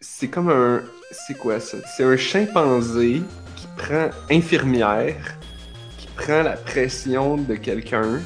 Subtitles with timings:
[0.00, 0.82] C'est comme un.
[1.10, 1.78] C'est quoi ça?
[1.96, 3.22] C'est un chimpanzé
[3.56, 5.38] qui prend infirmière,
[5.96, 8.20] qui prend la pression de quelqu'un,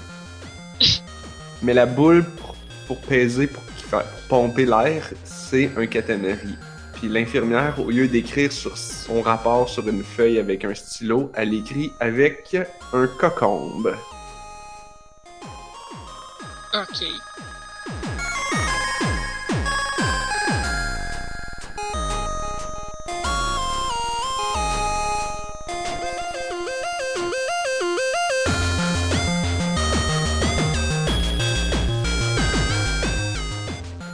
[1.63, 2.57] mais la boule pour,
[2.89, 6.57] pour peser, pour, pour pomper l'air, c'est un catamari.
[6.95, 11.55] Puis l'infirmière, au lieu d'écrire sur son rapport sur une feuille avec un stylo, elle
[11.55, 12.57] écrit avec
[12.93, 13.95] un cocombe.
[16.75, 17.30] Ok.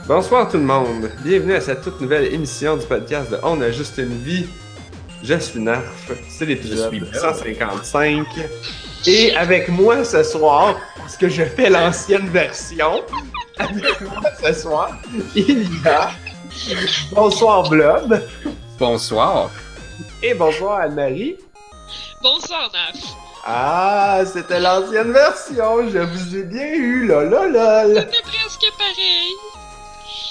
[0.07, 3.71] Bonsoir tout le monde, bienvenue à cette toute nouvelle émission du podcast de On a
[3.71, 4.47] juste une vie.
[5.23, 7.13] Je suis Narf, c'est l'épisode Je suis Blob.
[7.13, 8.25] 155.
[9.05, 13.03] Et avec moi ce soir, parce que je fais l'ancienne version,
[13.57, 14.97] avec moi ce soir,
[15.35, 16.11] il y a
[17.11, 18.21] Bonsoir Blob
[18.79, 19.51] Bonsoir.
[20.23, 21.35] et bonsoir Anne-Marie.
[22.21, 23.03] Bonsoir, Naf.
[23.45, 28.01] Ah, c'était l'ancienne version, je vous ai bien eu, là, là, là, là.
[28.01, 29.33] C'était presque pareil.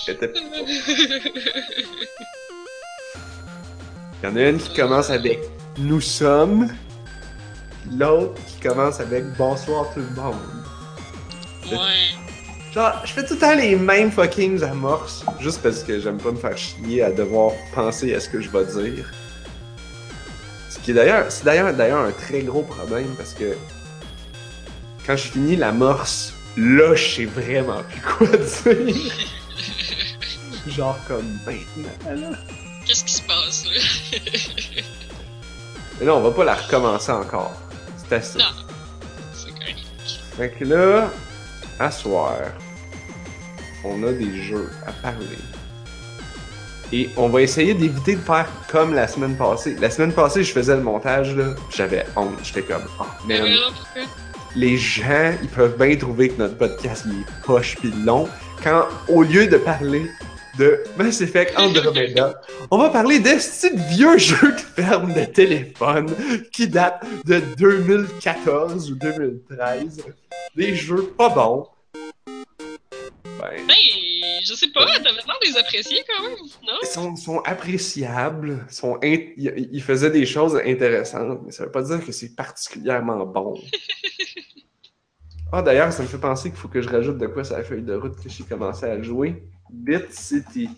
[0.09, 0.15] Il
[4.23, 5.41] y en a une qui commence avec
[5.79, 6.69] Nous sommes,
[7.93, 10.37] l'autre qui commence avec Bonsoir tout le monde.
[11.73, 11.79] ouais.
[12.73, 16.31] Genre, je fais tout le temps les mêmes fucking amorces, juste parce que j'aime pas
[16.31, 19.11] me faire chier à devoir penser à ce que je vais dire.
[20.69, 23.57] Ce qui est d'ailleurs, c'est d'ailleurs, d'ailleurs un très gros problème parce que
[25.07, 28.95] quand je finis l'amorce, là, je sais vraiment plus quoi dire.
[30.69, 32.37] Genre comme maintenant.
[32.87, 34.21] Qu'est-ce qui se passe, là?
[36.01, 37.55] Mais là, on va pas la recommencer encore.
[37.97, 38.39] C'est assez.
[38.39, 38.45] Non.
[39.33, 39.79] C'est correct.
[40.37, 41.11] Fait que là,
[41.79, 42.37] à soir,
[43.85, 45.39] on a des jeux à parler.
[46.93, 49.77] Et on va essayer d'éviter de faire comme la semaine passée.
[49.81, 52.39] La semaine passée, je faisais le montage, là, j'avais honte.
[52.45, 54.03] J'étais comme, oh Mais man, pourquoi.
[54.55, 58.29] les gens, ils peuvent bien trouver que notre podcast, il est poche pis long.
[58.63, 60.09] Quand, au lieu de parler
[60.59, 62.41] de Mass Effect Andromeda,
[62.71, 66.09] on va parler de ce vieux jeu de ferme de téléphone
[66.53, 70.05] qui date de 2014 ou 2013.
[70.55, 71.67] Des jeux pas bons.
[73.39, 73.75] Ben, Ben,
[74.45, 75.13] je sais pas, t'avais l'air
[75.43, 76.73] de les apprécier quand même, non?
[76.83, 81.71] ils sont, sont appréciables, sont in- ils ils faisaient des choses intéressantes, mais ça veut
[81.71, 83.61] pas dire que c'est particulièrement bon.
[85.53, 87.65] Ah, d'ailleurs, ça me fait penser qu'il faut que je rajoute de quoi sur la
[87.65, 89.43] feuille de route que j'ai commencé à jouer.
[89.71, 90.69] Bit City.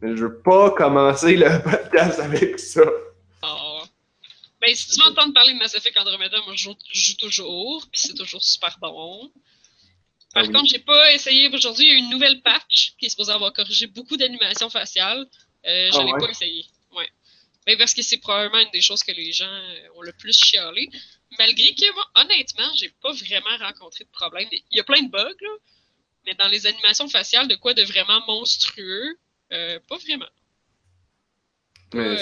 [0.00, 2.82] Mais je veux pas commencer le podcast avec ça.
[3.42, 3.82] Oh.
[4.60, 7.16] Ben, si tu veux entendre parler de Mass Effect Andromeda, moi, je joue, je joue
[7.16, 9.30] toujours, puis c'est toujours super bon.
[10.34, 10.52] Par Ah oui.
[10.52, 11.84] contre, j'ai pas essayé aujourd'hui.
[11.86, 15.26] Il y a une nouvelle patch qui est supposée avoir corrigé beaucoup d'animations faciales.
[15.66, 16.18] Euh, je Ah ouais?
[16.18, 16.64] pas essayé.
[16.96, 17.08] Ouais.
[17.66, 20.36] Mais parce que c'est probablement une des choses que les gens euh, ont le plus
[20.38, 20.90] chialé.
[21.38, 24.48] Malgré que moi, honnêtement, j'ai pas vraiment rencontré de problème.
[24.50, 25.50] Il y a plein de bugs, là.
[26.26, 29.18] Mais dans les animations faciales, de quoi de vraiment monstrueux,
[29.52, 30.28] euh, pas vraiment.
[31.94, 32.16] Mais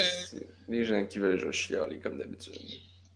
[0.69, 2.53] les gens qui veulent juste chialer comme d'habitude.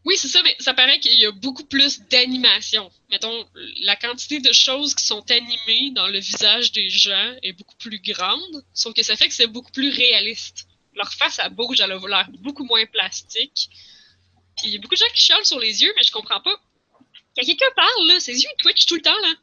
[0.04, 2.92] Oui, c'est ça, mais ça paraît qu'il y a beaucoup plus d'animation.
[3.12, 3.48] Mettons,
[3.84, 8.00] la quantité de choses qui sont animées dans le visage des gens est beaucoup plus
[8.00, 10.68] grande, sauf que ça fait que c'est beaucoup plus réaliste.
[10.96, 13.70] Leur face, elle bouge, elle a l'air beaucoup moins plastique.
[14.64, 16.56] Il y a beaucoup de gens qui chialent sur les yeux, mais je comprends pas.
[17.36, 19.34] Quand quelqu'un parle, là, ses yeux twitchent tout le temps, là.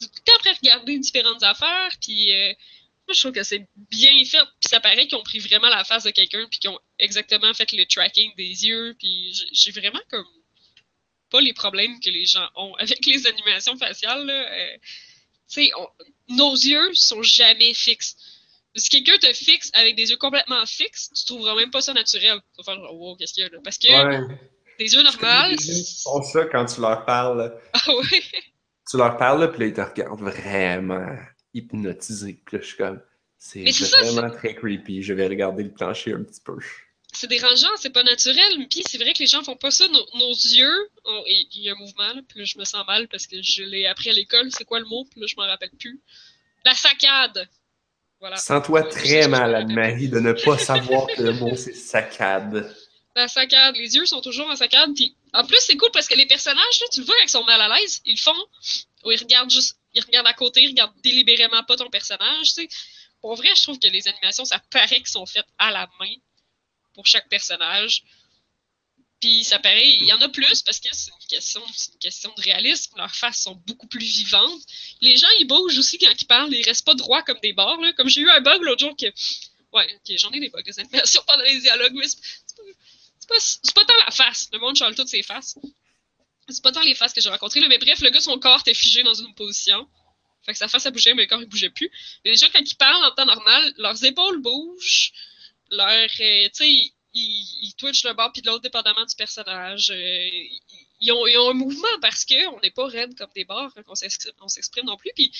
[0.00, 2.52] Tout le temps après regarder différentes affaires, puis euh,
[3.06, 5.84] moi, je trouve que c'est bien fait, puis ça paraît qu'ils ont pris vraiment la
[5.84, 10.00] face de quelqu'un, puis qu'ils ont exactement fait le tracking des yeux, puis j'ai vraiment
[10.08, 10.26] comme
[11.30, 14.26] pas les problèmes que les gens ont avec les animations faciales.
[14.26, 14.52] Là.
[14.52, 14.76] Euh,
[15.48, 15.72] tu sais,
[16.28, 18.16] nos yeux sont jamais fixes.
[18.76, 22.38] Si quelqu'un te fixe avec des yeux complètement fixes, tu trouveras même pas ça naturel.
[22.54, 23.58] Tu vas faire genre, wow, qu'est-ce qu'il y a là?
[23.64, 24.38] Parce que Ouais.
[24.78, 27.52] des yeux normaux, Les gens qui font ça quand tu leur parles.
[27.72, 28.22] ah ouais,
[28.90, 31.04] Tu leur parles, puis là, ils te regardent vraiment
[31.54, 32.40] hypnotisé.
[32.46, 33.00] Puis là, je suis comme,
[33.38, 35.02] c'est ça, vraiment très creepy.
[35.02, 36.56] Je vais regarder le plancher un petit peu.
[37.12, 38.66] c'est dérangeant, c'est pas naturel.
[38.70, 39.86] Puis c'est vrai que les gens font pas ça.
[39.88, 40.90] Nos, nos yeux,
[41.26, 43.36] il il y a un mouvement, là, puis là, je me sens mal parce que
[43.42, 44.50] je l'ai appris à l'école.
[44.52, 45.04] C'est quoi le mot?
[45.10, 46.00] Puis là, je m'en rappelle plus.
[46.64, 47.48] La saccade.
[48.20, 48.36] Voilà.
[48.36, 52.74] Sens-toi très mal, Anne-Marie, de ne pas savoir que le mot c'est saccade.
[53.16, 54.94] La saccade, les yeux sont toujours en saccade.
[54.94, 57.44] Puis en plus, c'est cool parce que les personnages, là, tu le vois ils sont
[57.44, 58.46] mal à l'aise, ils le font.
[59.04, 62.62] Ou ils regardent juste, ils regardent à côté, ils regardent délibérément pas ton personnage, tu
[62.62, 62.68] sais.
[63.22, 66.12] Pour vrai, je trouve que les animations, ça paraît qu'elles sont faites à la main
[66.94, 68.04] pour chaque personnage.
[69.20, 71.98] Puis ça paraît, il y en a plus parce que c'est une question, c'est une
[71.98, 72.96] question de réalisme.
[72.96, 74.62] Leurs faces sont beaucoup plus vivantes.
[75.02, 77.80] Les gens, ils bougent aussi quand ils parlent, ils restent pas droits comme des bords.
[77.82, 77.92] Là.
[77.92, 79.06] Comme j'ai eu un bug l'autre jour que
[79.72, 83.74] Ouais, ok, j'en ai des bugs des animations pendant les dialogues, mais c'est pas, c'est
[83.74, 84.48] pas, tant la face.
[84.52, 85.56] Le monde change toutes ses faces.
[86.48, 88.74] C'est pas tant les faces que j'ai rencontrées, mais bref, le gars, son corps était
[88.74, 89.88] figé dans une position.
[90.42, 91.90] Fait que sa face, a bougé, mais le corps, il bougeait plus.
[92.24, 95.12] Mais les gens, quand ils parlent en temps normal, leurs épaules bougent,
[95.70, 99.90] leur, euh, tu sais, ils, ils, twitchent le bord puis de l'autre, dépendamment du personnage.
[99.90, 100.28] Euh,
[101.00, 103.82] ils, ont, ils, ont, un mouvement parce qu'on n'est pas raide comme des bords quand
[103.88, 105.10] on s'exprime non plus.
[105.14, 105.32] Puis,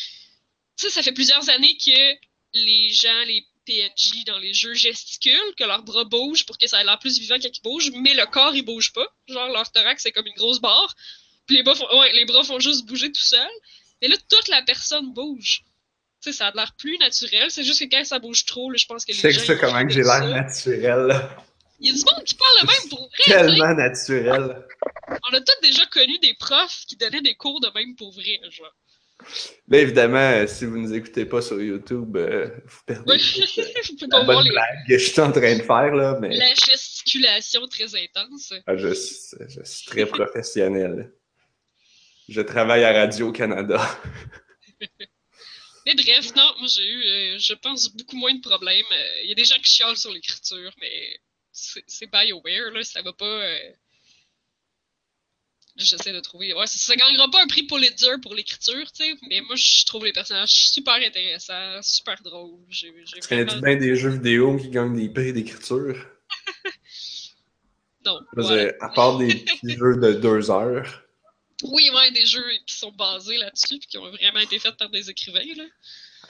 [0.77, 2.17] ça, ça fait plusieurs années que
[2.55, 6.81] les gens, les PNJ dans les jeux gesticulent, que leurs bras bougent pour que ça
[6.81, 9.07] ait l'air plus vivant quand ils bougent, mais le corps, il bouge pas.
[9.29, 10.95] Genre, leur thorax, c'est comme une grosse barre.
[11.47, 13.49] Puis les bras, font, ouais, les bras font juste bouger tout seuls.
[14.01, 15.65] Mais là, toute la personne bouge.
[16.23, 17.51] Tu sais, ça a l'air plus naturel.
[17.51, 19.41] C'est juste que quand ça bouge trop, là, je pense que les gens...
[19.41, 21.29] Sais que comment que j'ai l'air naturel,
[21.81, 23.25] Il y a du monde qui parle le même pour vrai.
[23.25, 24.67] Tellement naturel.
[25.09, 28.39] On a tous déjà connu des profs qui donnaient des cours de même pour vrai,
[28.51, 28.75] genre.
[29.69, 33.19] Mais évidemment, euh, si vous ne nous écoutez pas sur YouTube, euh, vous perdez oui.
[34.11, 34.51] la bonne les...
[34.51, 35.95] blague que je suis en train de faire.
[35.95, 36.37] Là, mais...
[36.37, 38.55] La gesticulation très intense.
[38.67, 41.13] Ah, je, je, suis très professionnel.
[42.29, 43.81] Je travaille à Radio-Canada.
[44.81, 48.85] mais bref, non, moi j'ai eu, euh, je pense, beaucoup moins de problèmes.
[49.23, 51.21] Il y a des gens qui chialent sur l'écriture, mais
[51.53, 53.43] c'est BioWare, là, ça va pas
[55.85, 56.53] j'essaie de trouver.
[56.55, 59.85] Ouais, ça, ça gagnera pas un prix Pulitzer pour l'écriture, tu sais, mais moi, je
[59.87, 62.59] trouve les personnages super intéressants, super drôles.
[62.69, 63.61] J'ai, j'ai vraiment...
[63.61, 65.97] bien des jeux vidéo qui gagnent des prix d'écriture?
[68.05, 68.21] non.
[68.37, 68.75] Ouais.
[68.81, 71.05] À part des petits jeux de deux heures.
[71.63, 74.89] Oui, ouais, des jeux qui sont basés là-dessus et qui ont vraiment été faits par
[74.89, 75.65] des écrivains, là.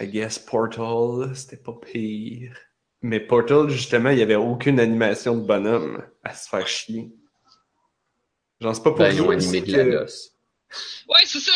[0.01, 2.57] I guess Portal, c'était pas pire.
[3.03, 7.11] Mais Portal, justement, il n'y avait aucune animation de bonhomme à se faire chier.
[8.61, 10.33] Genre, c'est pas pour ben, jouer animer GLaDOS.
[11.09, 11.53] Ouais, c'est ça.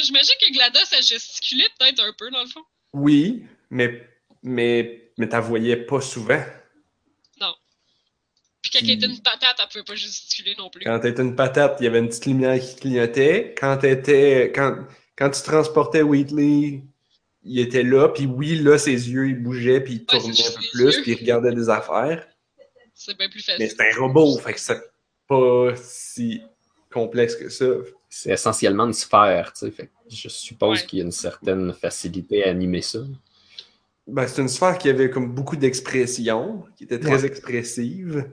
[0.00, 2.62] J'imagine que GLaDOS a gesticulé peut-être un peu, dans le fond.
[2.92, 4.08] Oui, mais,
[4.42, 6.42] mais, mais t'as voyais pas souvent.
[7.40, 7.52] Non.
[8.62, 10.84] Puis quand elle était une patate, elle pouvait pas gesticuler non plus.
[10.84, 13.54] Quand t'étais une patate, il y avait une petite lumière qui clignotait.
[13.58, 14.52] Quand t'étais.
[14.54, 14.86] Quand,
[15.18, 16.84] quand tu transportais Wheatley,
[17.46, 20.66] il était là, puis oui, là, ses yeux, ils bougeaient, puis il tournait un peu
[20.72, 22.26] plus, puis il regardait des affaires.
[22.92, 23.56] C'est bien plus facile.
[23.60, 24.76] Mais c'est un robot, fait que ça
[25.26, 26.40] pas si
[26.90, 27.66] complexe que ça.
[28.08, 29.70] C'est essentiellement une sphère, tu sais.
[29.70, 33.00] Fait je suppose qu'il y a une certaine facilité à animer ça.
[34.06, 38.30] Ben, c'est une sphère qui avait comme beaucoup d'expression, qui était très expressive.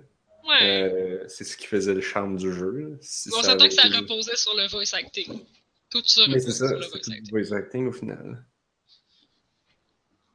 [0.48, 0.62] Ouais.
[0.62, 2.98] Euh, c'est ce qui faisait le charme du jeu.
[3.02, 5.42] Si on s'entend que ça reposait sur le voice acting.
[5.90, 7.30] Tout ça reposait sur le voice acting.
[7.32, 8.46] voice acting au final.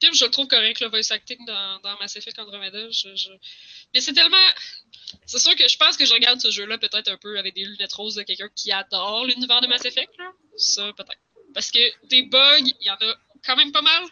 [0.01, 2.91] Puis je le trouve correct, le voice acting dans, dans Mass Effect Andromeda.
[2.91, 3.31] Je, je...
[3.93, 4.37] Mais c'est tellement
[5.27, 7.65] c'est sûr que je pense que je regarde ce jeu-là peut-être un peu avec des
[7.65, 10.17] lunettes roses de quelqu'un qui adore l'univers de Mass Effect.
[10.19, 10.31] Là.
[10.57, 11.21] Ça, peut-être.
[11.55, 14.05] Parce que des bugs, il y en a quand même pas mal.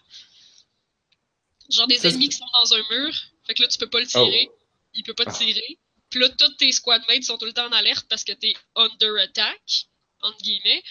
[1.71, 3.15] Genre des ennemis qui sont dans un mur.
[3.47, 4.49] Fait que là, tu peux pas le tirer.
[4.51, 4.59] Oh.
[4.95, 5.79] Il peut pas te tirer.
[6.11, 9.17] Puis là, tous tes squadmates sont tout le temps en alerte parce que t'es under
[9.19, 9.87] attack,
[10.21, 10.83] entre guillemets.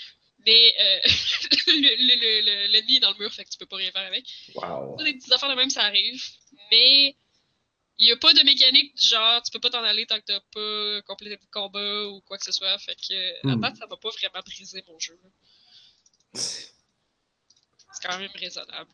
[0.46, 1.00] Mais euh,
[2.68, 4.26] l'ennemi est dans le mur, fait que tu peux pas rien faire avec.
[4.54, 4.98] Wow.
[5.04, 6.22] Des petites affaires de même, ça arrive.
[6.72, 7.16] Mais
[7.98, 10.26] il n'y a pas de mécanique du genre, tu peux pas t'en aller tant que
[10.26, 12.78] t'as pas complété le combat ou quoi que ce soit.
[12.80, 13.62] Fait que, à hmm.
[13.62, 15.20] date, ça va pas vraiment briser mon jeu.
[16.34, 16.74] C'est
[18.04, 18.92] quand même raisonnable.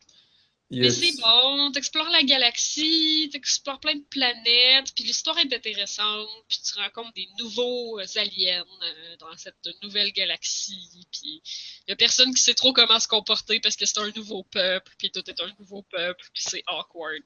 [0.72, 6.58] Mais c'est bon, t'explores la galaxie, t'explores plein de planètes, puis l'histoire est intéressante, puis
[6.64, 11.42] tu rencontres des nouveaux euh, aliens euh, dans cette nouvelle galaxie, puis
[11.86, 14.44] il y a personne qui sait trop comment se comporter parce que c'est un nouveau
[14.44, 17.22] peuple, puis tout est un nouveau peuple, puis c'est awkward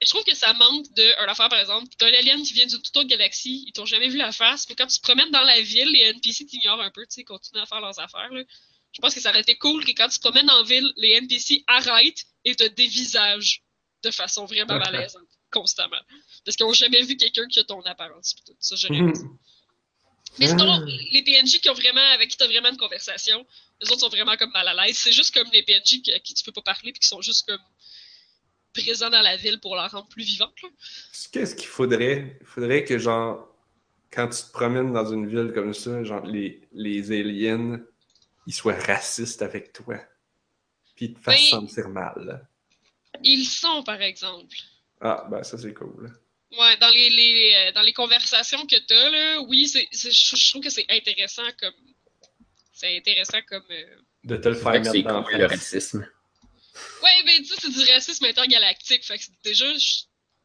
[0.00, 1.88] je trouve que ça manque de un affaire, par exemple.
[1.98, 4.68] T'as un alien qui vient d'une toute autre galaxie, ils t'ont jamais vu la face,
[4.68, 7.24] mais quand tu te promènes dans la ville, les NPC t'ignorent un peu, tu sais,
[7.24, 8.32] continuent à faire leurs affaires.
[8.32, 8.42] Là.
[8.92, 11.12] Je pense que ça aurait été cool que quand tu te promènes en ville, les
[11.12, 13.62] NPC arrêtent et te dévisagent
[14.02, 16.00] de façon vraiment malaisante, constamment.
[16.44, 18.34] Parce qu'ils n'ont jamais vu quelqu'un qui a ton apparence.
[18.46, 19.38] Tout ça, j'aurais mm.
[20.38, 23.44] Mais sinon, les PNJ qui ont vraiment, avec qui tu as vraiment une conversation,
[23.80, 24.96] les autres sont vraiment comme mal à l'aise.
[24.96, 27.46] C'est juste comme les PNJ à qui tu peux pas parler puis qui sont juste
[27.46, 27.60] comme
[28.72, 30.54] présents dans la ville pour la rendre plus vivante.
[31.32, 32.38] Qu'est-ce qu'il faudrait?
[32.40, 33.48] Il faudrait que, genre,
[34.12, 37.80] quand tu te promènes dans une ville comme ça, genre, les, les aliens,
[38.48, 39.96] ils soient racistes avec toi.
[40.96, 42.48] Puis ils te fassent ben, sentir mal.
[43.22, 44.56] Ils sont, par exemple.
[45.02, 46.10] Ah, ben ça, c'est cool.
[46.52, 50.48] Ouais, dans les, les, euh, dans les conversations que tu as, là, oui, c'est, je
[50.48, 51.74] trouve que c'est intéressant comme.
[52.72, 53.66] C'est intéressant comme.
[53.70, 56.08] Euh, de te le faire mettre dans le racisme.
[57.02, 59.04] Ouais, mais tu sais, c'est du racisme intergalactique.
[59.04, 59.66] Fait que déjà,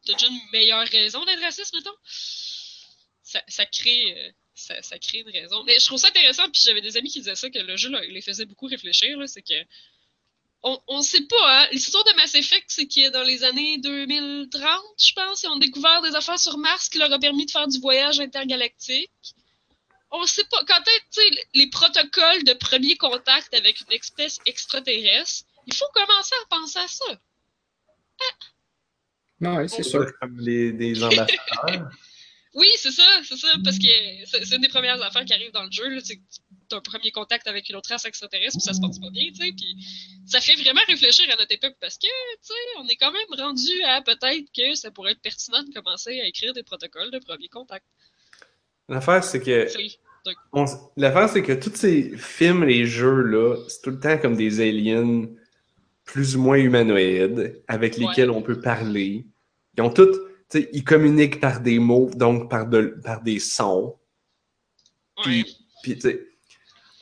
[0.04, 1.96] t'as déjà une meilleure raison d'être raciste, mettons?
[3.22, 4.14] Ça, ça crée.
[4.14, 5.64] Euh, ça, ça, crée une raison.
[5.64, 7.90] Mais je trouve ça intéressant, puis j'avais des amis qui disaient ça, que le jeu
[7.90, 9.54] là, les faisait beaucoup réfléchir, c'est que
[10.66, 11.68] on, on sait pas, hein.
[11.72, 16.00] L'histoire de Mass Effect, c'est que dans les années 2030, je pense, ils ont découvert
[16.00, 19.10] des affaires sur Mars qui leur a permis de faire du voyage intergalactique.
[20.10, 25.74] On sait pas, quand est, les protocoles de premier contact avec une espèce extraterrestre, il
[25.74, 27.20] faut commencer à penser à ça.
[28.20, 29.56] Ah.
[29.58, 30.06] Oui, c'est sûr.
[30.18, 31.90] Comme les, des ambassadeurs.
[32.54, 33.86] oui, c'est ça, c'est ça, parce que
[34.24, 36.20] c'est une des premières affaires qui arrivent dans le jeu, c'est
[36.72, 39.44] un premier contact avec une autre race extraterrestre, puis ça se passe pas bien, tu
[39.44, 39.76] sais, puis
[40.26, 43.26] ça fait vraiment réfléchir à notre époque, parce que, tu sais, on est quand même
[43.38, 47.18] rendu à peut-être que ça pourrait être pertinent de commencer à écrire des protocoles de
[47.18, 47.84] premier contact.
[48.88, 49.68] L'affaire, c'est que...
[50.96, 55.26] L'affaire, c'est que tous ces films, les jeux-là, c'est tout le temps comme des aliens
[56.04, 59.26] plus ou moins humanoïdes avec lesquels on peut parler.
[59.76, 60.16] Ils ont toutes,
[60.54, 63.96] tu sais, ils communiquent par des mots, donc par, de, par des sons.
[65.22, 65.44] Puis,
[66.00, 66.26] sais,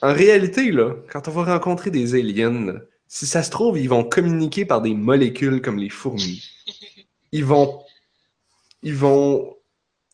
[0.00, 4.04] en réalité, là, quand on va rencontrer des aliens, si ça se trouve, ils vont
[4.04, 6.48] communiquer par des molécules comme les fourmis.
[7.34, 7.82] Ils vont,
[8.82, 9.56] ils vont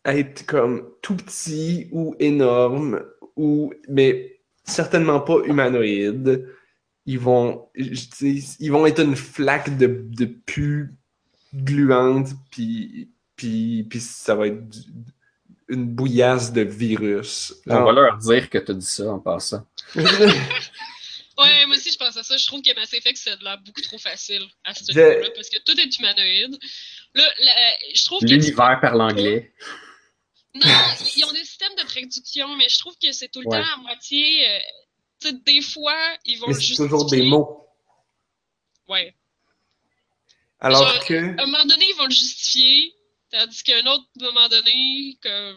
[0.04, 3.02] être comme tout petits ou énormes,
[3.34, 6.46] ou, mais certainement pas humanoïdes
[7.08, 10.94] ils vont, ils vont être une flaque de, de pu
[11.54, 14.60] gluante, puis, puis, puis ça va être
[15.68, 17.54] une bouillasse de virus.
[17.66, 19.64] On va leur dire que tu as dit ça en passant.
[19.94, 22.36] ouais, moi aussi je pense à ça.
[22.36, 25.48] Je trouve que Mass Effect, c'est de l'air beaucoup trop facile à ce niveau-là, parce
[25.48, 26.58] que tout est humanoïde.
[27.14, 27.24] Là,
[27.94, 29.52] je trouve L'univers par l'anglais.
[30.54, 30.62] Non,
[31.16, 33.76] ils ont des systèmes de traduction, mais je trouve que c'est tout le temps à
[33.76, 34.48] moitié.
[34.48, 37.68] Euh, des fois, ils vont Mais c'est toujours des mots.
[38.88, 39.14] Ouais.
[40.58, 41.14] Alors que.
[41.14, 42.94] À un moment donné, ils vont le justifier,
[43.30, 45.56] tandis qu'à un autre moment donné, comme.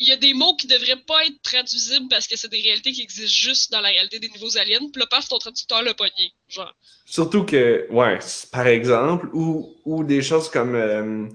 [0.00, 2.90] Il y a des mots qui devraient pas être traduisibles parce que c'est des réalités
[2.90, 5.94] qui existent juste dans la réalité des nouveaux aliens, puis là, paf, ton traducteur l'a
[5.94, 6.32] pogné.
[6.48, 6.74] Genre.
[7.06, 8.18] Surtout que, ouais,
[8.50, 11.28] par exemple, ou, ou des choses comme euh,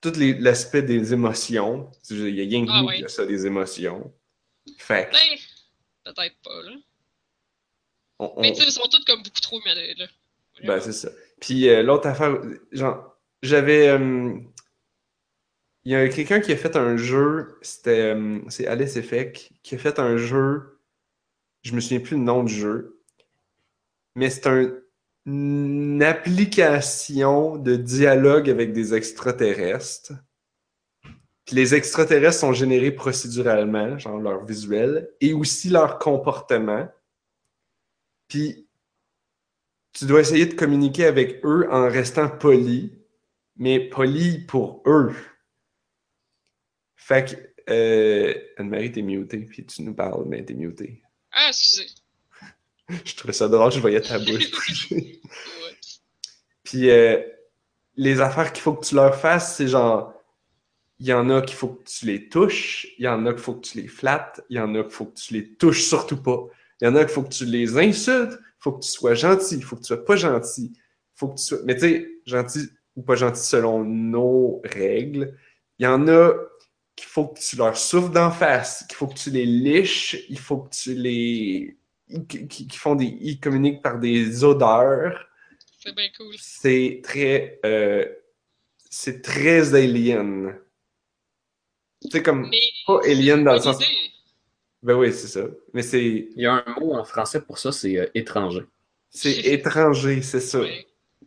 [0.00, 1.90] tout l'aspect des émotions.
[2.10, 4.12] Il y a rien que ah, nous qui a ça, des émotions.
[4.78, 5.38] Fait ben,
[6.04, 6.76] peut-être pas, là.
[8.38, 10.06] Mais tu sais, ils sont tous comme beaucoup trop humanoïdes, là.
[10.62, 11.08] Ben, c'est ça.
[11.40, 12.38] Puis euh, l'autre affaire,
[12.70, 13.13] genre,
[13.44, 13.88] j'avais.
[13.88, 14.34] Euh,
[15.84, 18.14] il y a quelqu'un qui a fait un jeu, c'était.
[18.14, 20.80] Euh, c'est Alice Effect, qui a fait un jeu.
[21.62, 23.00] Je me souviens plus le nom du jeu.
[24.16, 24.72] Mais c'est un,
[25.26, 30.12] une application de dialogue avec des extraterrestres.
[31.52, 36.88] Les extraterrestres sont générés procéduralement, genre leur visuel, et aussi leur comportement.
[38.28, 38.66] Puis
[39.92, 43.03] tu dois essayer de communiquer avec eux en restant poli,
[43.56, 45.14] mais poli pour eux.
[46.96, 51.02] Fait que, euh, Anne-Marie, t'es mutée, puis tu nous parles, mais t'es mutée.
[51.32, 51.88] Ah, excusez.
[53.04, 54.92] je trouvais ça drôle, je voyais ta bouche
[56.62, 57.22] Puis euh,
[57.96, 60.12] les affaires qu'il faut que tu leur fasses, c'est genre
[61.00, 63.42] il y en a qu'il faut que tu les touches, il y en a qu'il
[63.42, 65.82] faut que tu les flattes, il y en a qu'il faut que tu les touches
[65.82, 66.46] surtout pas.
[66.80, 69.14] Il y en a qu'il faut que tu les insultes, il faut que tu sois
[69.14, 70.72] gentil, il faut que tu sois pas gentil.
[71.14, 71.58] Faut que tu sois...
[71.64, 75.36] Mais tu sais, gentil ou pas gentil selon nos règles.
[75.78, 76.32] Il y en a
[76.96, 80.38] qu'il faut que tu leur souffles d'en face, qu'il faut que tu les liches, il
[80.38, 81.76] faut que tu les...
[82.28, 83.16] qui, font des...
[83.20, 85.26] Ils communiquent par des odeurs.
[85.80, 86.34] C'est bien cool.
[86.38, 87.58] C'est très...
[87.64, 88.06] Euh,
[88.90, 90.56] c'est très alien.
[92.12, 92.48] C'est comme
[92.86, 93.82] pas alien dans le sens.
[94.84, 95.46] Ben oui, c'est ça.
[95.72, 96.28] Mais c'est.
[96.36, 98.62] Il y a un mot en français pour ça, c'est euh, étranger.
[99.10, 100.60] C'est étranger, c'est ça.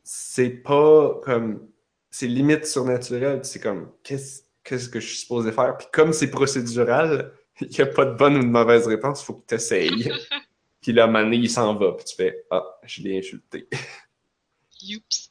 [0.10, 1.70] C'est pas comme.
[2.10, 3.42] C'est limite surnaturel.
[3.44, 3.92] C'est comme.
[4.04, 5.76] Qu'est-ce qu'est-ce que je suis supposé faire?
[5.78, 9.26] Puis comme c'est procédural, il n'y a pas de bonne ou de mauvaise réponse, il
[9.26, 10.10] faut que tu essayes.
[10.82, 11.92] puis là, à il s'en va.
[11.92, 13.68] Puis tu fais Ah, je l'ai insulté.
[14.82, 15.30] Youps.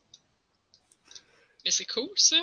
[1.65, 2.37] Mais c'est cool, ça.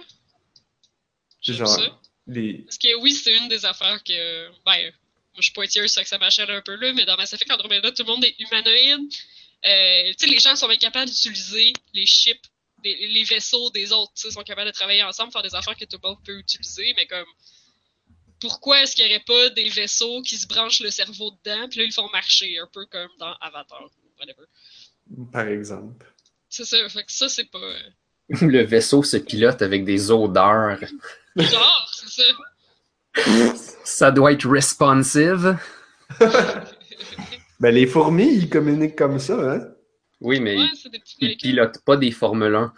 [1.44, 1.68] Genre.
[1.68, 2.00] Ça.
[2.26, 4.48] Parce que oui, c'est une des affaires que.
[4.66, 4.92] Ben,
[5.34, 7.52] moi, je suis pointilleuse, ça que ça m'achète un peu là, mais dans Mass Effect
[7.52, 9.14] Andromeda, tout le monde est humanoïde.
[9.66, 12.46] Euh, tu sais, les gens sont capables d'utiliser les chips,
[12.84, 14.12] les, vaisseaux des autres.
[14.26, 16.94] Ils sont capables de travailler ensemble, faire des affaires que tout le monde peut utiliser,
[16.96, 17.26] mais comme.
[18.42, 21.80] Pourquoi est-ce qu'il n'y aurait pas des vaisseaux qui se branchent le cerveau dedans, puis
[21.80, 23.90] là, ils font marcher, un peu comme dans Avatar,
[24.20, 24.44] whatever?
[25.32, 26.14] Par exemple.
[26.50, 27.58] C'est ça, fait que ça, c'est pas.
[27.60, 27.80] Euh,
[28.42, 30.78] le vaisseau se pilote avec des odeurs.
[31.38, 33.24] Genre, c'est ça.
[33.86, 35.58] Ça doit être responsive.
[37.64, 39.66] ben, les fourmis, ils communiquent comme ça, hein?
[40.20, 40.58] Oui, mais
[41.22, 42.74] ils, pilotent pas des Formule 1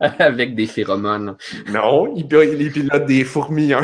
[0.18, 1.38] avec des phéromones.
[1.68, 3.80] Non, ils, pilotent des fourmis 1.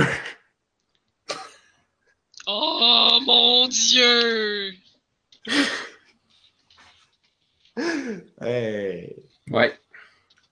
[2.47, 4.73] Oh mon dieu!
[8.43, 9.17] Hey!
[9.51, 9.73] Ouais.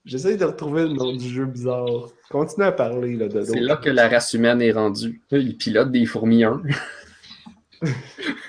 [0.07, 2.09] J'essaye de retrouver le nom du jeu bizarre.
[2.31, 5.21] Continue à parler là, de C'est là que la race humaine est rendue.
[5.31, 6.63] Ils pilotent des fourmillons.
[7.83, 7.87] Ah,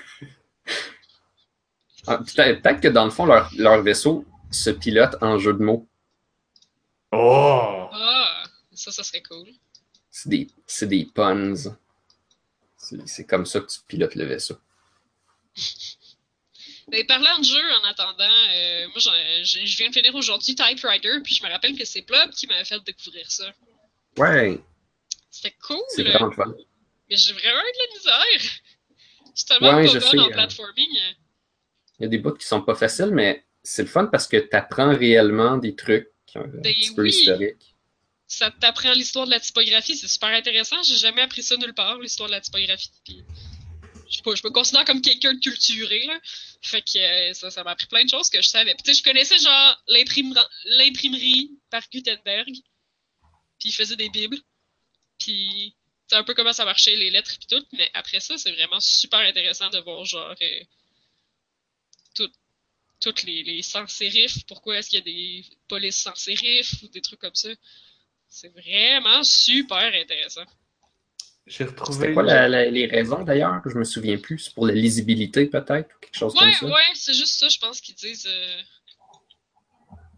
[2.18, 5.88] Peut-être peut-être que dans le fond, leur, leur vaisseau se pilote en jeu de mots.
[7.12, 7.88] Oh!
[7.92, 9.48] Ah, ça, ça serait cool.
[10.10, 11.54] C'est des, c'est des puns.
[12.76, 14.56] C'est c'est comme ça que tu pilotes le vaisseau.
[16.88, 18.24] Mais parlant de jeu, en attendant,
[18.54, 19.12] euh, moi, j'en-
[19.44, 22.46] je je viens de finir aujourd'hui Typewriter, puis je me rappelle que c'est Blob qui
[22.46, 23.52] m'avait fait découvrir ça.
[24.18, 24.60] Ouais,
[25.30, 26.52] C'était cool, c'est vraiment fun.
[27.08, 28.50] mais j'ai vraiment eu de la misère.
[29.32, 30.98] Je suis tellement Ouais, pas je bonne en euh, platforming.
[32.00, 34.38] Il y a des bouts qui sont pas faciles, mais c'est le fun parce que
[34.38, 37.10] tu apprends réellement des trucs un Ben petit peu oui.
[37.10, 37.74] historiques.
[38.26, 40.82] Ça t'apprend l'histoire de la typographie, c'est super intéressant.
[40.82, 42.90] J'ai jamais appris ça nulle part, l'histoire de la typographie.
[43.04, 43.22] Puis,
[44.08, 46.18] je sais pas, je me considère comme quelqu'un de culturé, là.
[46.62, 48.74] Fait que euh, ça, ça m'a appris plein de choses que je savais.
[48.82, 52.52] Puis, je connaissais genre l'imprimerie par Gutenberg.
[53.58, 54.38] Puis, il faisait des bibles.
[55.18, 55.74] Puis,
[56.06, 57.64] c'est un peu comment ça marchait, les lettres puis tout.
[57.72, 60.60] Mais après ça, c'est vraiment super intéressant de voir genre euh,
[63.00, 64.44] toutes les, les sans sérifs.
[64.46, 67.48] Pourquoi est-ce qu'il y a des polices sans sérifs ou des trucs comme ça.
[68.28, 70.44] C'est vraiment super intéressant.
[71.46, 71.98] J'ai retrouvé.
[72.00, 73.60] C'était quoi la- la- les raisons d'ailleurs?
[73.66, 74.38] Je me souviens plus.
[74.38, 76.66] C'est pour la lisibilité peut-être ou quelque chose Ouais, comme ça?
[76.66, 78.62] ouais, c'est juste ça, je pense qu'ils disent euh,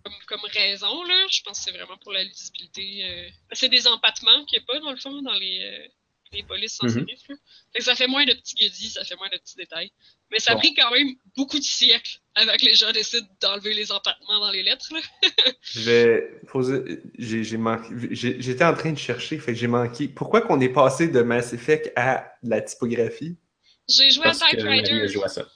[0.04, 1.26] comme, comme raison, là.
[1.30, 3.04] Je pense que c'est vraiment pour la lisibilité.
[3.04, 3.30] euh.
[3.52, 5.88] C'est des empattements qu'il n'y a pas, dans le fond, dans les, euh,
[6.32, 6.88] les polices sans.
[6.88, 7.04] Fait
[7.78, 9.90] que ça fait moins de petits goodies, ça fait moins de petits détails.
[10.30, 10.60] Mais ça a Bon.
[10.60, 14.50] pris quand même beaucoup de siècles avant que les gens décident d'enlever les empattements dans
[14.50, 14.88] les lettres.
[15.62, 17.02] Je vais poser.
[17.18, 17.88] J'ai j'ai manqué.
[18.10, 20.08] j'ai- J'étais en train de chercher, fait que j'ai manqué.
[20.08, 23.36] Pourquoi qu'on est passé de Mass Effect à la typographie?
[23.88, 25.08] J'ai joué Parce à a Typewriter.
[25.08, 25.46] joué à ça.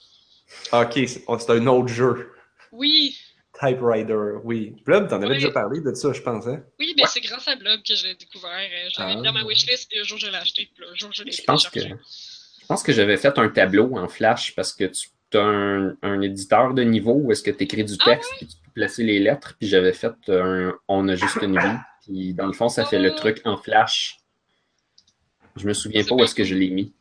[0.71, 2.31] Ah, Ok, oh, c'est un autre jeu.
[2.71, 3.17] Oui,
[3.59, 4.75] Typewriter, oui.
[4.85, 6.63] Blob, t'en avais déjà parlé de ça, je pense, hein?
[6.79, 8.51] oui, mais c'est grâce à Blob que je l'ai découvert.
[8.51, 9.15] Euh, Je l'avais Ah.
[9.15, 11.31] mis dans ma wishlist, puis un jour je l'ai acheté, puis un jour je l'ai
[11.31, 15.37] Je pense que je pense que j'avais fait un tableau en flash parce que tu
[15.37, 18.47] as un, un éditeur de niveau où est-ce que tu écris du Ah texte puis
[18.47, 19.55] tu peux placer les lettres.
[19.57, 21.77] Puis j'avais fait un On a juste une vie.
[22.05, 24.17] Puis dans le fond, ça fait le truc en flash.
[25.55, 26.93] Je me souviens pas où est-ce que je l'ai mis.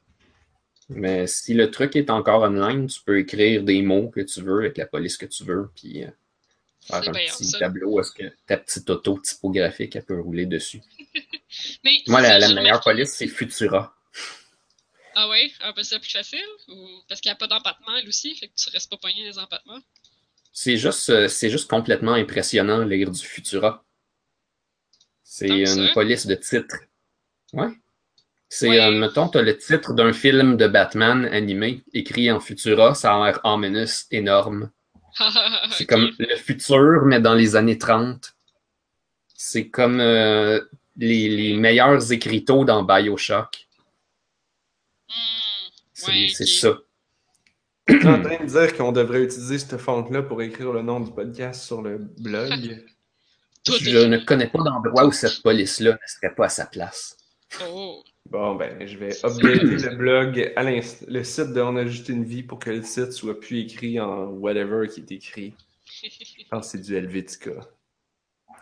[0.89, 4.61] Mais si le truc est encore online, tu peux écrire des mots que tu veux
[4.61, 5.69] avec la police que tu veux.
[5.75, 6.09] Puis euh,
[6.87, 7.59] faire C'est un bien, petit ça.
[7.59, 10.81] tableau est-ce que ta petite auto typographique elle peut rouler dessus.
[11.85, 13.95] Mais Moi, la, meilleure police, c'est Futura.
[15.15, 16.45] Ah ouais, un peu ça plus facile?
[16.69, 16.89] Ou...
[17.09, 19.39] Parce qu'il n'y a pas d'empattement, elle aussi, fait que tu restes pas pogné les
[19.39, 19.81] empattements.
[20.53, 23.85] C'est juste, euh, c'est juste complètement impressionnant lire du Futura.
[25.23, 25.93] C'est une ça.
[25.95, 26.77] police de titre.
[27.53, 27.69] Ouais.
[28.49, 28.81] C'est, Ouais.
[28.81, 33.15] euh, mettons, tu as le titre d'un film de Batman animé écrit en Futura, ça
[33.15, 34.71] a l'air ominous, énorme.
[35.71, 38.35] C'est comme le futur, mais dans les années 30.
[39.35, 40.61] C'est comme euh,
[40.97, 43.69] les, les meilleurs écriteaux dans Bioshock.
[45.09, 45.13] Hmm,
[45.93, 46.79] C'est Ouais, ça.
[47.89, 51.01] Tu es en train de dire qu'on devrait utiliser cette fonte-là pour écrire le nom
[51.01, 52.85] du podcast sur le blog.
[53.67, 57.17] Je ne connais pas d'endroit où cette police-là ne serait pas à sa place.
[57.69, 58.03] Oh.
[58.31, 62.25] Bon, ben, je vais updater le blog à le site de On a juste une
[62.25, 65.55] vie pour que le site soit plus écrit en whatever qui est écrit.
[65.85, 67.53] Je pense que c'est du Helvetica.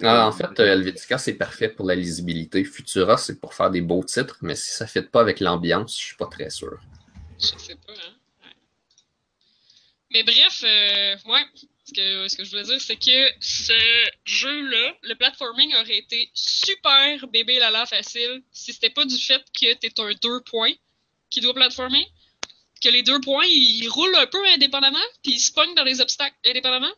[0.02, 2.64] Ah, en fait, euh, Helvetica, c'est parfait pour la lisibilité.
[2.64, 5.98] Futura, c'est pour faire des beaux titres, mais si ça ne fit pas avec l'ambiance,
[5.98, 6.78] je suis pas très sûr.
[7.38, 8.14] Je sais pas, hein?
[8.42, 8.56] Ouais.
[10.12, 11.44] Mais bref, euh, ouais.
[11.94, 17.26] Que, ce que je voulais dire, c'est que ce jeu-là, le platforming aurait été super
[17.28, 20.72] bébé lala facile si c'était pas du fait que t'es un deux points
[21.30, 22.06] qui doit platformer.
[22.82, 26.00] Que les deux points, ils roulent un peu indépendamment, puis ils se pognent dans les
[26.00, 26.92] obstacles indépendamment.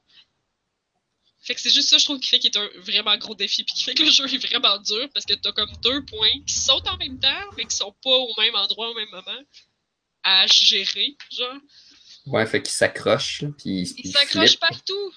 [1.41, 3.63] Fait que c'est juste ça, je trouve, qui fait qu'il est un vraiment gros défi,
[3.63, 6.41] puis qui fait que le jeu est vraiment dur, parce que t'as comme deux points
[6.47, 9.43] qui sautent en même temps, mais qui sont pas au même endroit au même moment
[10.25, 11.57] à gérer, genre.
[12.27, 15.15] Ouais, fait qu'il s'accroche, puis Il s'accroche partout.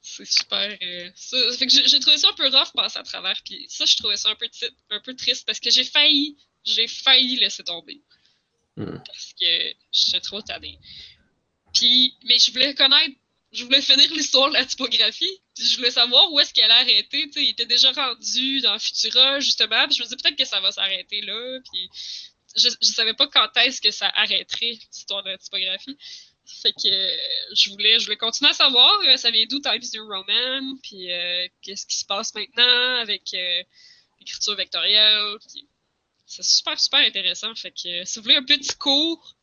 [0.00, 0.76] C'est super.
[0.80, 3.40] euh, ça, fait que j'ai trouvé ça un peu rough passer à travers.
[3.44, 4.46] Puis ça, je trouvais ça un peu,
[4.90, 8.00] un peu triste parce que j'ai failli, j'ai failli laisser tomber.
[8.76, 8.98] Hmm.
[9.04, 10.78] Parce que j'étais trop tannée.
[11.72, 13.16] Puis, mais je voulais connaître,
[13.50, 15.40] je voulais finir l'histoire de la typographie.
[15.54, 17.26] Puis je voulais savoir où est-ce qu'elle a arrêté.
[17.26, 19.86] Tu sais, il était déjà rendu dans Futura, justement.
[19.86, 21.60] Puis je me disais peut-être que ça va s'arrêter là.
[21.72, 21.90] Puis
[22.56, 25.96] je, je savais pas quand est-ce que ça arrêterait, l'histoire de la typographie.
[26.46, 27.16] Fait que euh,
[27.54, 31.10] je voulais, je voulais continuer à savoir euh, ça vient d'où Times New Roman, puis
[31.10, 33.62] euh, qu'est-ce qui se passe maintenant avec euh,
[34.20, 35.36] l'écriture vectorielle.
[36.26, 37.54] C'est super, super intéressant.
[37.54, 39.36] Fait que si vous voulez un petit cours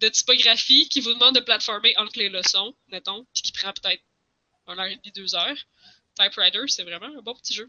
[0.00, 4.02] de typographie qui vous demande de platformer entre les leçons, mettons, qui prend peut-être
[4.66, 5.56] 1 heure et demie, 2 heures.
[6.14, 7.68] Typewriter, c'est vraiment un bon petit jeu.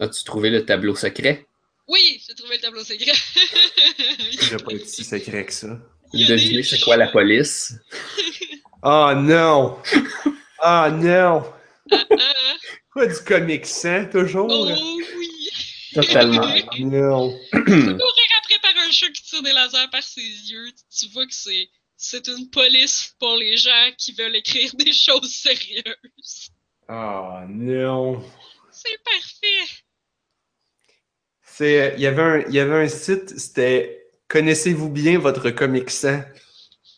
[0.00, 1.46] As-tu trouvé le tableau secret?
[1.88, 3.12] Oui, j'ai trouvé le tableau secret.
[4.32, 5.78] Il doit pas être si secret que ça.
[6.12, 7.74] Devinez c'est quoi la police?
[8.82, 9.78] Oh non!
[10.60, 11.44] Ah non!
[12.92, 14.48] Quoi du Comic Sans, toujours?
[14.50, 15.48] oh oui!
[15.94, 16.46] Totalement.
[16.78, 17.30] Non!
[17.52, 17.98] Courir
[18.38, 21.68] après par un chat qui tire des lasers par ses yeux, tu vois que c'est
[21.96, 26.50] c'est une police pour les gens qui veulent écrire des choses sérieuses.
[26.88, 28.22] Oh non!
[28.70, 29.72] C'est parfait.
[31.58, 35.90] C'est, il y avait un, il y avait un site, c'était Connaissez-vous bien votre Comic
[35.90, 36.22] Sans?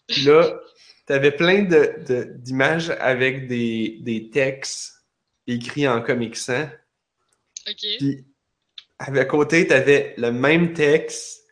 [0.06, 0.60] Puis là,
[1.06, 5.06] t'avais plein de, de- d'images avec des, des textes
[5.46, 6.64] écrits en Comic Sans.
[7.66, 7.86] Ok.
[7.98, 8.24] Puis
[8.98, 11.44] à côté, t'avais le même texte,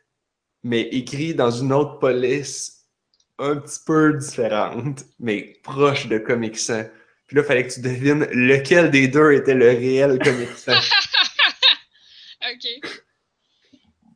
[0.62, 2.84] mais écrit dans une autre police
[3.38, 6.84] un petit peu différente, mais proche de Comic Sans.
[7.26, 10.72] Puis là, fallait que tu devines lequel des deux était le réel Comic Sans.
[12.50, 12.97] Ok.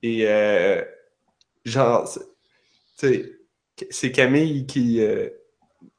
[0.02, 0.82] Et euh,
[1.64, 2.20] genre, c'est-
[2.98, 3.32] tu sais,
[3.90, 5.28] c'est Camille qui euh,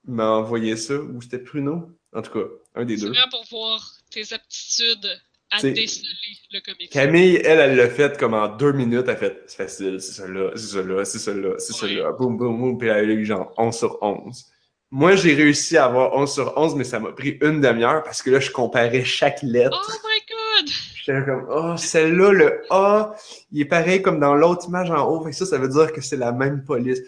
[0.05, 1.89] m'a envoyé ça, ou c'était Pruno?
[2.13, 3.09] En tout cas, un des C'est deux.
[3.11, 5.19] vraiment pour voir tes aptitudes
[5.51, 6.07] à C'est- déceler
[6.51, 6.89] le comic.
[6.91, 9.03] Camille, elle, elle l'a fait comme en deux minutes.
[9.05, 11.95] Elle a fait, c'est facile, c'est ça-là, c'est ça-là, c'est ça-là, c'est Ouais.
[11.95, 12.11] ça-là.
[12.13, 12.77] Boum, boum, boum.
[12.77, 14.45] Puis elle a eu genre 11 sur 11.
[14.91, 18.21] Moi, j'ai réussi à avoir 11 sur 11, mais ça m'a pris une demi-heure parce
[18.21, 19.79] que là, je comparais chaque lettre.
[19.91, 20.71] Oh my god!
[21.05, 23.13] J'étais comme, oh, celle-là, le A,
[23.51, 25.19] il est pareil comme dans l'autre image en haut.
[25.19, 27.01] Que ça, ça veut dire que c'est la même police.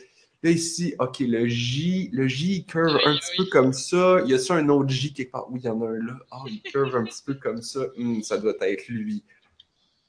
[0.43, 4.19] Là, ici, OK, le J, le J, il curve Oui, un petit peu comme ça.
[4.25, 5.49] Il y a ça un autre J quelque part?
[5.49, 6.13] Oui, il y en a un là.
[6.29, 7.86] Ah, il curve un petit peu comme ça.
[7.97, 9.23] Hum, ça doit être lui.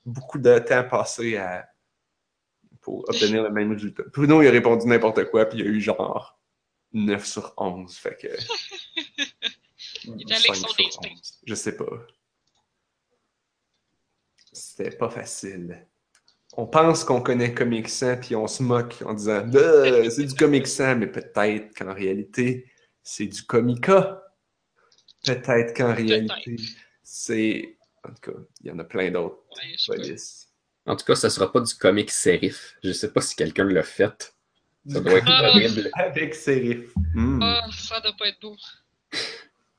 [0.04, 1.68] Beaucoup de temps passé à...
[2.80, 4.02] pour obtenir le même résultat.
[4.12, 6.40] Bruno, il a répondu n'importe quoi, puis il y a eu genre
[6.92, 7.94] 9 sur 11.
[7.96, 8.26] Fait que...
[10.04, 11.08] Il est avec 5 son sur instinct.
[11.12, 11.40] 11.
[11.46, 11.86] Je sais pas.
[14.56, 15.86] C'était pas facile.
[16.56, 20.34] On pense qu'on connaît Comic Sans, puis on se moque en disant Bah, c'est du
[20.34, 22.70] Comic Sans, mais peut-être qu'en réalité,
[23.02, 24.22] c'est du Comica.
[25.24, 26.56] Peut-être qu'en réalité,
[27.02, 27.76] c'est.
[28.04, 29.42] En tout cas, il y en a plein d'autres
[29.88, 30.16] Ouais.
[30.86, 32.76] En tout cas, ça sera pas du comic sérif.
[32.84, 34.32] Je sais pas si quelqu'un l'a fait.
[34.88, 35.48] Ça doit être Ah.
[35.50, 35.90] horrible.
[35.94, 36.92] Avec Serif.
[37.14, 37.40] Hmm.
[37.42, 38.56] Ah, ça doit pas être beau.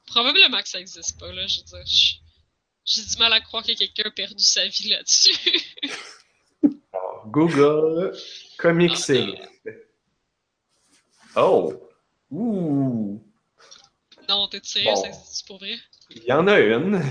[0.08, 1.48] Probablement que ça existe pas, là.
[1.48, 2.16] Je veux dire, je-
[2.88, 5.38] j'ai du mal à croire que quelqu'un a perdu sa vie là-dessus.
[7.28, 8.17] Google
[8.58, 8.95] Comic.
[8.97, 9.39] Serif.
[11.36, 11.73] Oh!
[12.32, 13.21] Ouh!
[14.30, 15.04] non, t'es sérieux, Bon.
[15.06, 15.76] existe pour vrai?
[16.10, 17.02] Il y en a une.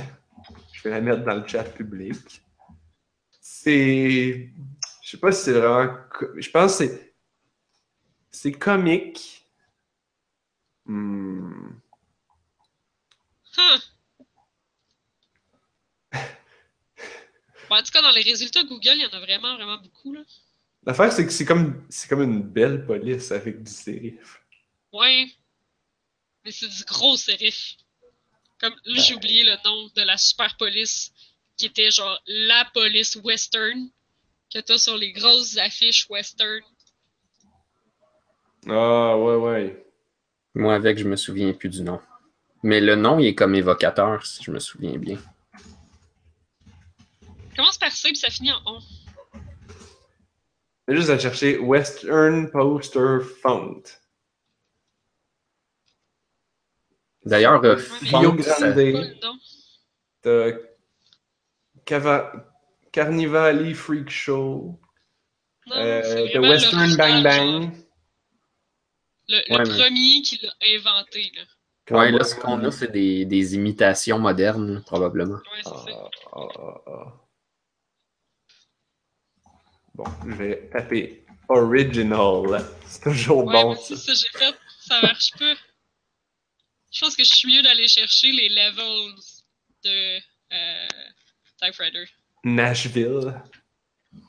[0.72, 2.42] Je vais la mettre dans le chat public.
[3.40, 4.50] C'est.
[5.02, 5.94] Je sais pas si c'est vraiment.
[6.36, 7.14] Je pense que c'est.
[8.30, 9.44] C'est comique.
[10.86, 11.70] Hmm.
[13.56, 13.80] Huh.
[17.68, 20.12] Bon, en tout cas, dans les résultats Google, il y en a vraiment, vraiment beaucoup,
[20.12, 20.20] là.
[20.84, 24.40] L'affaire, c'est que c'est comme, c'est comme une belle police avec du sérif.
[24.92, 25.26] Ouais.
[26.44, 27.76] Mais c'est du gros sérif.
[28.60, 31.12] Comme, là, j'ai oublié le nom de la super police,
[31.56, 33.90] qui était genre la police western,
[34.52, 36.62] que t'as sur les grosses affiches western.
[38.68, 39.86] Ah, ouais, ouais.
[40.54, 42.00] Moi, avec, je me souviens plus du nom.
[42.62, 45.18] Mais le nom, il est comme évocateur, si je me souviens bien.
[47.56, 48.78] Commence par C, puis ça finit en on.
[50.88, 53.82] Juste à chercher Western Poster Font.
[57.24, 58.40] D'ailleurs, euh, font, Grande.
[61.84, 62.32] Cava...
[62.92, 64.80] Carnivali Freak Show.
[65.66, 67.72] Non, Euh, The Western Bang Bang.
[69.28, 71.42] Le, le Ouais, mais- premier qui l'a inventé, là.
[71.98, 75.34] Ouais, là, ce qu'on a, c'est des, des imitations modernes, probablement.
[75.34, 75.84] Ouais, c'est ça.
[75.88, 77.25] Ah, ah, ah, ah.
[79.96, 82.62] Bon, je vais taper Original.
[82.86, 83.74] C'est toujours Ouais, bon.
[83.74, 84.54] ça, j'ai fait.
[84.80, 85.54] Ça marche pas.
[86.92, 89.14] Je pense que je suis mieux d'aller chercher les levels
[89.84, 90.18] de
[90.52, 90.88] euh,
[91.62, 92.04] Typewriter.
[92.44, 93.40] Nashville.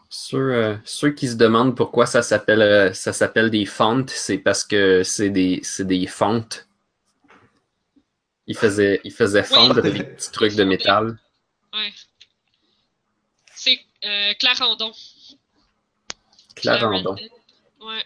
[0.10, 4.38] Ceux, euh, ceux qui se demandent pourquoi ça s'appelle euh, ça s'appelle des fontes, c'est
[4.38, 6.68] parce que c'est des, c'est des fontes.
[8.48, 11.20] Ils faisaient, ils faisaient fondre des petits trucs de métal.
[11.74, 11.94] Ouais.
[13.54, 14.94] C'est euh, Clarendon.
[16.62, 17.16] Clarendon.
[17.82, 18.04] Ouais.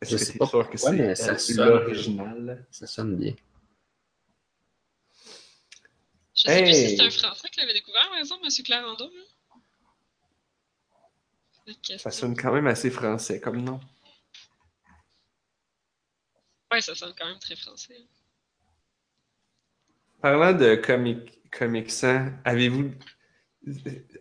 [0.00, 1.68] Est-ce Je que sais pas sûr que pourquoi, c'est mais ça sonne.
[1.68, 2.66] l'original?
[2.70, 3.34] Ça sonne bien.
[6.34, 8.64] Je sais plus si c'est un Français qui l'avait découvert, par exemple, M.
[8.64, 9.10] Clarendon.
[11.66, 11.98] question.
[11.98, 13.80] Ça sonne quand même assez français comme nom.
[16.72, 17.96] Ouais, ça sonne quand même très français.
[20.20, 22.92] Parlant de comic, Comic Sans, avez-vous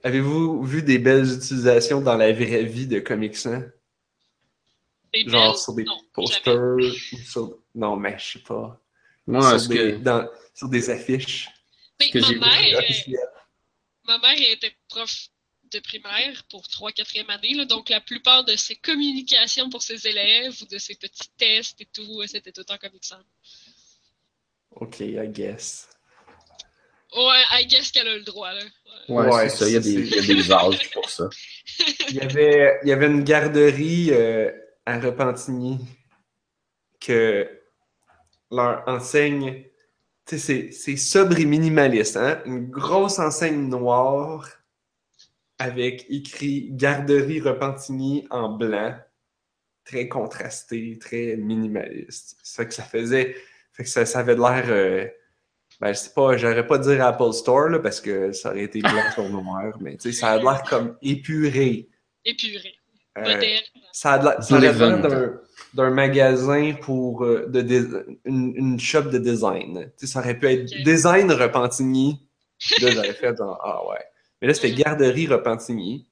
[0.04, 3.62] avez-vous vu des belles utilisations dans la vraie vie de Comic Sans?
[5.14, 5.62] Des Genre belles?
[5.62, 7.60] sur des Non, posters ou sur...
[7.76, 8.80] Non, mais je sais pas.
[9.28, 11.50] Moi, sur, des, que, dans- sur des affiches.
[12.00, 13.18] Mais que ma j'ai vu mère, euh,
[14.06, 15.28] ma mère était prof
[15.72, 20.54] de primaire pour 3-4e année, là, donc la plupart de ses communications pour ses élèves
[20.62, 23.22] ou de ses petits tests et tout, c'était tout en Comic Sans.
[24.72, 25.88] Ok, I guess.
[27.16, 28.62] Ouais, I guess qu'elle a le droit, là.
[29.10, 29.50] Ouais.
[29.50, 29.68] c'est ça.
[29.68, 31.30] Il y, a des, il y a des âges pour ça.
[32.10, 34.52] Il y avait, il y avait une garderie euh,
[34.86, 35.80] à Repentigny
[37.00, 37.48] que
[38.52, 39.64] leur enseigne,
[40.26, 42.42] tu sais, c'est- c'est sobre et minimaliste, hein?
[42.46, 44.48] Une grosse enseigne noire
[45.60, 48.98] avec écrit Garderie Repentigny en blanc,
[49.86, 52.38] très contrasté, très minimaliste.
[52.44, 53.36] Ça fait que ça faisait,
[53.74, 55.08] fait que ça, ça avait de l'air, euh,
[55.84, 58.80] ben, je sais pas, j'aurais pas dire Apple Store, là, parce que ça aurait été
[58.80, 61.90] blanc sur noir, mais tu sais, ça a l'air comme épuré.
[62.24, 62.76] Épuré,
[63.18, 63.22] Euh,
[63.92, 64.98] ça a l'air ça a de l'air Pleasant.
[65.00, 65.40] d'un,
[65.74, 69.92] d'un magasin pour euh, de, une, une shop de design.
[70.00, 72.28] Tu sais, ça aurait pu être design Repentigny.
[72.82, 74.00] Là, j'aurais fait genre, ah ouais.
[74.42, 76.08] Mais là, c'était garderie Repentigny.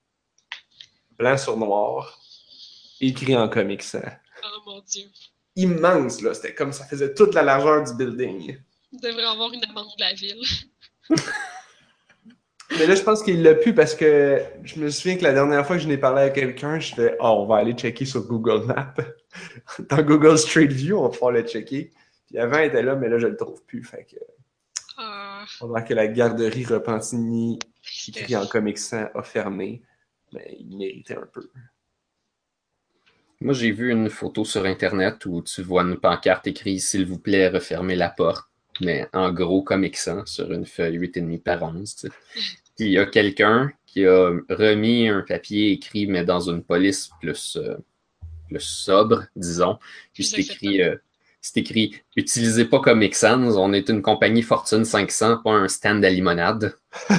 [1.17, 2.19] Blanc sur noir.
[2.99, 3.99] Écrit en comic sans.
[4.43, 5.05] Oh mon dieu.
[5.55, 6.34] Immense, là.
[6.34, 8.57] C'était comme ça faisait toute la largeur du building.
[8.93, 10.43] Devrait avoir une amende de la ville.
[12.77, 15.65] Mais là, je pense qu'il l'a pu parce que je me souviens que la dernière
[15.65, 18.25] fois que je n'ai parlé à quelqu'un, je fais Oh, on va aller checker sur
[18.25, 18.93] Google Maps.
[19.89, 21.91] Dans Google Street View, on va pouvoir le checker.
[22.27, 23.84] Puis avant, il était là, mais là, je le trouve plus.
[23.84, 24.15] Fait que
[24.97, 25.45] Ah,
[25.86, 27.60] que la garderie Repentigny,
[28.08, 29.82] écrit en Comic Sans, a fermé.
[30.32, 31.49] Mais il méritait un peu.
[33.41, 37.19] Moi, j'ai vu une photo sur Internet où tu vois une pancarte écrite S'il vous
[37.19, 38.51] plaît, refermez la porte.
[38.79, 41.95] Mais en gros, Sans, sur une feuille 8,5 par 11.
[41.95, 42.10] tu sais.
[42.77, 47.10] Puis il y a quelqu'un qui a remis un papier écrit, mais dans une police
[47.19, 47.75] plus, euh,
[48.47, 49.77] plus sobre, disons.
[50.13, 50.95] Puis c'est écrit, euh,
[51.41, 56.03] c'est écrit Utilisez pas Comic Sans, on est une compagnie Fortune 500, pas un stand
[56.05, 56.75] à limonade.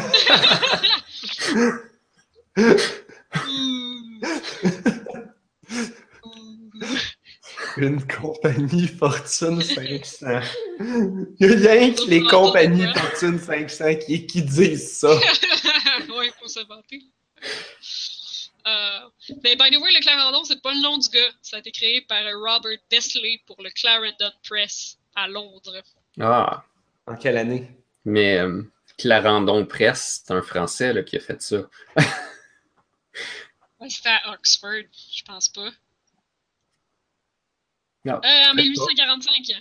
[2.57, 4.21] Ouh.
[6.25, 7.72] Ouh.
[7.83, 10.27] Une compagnie Fortune 500.
[10.79, 15.13] Il y a rien que les compagnies Fortune 500 qui, qui disent ça.
[16.17, 17.03] ouais, faut se vanter.
[18.69, 19.01] Euh,
[19.43, 21.33] mais by the way, le Clarendon, c'est pas le nom du gars.
[21.43, 25.83] Ça a été créé par Robert Desley pour le Clarendon Press à Londres.
[26.21, 26.65] Ah,
[27.09, 27.69] En quelle année?
[28.05, 28.63] mais euh,
[28.97, 31.69] Clarendon Press, c'est un Français là, qui a fait ça.
[33.81, 35.69] Ouais, C'était à Oxford, je pense pas.
[38.05, 39.53] Non, Euh, en peut-être 1845.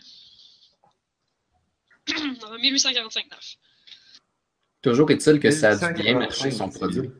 [2.44, 3.58] en 1845, neuf.
[4.82, 7.12] Toujours est-il que ça a bien 1845, marcher son produit.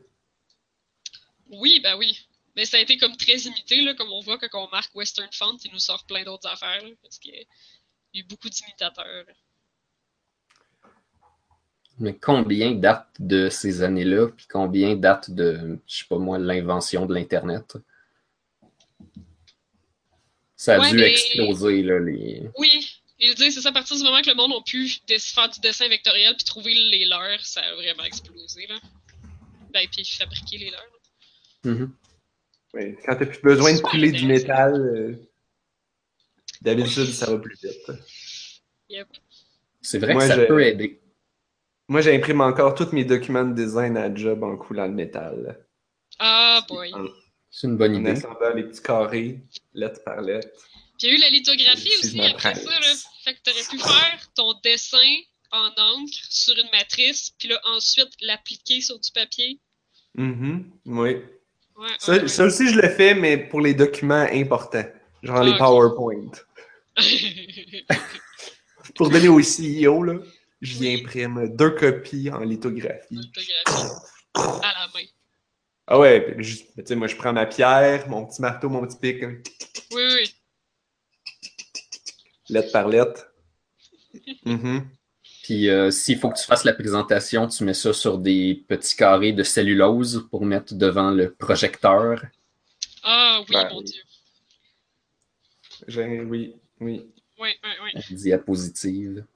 [1.50, 2.18] Oui, ben oui.
[2.56, 5.28] Mais ça a été comme très imité, là, comme on voit quand on marque Western
[5.32, 9.24] Font, il nous sort plein d'autres affaires, là, parce qu'il y a eu beaucoup d'imitateurs.
[11.98, 17.06] Mais combien date de ces années-là, puis combien date de, je sais pas moi, l'invention
[17.06, 17.76] de l'Internet?
[20.62, 22.42] Ça a Ouais, dû mais- exploser, là, les...
[22.56, 22.68] Oui,
[23.18, 25.48] il dit, c'est ça, à partir du moment que le monde a pu des- faire
[25.48, 28.76] du dessin vectoriel puis trouver les leurs, ça a vraiment explosé, là.
[29.72, 30.86] Ben, puis fabriquer les leurs.
[31.64, 31.92] Mhm.
[32.74, 35.16] Oui, quand t'as plus besoin de couler du métal, euh,
[36.60, 37.90] d'habitude, ça va plus vite.
[38.88, 39.08] Yep.
[39.80, 41.00] C'est vrai Moi, que ça je- peut aider.
[41.88, 45.66] Moi, j'imprime encore tous mes documents de design à job en coulant le métal.
[46.20, 46.94] Ah, boy.
[46.94, 47.06] En,
[47.54, 48.10] C'est une bonne en idée.
[48.12, 49.40] assemblant les petits carrés,
[49.74, 50.48] lettre par lettre.
[50.98, 52.86] Puis il y a eu la lithographie Si aussi après ça, là.
[53.24, 54.98] Fait que t'aurais pu faire ton dessin
[55.52, 59.60] en encre sur une matrice, puis là, ensuite, l'appliquer sur du papier.
[60.14, 61.16] Mhm, oui.
[61.76, 64.84] Ouais, Ça, ouais, ça aussi, je le fais, mais pour les documents importants.
[65.22, 65.58] Genre Ah, les ok.
[65.58, 66.30] PowerPoint.
[68.96, 70.14] Pour donner au CEO, là,
[70.60, 71.00] je Oui.
[71.00, 73.14] imprime deux copies en lithographie.
[73.14, 73.94] Lithographie.
[74.34, 75.06] à la main.
[75.94, 76.44] Ah ouais, tu
[76.86, 79.36] sais, moi, je prends ma pierre, mon petit marteau, mon petit pic, hein,
[79.92, 80.34] Oui, oui,
[82.48, 83.26] lettre par lettre.
[84.46, 84.88] Mhm.
[85.42, 88.96] Puis euh, s'il faut que tu fasses la présentation, tu mets ça sur des petits
[88.96, 92.24] carrés de cellulose pour mettre devant le projecteur.
[93.02, 94.02] Ah oui, Ben, mon Dieu.
[95.88, 97.06] J'ai- Oui, oui.
[97.38, 98.14] Oui, oui, oui.
[98.16, 99.26] diapositive.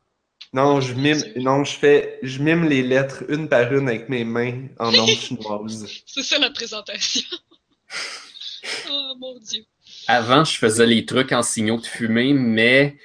[0.56, 4.24] Non, je mime, non, je fais, je mime les lettres une par une avec mes
[4.24, 5.86] mains en ondes chinoises.
[6.06, 7.20] C'est ça la présentation.
[8.90, 9.66] oh mon Dieu.
[10.08, 12.96] Avant, je faisais les trucs en signaux de fumée, mais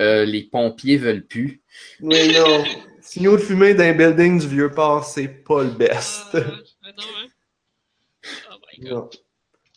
[0.00, 1.60] euh, les pompiers veulent plus.
[2.00, 2.64] Oui, non,
[3.02, 6.22] Signaux de fumée d'un building du vieux port, c'est pas le best.
[6.32, 6.40] Ah,
[6.82, 7.28] mais non, hein?
[8.50, 8.92] Oh my god.
[8.92, 9.10] Non.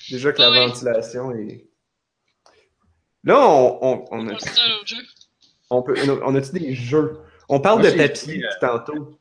[0.10, 0.68] Déjà que Ah la ouais.
[0.68, 1.66] ventilation est.
[3.26, 4.38] Là, on, on.
[5.70, 7.18] On peut, on a-tu des jeux?
[7.50, 9.20] On parle Moi, de j'ai papier écrit, euh, tantôt.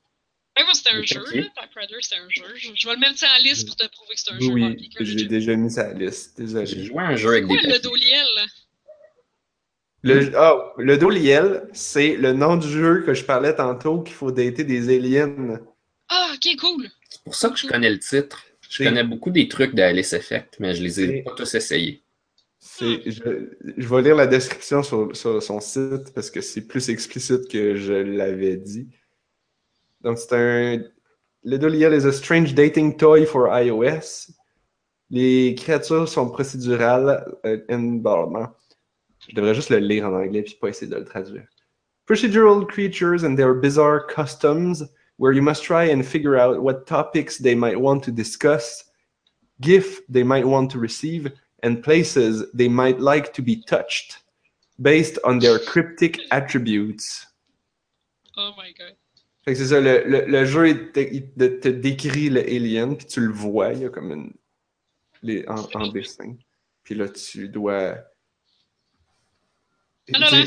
[0.58, 1.42] Ouais, moi, c'était un Le jeu, là.
[1.76, 2.44] Rider, c'était un jeu.
[2.56, 4.48] Je, je vais le mettre en liste pour te prouver que c'est un jeu.
[4.52, 6.34] Oui, j'ai déjà mis sa liste.
[6.38, 6.84] J'ai Désolé.
[6.84, 7.78] joué à un jeu avec des le papiers.
[7.80, 8.46] Doliel, là?
[10.02, 14.30] Le, ah, le Doliel, c'est le nom du jeu que je parlais tantôt qu'il faut
[14.30, 15.60] dater des aliens.
[16.08, 16.88] Ah, ok, cool.
[17.10, 18.44] C'est pour ça que je connais le titre.
[18.68, 22.02] Je connais beaucoup des trucs de Alice Effect, mais je les ai pas tous essayés.
[22.78, 27.48] Je, je vais lire la description sur, sur son site parce que c'est plus explicite
[27.48, 28.88] que je l'avais dit.
[30.02, 30.82] Donc, c'est un.
[31.42, 34.32] Le Doliel is a strange dating toy for iOS.
[35.10, 37.24] Les créatures sont procédurales.
[37.44, 38.54] blablabla.
[39.28, 41.46] Je devrais juste le lire en anglais puis pas essayer de le traduire.
[42.06, 44.84] Procedural creatures and their bizarre customs,
[45.18, 48.84] where you must try and figure out what topics they might want to discuss,
[49.60, 54.22] gift they might want to receive, and places they might like to be touched,
[54.78, 57.26] based on their cryptic attributes.
[58.36, 58.94] Oh my god.
[59.44, 62.40] Fait que c'est ça, le, le, le jeu il te, il te- te décrit le
[62.40, 64.32] alien, puis tu le vois, il y a comme une.
[65.22, 66.36] Les, en, en dessin.
[66.82, 67.96] Puis là, tu dois.
[70.12, 70.44] Alors là,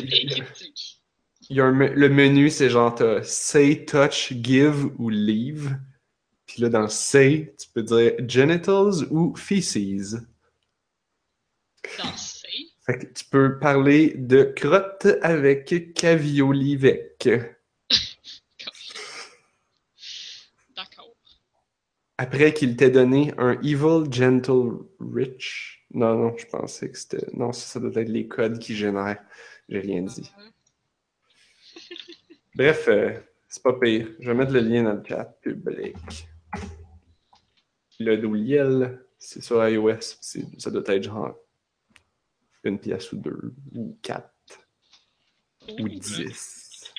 [1.49, 5.77] Il y a- un le menu, c'est genre t'as say, touch, give ou leave.
[6.45, 10.15] Puis là, dans say, tu peux dire genitals ou feces.
[12.85, 17.29] Fait que tu peux parler de crotte avec Caviolivec.
[20.75, 21.15] D'accord.
[22.17, 25.85] Après qu'il t'ait donné un Evil Gentle Rich.
[25.91, 27.25] Non, non, je pensais que c'était.
[27.33, 29.23] Non, ça, ça doit être les codes qui génèrent.
[29.67, 30.31] J'ai rien dit.
[30.37, 31.79] Euh,
[32.55, 34.09] Bref, euh, c'est pas pire.
[34.19, 35.95] Je vais mettre le lien dans le chat public.
[37.99, 39.99] Le Doliel, c'est sur iOS.
[40.57, 41.35] Ça doit être genre
[42.63, 44.33] une pièce ou deux, ou quatre,
[45.67, 46.91] ou dix.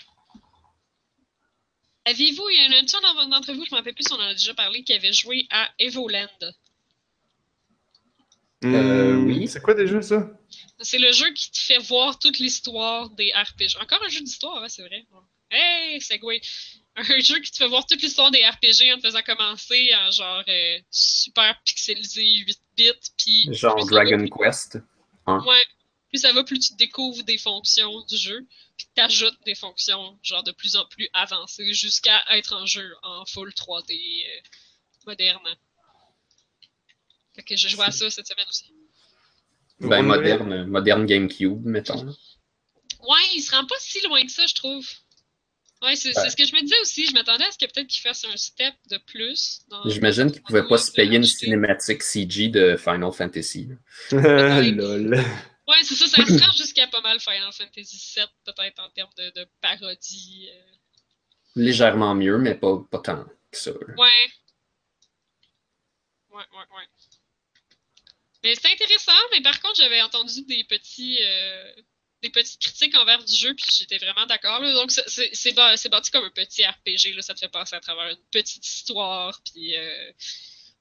[2.04, 4.12] Aviez-vous, il y en a un dans- d'entre vous, je ne me rappelle plus si
[4.12, 6.28] on en a déjà parlé, qui avait joué à Evoland.
[8.64, 9.48] Euh, Hmm, oui.
[9.48, 10.30] C'est quoi déjà ça?
[10.80, 13.76] C'est le jeu qui te fait voir toute l'histoire des RPG.
[13.80, 15.06] Encore un jeu d'histoire, hein, c'est vrai.
[15.50, 16.40] Hey, Segway!
[16.96, 20.10] Un jeu qui te fait voir toute l'histoire des RPG en te faisant commencer en
[20.10, 22.92] genre euh, super pixelisé 8 bits.
[23.16, 24.28] Puis Genre Dragon plus-
[25.38, 25.64] Ouais.
[26.08, 28.46] Plus ça va, plus tu découvres des fonctions du jeu.
[28.76, 32.94] Puis tu ajoutes des fonctions genre de plus en plus avancées jusqu'à être en jeu
[33.02, 34.40] en full 3D euh,
[35.06, 35.56] moderne.
[37.36, 38.72] Fait que j'ai joué à ça cette semaine aussi.
[39.80, 42.04] Ben, moderne, moderne GameCube, mettons.
[42.04, 44.86] Ouais, il se rend pas si loin que ça, je trouve.
[45.82, 46.28] Ouais, c'est Ouais.
[46.30, 47.06] ce que je me disais aussi.
[47.06, 49.62] Je m'attendais à ce que peut-être qu'il fasse un step de plus.
[49.68, 49.88] Dans...
[49.88, 53.68] J'imagine qu'ils pouvaient pas se payer une cinématique CG de Final Fantasy.
[54.12, 55.14] Lol.
[55.66, 59.30] Ouais, c'est ça, ça se jusqu'à pas mal Final Fantasy VII, peut-être en termes de,
[59.40, 60.50] de parodie.
[60.52, 60.62] euh.
[61.56, 63.70] Légèrement mieux, mais pas, pas tant que ça.
[63.72, 64.26] Ouais.
[66.28, 66.86] Ouais, ouais, ouais.
[68.44, 71.18] Mais c'est intéressant, mais par contre, j'avais entendu des petits.
[71.22, 71.72] euh,
[72.22, 74.60] des petites critiques envers du jeu, puis j'étais vraiment d'accord.
[74.60, 77.22] Donc, c'est- bâti comme un petit RPG, là.
[77.22, 80.12] ça te fait passer à travers une petite histoire, puis, euh,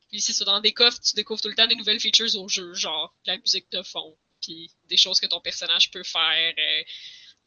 [0.10, 2.48] puis c'est ça, dans des coffres, tu découvres tout le temps des nouvelles features au
[2.50, 6.54] jeu, genre la musique de fond, puis des choses que ton personnage peut faire.
[6.58, 6.84] euh.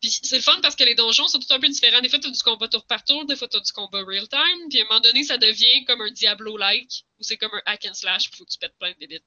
[0.01, 2.01] Puis c'est le fun parce que les donjons sont tout un peu différents.
[2.01, 4.03] Des fois, tu as du combat tour par tour, des fois, tu as du combat
[4.03, 7.63] real-time, puis à un moment donné, ça devient comme un Diablo-like, ou c'est comme un
[7.67, 9.23] hack and slash, faut que tu pètes plein de débites.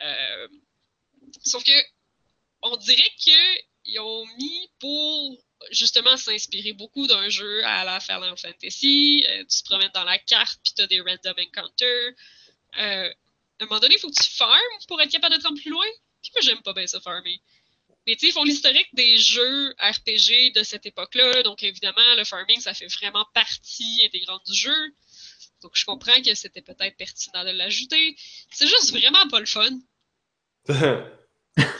[0.00, 0.48] Euh,
[1.44, 1.70] Sauf que,
[2.62, 3.10] on dirait
[3.84, 9.24] qu'ils ont mis pour justement s'inspirer beaucoup d'un jeu à la Final Fantasy.
[9.28, 12.12] Euh, tu te promènes dans la carte, puis tu as des random encounters.
[12.78, 15.46] Euh, à un moment donné, il faut que tu farmes pour être capable de te
[15.46, 15.86] rendre plus loin.
[16.22, 17.40] Puis moi, j'aime pas bien ça, farmer.
[18.06, 21.42] Mais tu sais, ils font l'historique des jeux RPG de cette époque-là.
[21.42, 24.94] Donc, évidemment, le farming, ça fait vraiment partie intégrante du jeu.
[25.62, 28.16] Donc, je comprends que c'était peut-être pertinent de l'ajouter.
[28.50, 29.78] C'est juste vraiment pas le fun.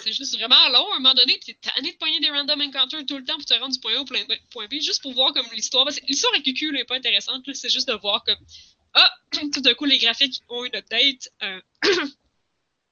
[0.03, 0.93] C'est juste vraiment long.
[0.93, 3.45] À un moment donné, t'es tanné de pogner des random encounters tout le temps pour
[3.45, 5.87] te rendre du point A au point B, juste pour voir comme l'histoire.
[6.09, 7.45] L'histoire avec QQ n'est pas intéressante.
[7.55, 8.39] C'est juste de voir comme
[8.95, 9.11] Ah,
[9.53, 11.31] tout d'un coup, les graphiques ont une update.
[11.43, 11.61] Euh,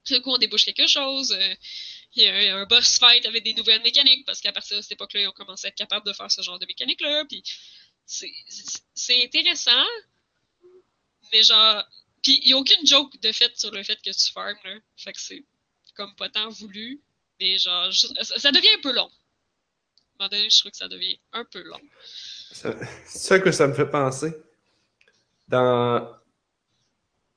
[0.04, 1.32] tout d'un coup, on débouche quelque chose.
[1.32, 1.54] euh,
[2.14, 4.92] il y a un boss fight avec des nouvelles mécaniques parce qu'à partir de cette
[4.92, 7.24] époque-là, ils ont commencé à être capables de faire ce genre de mécanique-là.
[7.28, 7.42] Puis
[8.06, 9.84] c'est intéressant,
[11.32, 11.84] mais genre.
[12.22, 14.74] Puis il n'y a aucune joke de fait sur le fait que tu farmes, là.
[14.96, 15.44] Fait que c'est
[15.98, 17.02] comme pas tant voulu.
[17.40, 19.10] Mais genre, je- ça, ça devient un peu long.
[20.20, 21.80] À un moment donné, je trouve que ça devient un peu long.
[22.50, 22.76] C'est
[23.06, 24.32] ça que ça me fait penser.
[25.48, 26.18] Dans.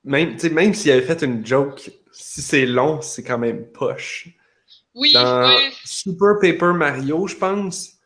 [0.04, 3.66] Même, tu sais, même s'il avait fait une joke, si c'est long, c'est quand même
[3.70, 4.28] poche.
[4.94, 5.72] Oui, Dans ouais.
[5.84, 7.98] Super Paper Mario, je pense,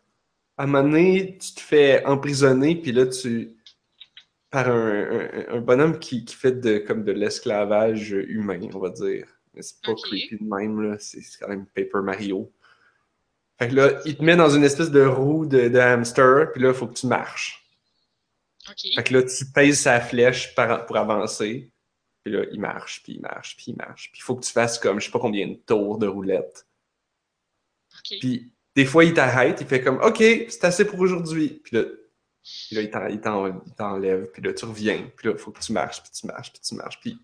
[0.59, 3.57] à un moment donné, tu te fais emprisonner, puis là, tu.
[4.50, 8.90] par un, un- un bonhomme qui, qui fait de, comme de l'esclavage humain, on va
[8.90, 9.26] dire.
[9.57, 10.96] Mais c'est pas creepy de même, là.
[10.98, 12.52] C'est quand même Paper Mario.
[13.59, 16.62] Fait que là, il te met dans une espèce de roue de, de hamster, puis
[16.62, 17.66] là, il faut que tu marches.
[18.94, 21.70] Fait que là, tu pèses sa flèche pour avancer.
[22.22, 24.11] Puis là, il marche, puis il marche, puis il marche.
[24.12, 26.66] Puis il faut que tu fasses comme, je sais pas combien de tours de roulette.
[28.20, 31.61] Puis des fois, il t'arrête, il fait comme, OK, c'est assez pour aujourd'hui.
[31.64, 31.84] Puis là,
[32.68, 34.30] puis là, il t'enlève.
[34.32, 35.11] Puis là, tu reviens.
[35.16, 37.00] Puis là, il faut que tu marches, puis tu marches, puis tu marches.
[37.00, 37.18] Puis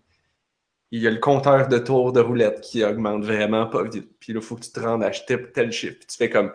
[0.95, 4.11] il y a le compteur de tours de roulette qui augmente vraiment pas vite.
[4.19, 5.97] Puis là, il faut que tu te rendes à tel, tel chiffre.
[5.97, 6.53] Puis tu fais comme,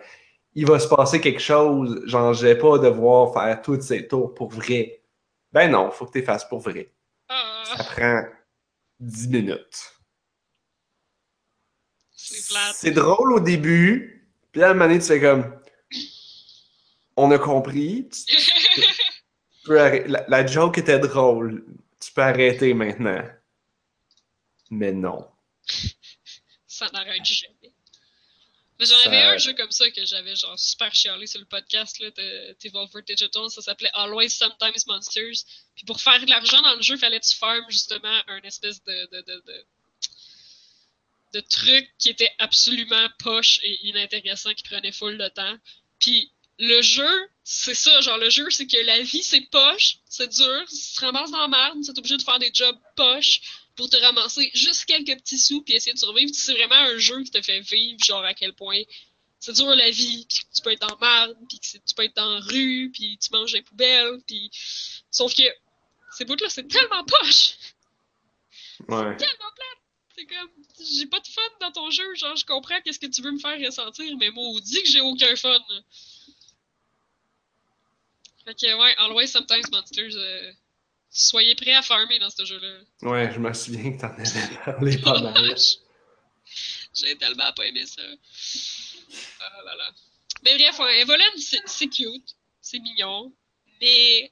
[0.55, 2.01] il va se passer quelque chose.
[2.05, 5.01] Genre, je vais pas devoir faire tous ces tours pour vrai.
[5.51, 6.93] Ben non, faut que tu les fasses pour vrai.
[7.27, 7.35] Ça
[7.79, 8.23] Ah, prend
[9.01, 9.93] 10 minutes.
[12.15, 15.53] c'est drôle au début, puis à un moment donné, tu fais comme.
[17.17, 18.07] On a compris.
[18.09, 18.51] Tu- tu
[19.65, 21.65] peux arrê- la, la joke était drôle.
[21.99, 23.21] Tu peux arrêter maintenant.
[24.69, 25.27] Mais non.
[26.67, 27.71] Ça n'arrête jamais.
[28.79, 31.45] Mais j'en Ça- avais un jeu comme ça que j'avais genre super chialé sur le
[31.45, 33.49] podcast là, de Devolver Digital.
[33.49, 35.43] Ça s'appelait Always Sometimes Monsters.
[35.75, 38.81] Puis pour faire de l'argent dans le jeu, fallait que tu farmes justement un espèce
[38.85, 39.65] de, de, de, de,
[41.33, 45.57] de truc qui était absolument poche et inintéressant qui prenait full de temps.
[45.99, 50.29] Puis le jeu, c'est ça, genre le jeu, c'est que la vie c'est poche, c'est
[50.29, 53.41] dur, tu te ramasses dans la merde, tu es obligé de faire des jobs poches
[53.79, 56.29] pour te ramasser juste quelques petits sous puis essayer de survivre.
[56.35, 58.81] C'est vraiment un jeu qui te fait vivre, genre à quel point
[59.39, 61.95] c'est dur la vie, puis que tu peux être la merde, puis que c'est- tu
[61.95, 64.51] peux être la rue, puis tu manges des poubelles, puis
[65.09, 65.43] sauf que
[66.11, 67.53] ces bouts-là, c'est tellement poche,
[68.89, 69.15] Ouais.
[69.15, 69.79] tellement plate.
[70.17, 70.49] C'est comme,
[70.97, 73.39] j'ai pas de fun dans ton jeu, genre je comprends qu'est-ce que tu veux me
[73.39, 75.57] faire ressentir, mais maudit que j'ai aucun fun.
[75.69, 75.81] là.
[78.43, 80.51] Fait que ouais, Always Sometimes Monsters, euh,
[81.09, 82.79] soyez prêts à farmer dans ce jeu-là.
[83.01, 85.55] Ouais, je me souviens que t'en avais parlé pas mal.
[86.93, 88.01] J'ai tellement pas aimé ça.
[89.39, 89.91] Ah là là.
[90.43, 91.27] Mais bref, Evolen,
[91.65, 93.33] c'est cute, c'est mignon,
[93.81, 94.31] mais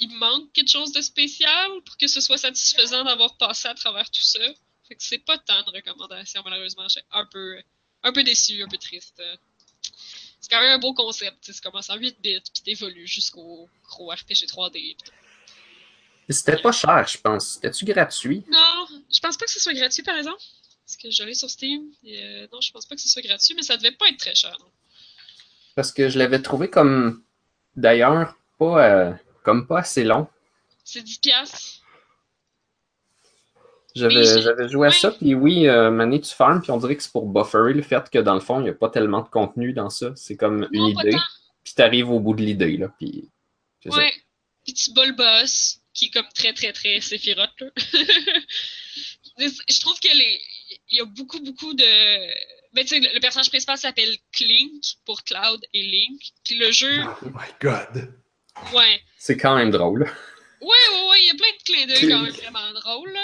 [0.00, 4.10] il manque quelque chose de spécial pour que ce soit satisfaisant d'avoir passé à travers
[4.10, 4.40] tout ça.
[4.86, 6.84] Fait que c'est pas tant de recommandations, malheureusement.
[6.84, 7.60] Je suis un peu,
[8.02, 9.22] un peu déçu, un peu triste.
[10.40, 11.52] C'est quand même un beau concept.
[11.52, 14.72] tu commence en 8 bits, puis t'évolues jusqu'au gros RPG 3D.
[14.72, 15.12] puis tout.
[16.28, 17.54] C'était pas cher, je pense.
[17.54, 18.44] C'était-tu gratuit?
[18.50, 20.40] Non, je pense pas que ce soit gratuit, par exemple.
[20.84, 21.84] Parce que j'allais sur Steam.
[22.04, 24.18] Et euh, non, je pense pas que ce soit gratuit, mais ça devait pas être
[24.18, 24.56] très cher.
[24.60, 24.66] non.
[25.74, 27.22] Parce que je l'avais trouvé comme,
[27.76, 29.12] d'ailleurs, pas, euh,
[29.44, 30.26] comme pas assez long.
[30.84, 31.82] C'est 10 piastres.
[33.94, 37.10] J'avais joué à ça, puis oui, euh, Mané, tu farmes, puis on dirait que c'est
[37.12, 39.72] pour bufferer le fait que dans le fond, il n'y a pas tellement de contenu
[39.72, 40.12] dans ça.
[40.14, 41.16] C'est comme une Non, idée,
[41.64, 43.28] puis t'arrives au bout de l'idée, là, puis
[43.82, 43.98] c'est ça.
[43.98, 44.12] Ouais.
[44.64, 47.50] Puis tu bats le boss, qui est comme très, très, très Sephiroth,
[49.38, 50.40] je trouve que les.
[50.90, 51.84] Il y a beaucoup, beaucoup de.
[52.72, 56.20] Ben, tu sais, le personnage principal s'appelle Clink pour Cloud et Link.
[56.44, 58.14] Puis le jeu, Oh my god.
[58.74, 59.00] ouais.
[59.18, 60.02] C'est quand même drôle.
[60.60, 63.18] Ouais, ouais, ouais, il y a plein de clins d'œil quand même vraiment drôles.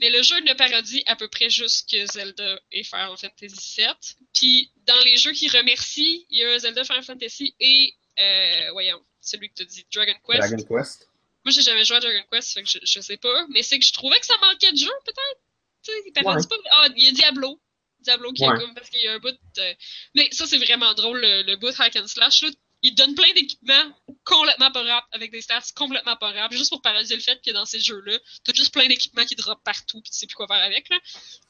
[0.00, 4.16] Mais le jeu ne parodie à peu près juste que Zelda et Final Fantasy VII.
[4.34, 9.02] Puis dans les jeux qui remercient, il y a Zelda, Final Fantasy et, euh, voyons,
[9.20, 10.40] celui que tu dis, Dragon Quest.
[10.40, 11.08] Dragon Quest.
[11.44, 13.46] Moi, j'ai jamais joué à Dragon Quest, fait que je, je sais pas.
[13.50, 15.40] Mais c'est que je trouvais que ça manquait de jeu, peut-être.
[15.84, 16.56] Tu sais, il parodie pas.
[16.72, 17.60] Ah, il y a Diablo.
[18.00, 18.54] Diablo qui Ouais.
[18.54, 19.30] est comme parce qu'il y a un bout.
[19.56, 19.76] de-
[20.14, 22.42] Mais ça, c'est vraiment drôle, le, le bout hack and slash.
[22.42, 22.48] Là.
[22.82, 26.82] Il donne plein d'équipements complètement pas rap, avec des stats complètement pas rap, juste pour
[26.82, 30.10] parodier le fait que dans ces jeux-là, t'as juste plein d'équipements qui drop partout, pis
[30.10, 30.88] tu sais plus quoi faire avec.
[30.90, 30.98] Là.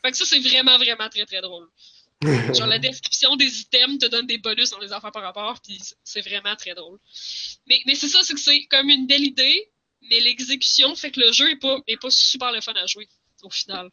[0.04, 1.68] Fait que ça, c'est vraiment, vraiment très, très drôle.
[2.54, 5.80] Genre, la description des items te donne des bonus dans les affaires par rapport, puis
[6.04, 7.00] c'est vraiment très drôle.
[7.66, 9.72] Mais, mais c'est ça, c'est que c'est comme une belle idée,
[10.10, 13.08] mais l'exécution fait que le jeu est pas, est pas super le fun à jouer,
[13.42, 13.90] au final.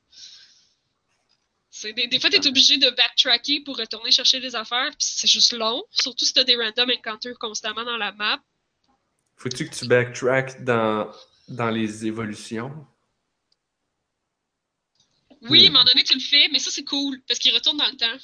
[1.84, 5.54] Des, des fois, t'es obligé de backtracker pour retourner chercher des affaires, puis c'est juste
[5.54, 8.42] long, surtout si t'as des random encounters constamment dans la map.
[9.38, 11.12] Faut-tu que tu backtrack dans,
[11.48, 12.86] dans les évolutions?
[15.42, 15.74] Oui, à un Hmm.
[15.74, 18.18] moment donné, tu le fais, mais ça, c'est cool, parce qu'il retourne dans le temps.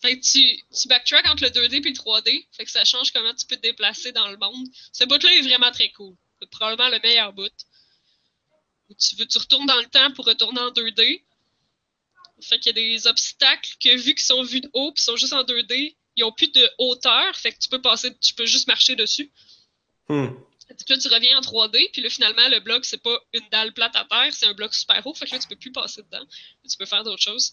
[0.00, 3.10] Fait que tu, tu backtrack entre le 2D puis le 3D, fait que ça change
[3.10, 4.66] comment tu peux te déplacer dans le monde.
[4.92, 6.14] Ce bout-là est vraiment très cool.
[6.40, 7.50] C'est probablement le meilleur bout.
[8.98, 11.22] Tu veux, tu retournes dans le temps pour retourner en 2D.
[12.40, 15.16] Fait qu'il y a des obstacles que, vu qu'ils sont vus de haut puis sont
[15.16, 18.46] juste en 2D, ils ont plus de hauteur, fait que tu peux passer, tu peux
[18.46, 19.30] juste marcher dessus.
[20.08, 20.28] Hmm.
[20.68, 23.72] Puis là, tu reviens en 3D, puis là, finalement, le bloc, c'est pas une dalle
[23.72, 26.02] plate à terre, c'est un bloc super haut, fait que là, tu peux plus passer
[26.02, 26.24] dedans.
[26.68, 27.52] Tu peux faire d'autres choses.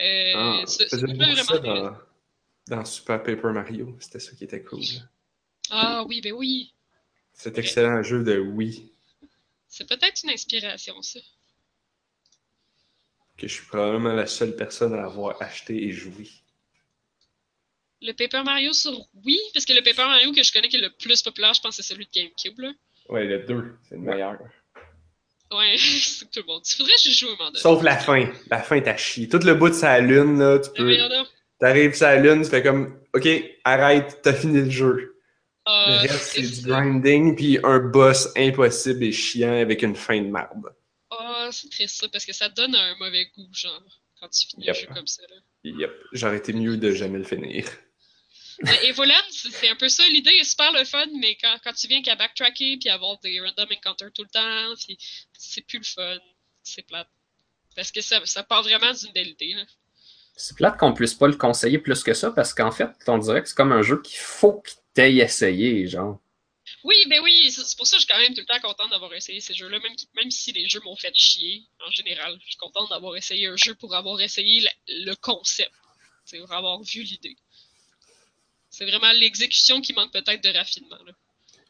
[0.00, 1.58] Euh, Ah, c'est- vraiment-
[2.68, 3.96] dans, dans Super Paper Mario.
[4.00, 4.82] C'était ça qui était cool.
[5.70, 6.72] Ah oui, ben oui.
[7.36, 8.90] Cet excellent jeu de Wii,
[9.68, 11.20] C'est peut-être une inspiration, ça.
[13.36, 16.28] que je suis probablement la seule personne à avoir acheté et joué.
[18.00, 18.92] Le Paper Mario sur
[19.24, 21.60] Wii, parce que le Paper Mario que je connais qui est le plus populaire, je
[21.60, 22.72] pense que c'est celui de GameCube, là.
[23.10, 24.38] Ouais, le 2, c'est le meilleur.
[25.52, 26.62] Ouais, c'est tout le monde.
[26.66, 27.60] Il faudrait que je joue un moment donné.
[27.60, 28.32] Sauf la fin.
[28.50, 29.28] La fin, t'as chié.
[29.28, 31.26] Tout le bout de sa lune, là, tu Mais peux.
[31.58, 33.28] T'arrives sur la lune, tu fais comme, OK,
[33.64, 35.15] arrête, t'as fini le jeu.
[35.66, 40.20] Ah, le reste, c'est du grinding, puis un boss impossible et chiant avec une fin
[40.20, 40.72] de merde.
[41.10, 43.82] Ah, c'est triste ça, parce que ça donne un mauvais goût, genre,
[44.20, 44.76] quand tu finis Yep.
[44.76, 45.22] un jeu comme ça.
[45.28, 45.36] Là.
[45.64, 47.66] Yep, j'aurais été mieux de jamais le finir.
[48.62, 50.02] Mais Evoland, c'est c'est un peu ça.
[50.08, 53.38] L'idée est super le fun, mais quand, quand tu viens qu'à backtracker puis avoir des
[53.38, 54.96] random encounters tout le temps, puis
[55.36, 56.18] c'est plus le fun.
[56.62, 57.08] C'est plate.
[57.74, 59.52] Parce que ça, ça part vraiment d'une belle idée.
[59.52, 59.64] Là.
[60.36, 63.42] C'est plate qu'on puisse pas le conseiller plus que ça parce qu'en fait, on dirait
[63.42, 66.18] que c'est comme un jeu qu'il faut que t'aies essayé, genre.
[66.82, 68.90] Oui, ben oui, c'est pour ça que je suis quand même tout le temps contente
[68.90, 69.78] d'avoir essayé ces jeux-là,
[70.14, 72.36] même, si les jeux m'ont fait chier, en général.
[72.40, 75.70] Je suis contente d'avoir essayé un jeu pour avoir essayé le concept,
[76.24, 77.36] c'est pour avoir vu l'idée.
[78.70, 80.98] C'est vraiment l'exécution qui manque peut-être de raffinement.
[81.06, 81.12] Là.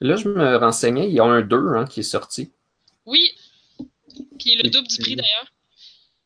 [0.01, 2.53] Là, je me renseignais, il y a un 2 hein, qui est sorti.
[3.05, 3.35] Oui,
[4.39, 5.53] qui est le Et double du prix d'ailleurs.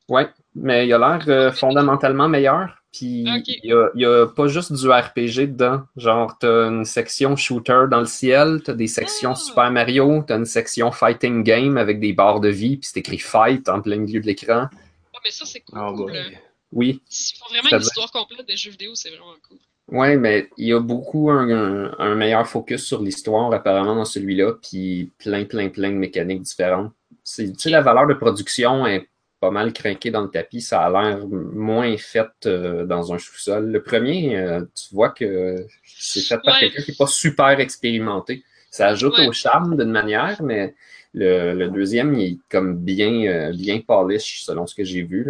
[0.09, 2.80] Ouais, mais il a l'air euh, fondamentalement meilleur.
[2.93, 5.83] Puis il y a, y a pas juste du RPG dedans.
[5.97, 9.37] Genre, t'as une section shooter dans le ciel, t'as des sections Ah.
[9.37, 13.19] Super Mario, t'as une section fighting game avec des barres de vie, puis c'est écrit
[13.19, 14.69] fight en plein milieu de l'écran.
[14.73, 15.79] Ah, mais ça, c'est cool.
[15.79, 16.05] Ah, là.
[16.05, 16.41] ouais.
[16.73, 19.59] Oui, S'ils font vraiment une histoire complète des jeux vidéo, c'est vraiment cool.
[19.89, 24.05] Ouais, mais il y a beaucoup un, un- un meilleur focus sur l'histoire apparemment dans
[24.05, 26.93] celui-là, puis plein, plein, plein de mécaniques différentes.
[27.25, 29.09] C'est, tu sais, la valeur de production est
[29.41, 33.71] pas mal craquée dans le tapis, ça a l'air moins fait euh, dans un sous-sol.
[33.73, 36.61] Le premier, euh, tu vois que c'est fait par Ouais.
[36.61, 38.45] quelqu'un qui n'est pas super expérimenté.
[38.71, 39.27] Ça ajoute Ouais.
[39.27, 40.75] au charme d'une manière, mais
[41.15, 45.27] le, le deuxième, il est comme bien, euh, bien polish selon ce que j'ai vu.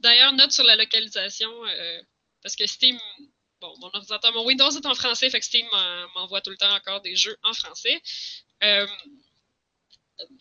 [0.00, 1.50] D'ailleurs, note sur la localisation,
[2.42, 2.98] parce que Steam,
[3.60, 6.56] bon, mon ordinateur, mon Windows est en français, fait que Steam m'en- m'envoie tout le
[6.56, 8.00] temps encore des jeux en français.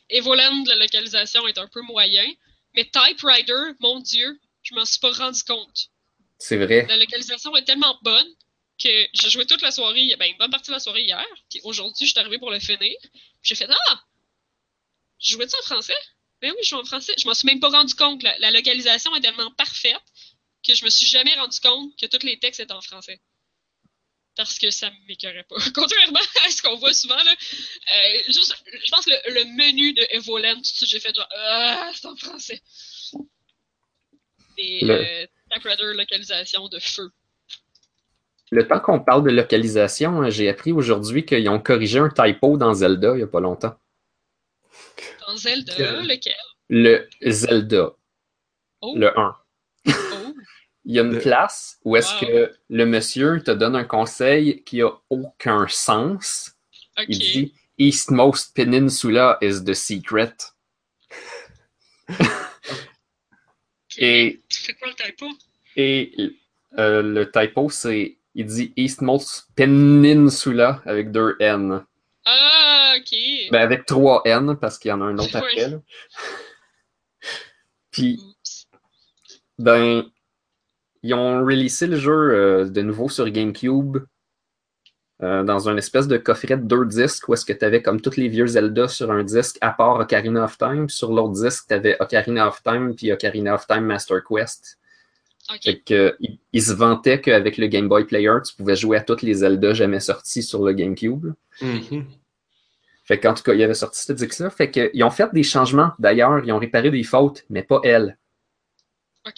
[0.10, 2.26] Evoland, la localisation est un peu moyen,
[2.76, 5.90] mais Typewriter, mon Dieu, je m'en suis pas rendu compte.
[6.38, 6.86] C'est vrai.
[6.88, 8.28] La localisation est tellement bonne
[8.78, 11.62] que j'ai joué toute la soirée, ben une bonne partie de la soirée hier, puis
[11.64, 12.78] aujourd'hui, je suis arrivé pour le finir.
[12.80, 14.04] puis J'ai fait Ah!
[15.20, 15.96] Je jouais ça en français?
[16.42, 17.14] Ben oui, je joue en français.
[17.18, 18.22] Je m'en suis même pas rendu compte.
[18.22, 20.04] La, la localisation est tellement parfaite
[20.66, 23.22] que je me suis jamais rendu compte que tous les textes étaient en français.
[24.36, 25.56] Parce que ça m'écœurait pas.
[25.74, 29.94] Contrairement à ce qu'on voit souvent, là, euh, juste, je pense que le, le menu
[29.94, 32.62] de Evoland, tout de suite, j'ai fait genre, ah, c'est en français.
[34.58, 37.10] Et Le- euh, Typewriter localisation de feu.
[38.52, 42.58] Le temps qu'on parle de localisation, hein, j'ai appris aujourd'hui qu'ils ont corrigé un typo
[42.58, 43.76] dans Zelda il n'y a pas longtemps.
[45.28, 46.08] Dans Zelda, Quel?
[46.08, 46.36] lequel?
[46.70, 47.92] Le Zelda,
[48.82, 49.36] Oh, le 1.
[50.86, 52.20] Il y a une place où est-ce Wow.
[52.32, 56.52] que le monsieur te donne un conseil qui a aucun sens.
[57.08, 60.34] Il dit Eastmost Peninsula is the secret.
[63.98, 65.26] Et, C'est quoi le typo?
[65.78, 66.12] et
[66.78, 71.86] euh, le typo, c'est il dit Eastmost Peninsula avec deux N.
[72.26, 73.18] Ah, ok.
[73.52, 75.72] Ben, avec trois N parce qu'il y en a un autre après.
[77.92, 78.20] Puis,
[79.58, 80.04] ben,
[81.06, 83.98] ils ont releasé le jeu euh, de nouveau sur GameCube
[85.22, 88.02] euh, dans un espèce de coffret de deux disques où est-ce que tu avais comme
[88.02, 90.88] tous les vieux Zelda sur un disque à part Ocarina of Time.
[90.88, 94.80] Puis sur l'autre disque, tu avais Ocarina of Time puis Ocarina of Time Master Quest.
[95.54, 95.60] Ok.
[95.64, 99.02] Fait que, il, il se vantait qu'avec le Game Boy Player, tu pouvais jouer à
[99.02, 101.28] tous les Zelda jamais sortis sur le GameCube.
[101.62, 102.06] Mhm.
[103.04, 104.50] Fait qu'en tout cas, il avait sorti ce disque-là.
[104.50, 105.92] Fait qu'ils ont fait des changements.
[106.00, 108.18] D'ailleurs, ils ont réparé des fautes, mais pas elle.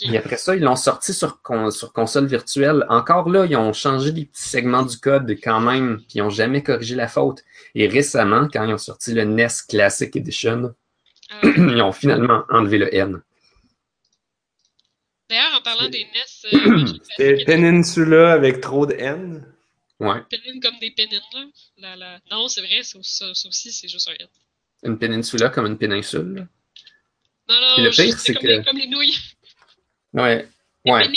[0.02, 2.86] Et après ça, ils l'ont sorti sur, con- sur console virtuelle.
[2.90, 6.30] Encore là, ils ont changé des petits segments du code quand même, puis ils n'ont
[6.30, 7.44] jamais corrigé la faute.
[7.74, 10.74] Et récemment, quand ils ont sorti le NES Classic Edition,
[11.30, 11.40] Ah.
[11.58, 13.22] ils ont finalement enlevé le N.
[15.30, 16.86] D'ailleurs, en parlant des NES, euh,
[17.18, 19.46] C'était Peninsula avec trop de N.
[20.00, 20.22] Ouais.
[20.62, 21.46] comme des pénines, là.
[21.78, 24.28] La- la- Non, c'est vrai, ça, aussi, c'est juste un N.
[24.84, 26.48] Une péninsula comme une péninsule.
[27.50, 29.18] Non, non, Et le pire, c'est comme, que- les, comme les nouilles.
[30.14, 30.48] Ouais.
[30.86, 31.08] Ouais.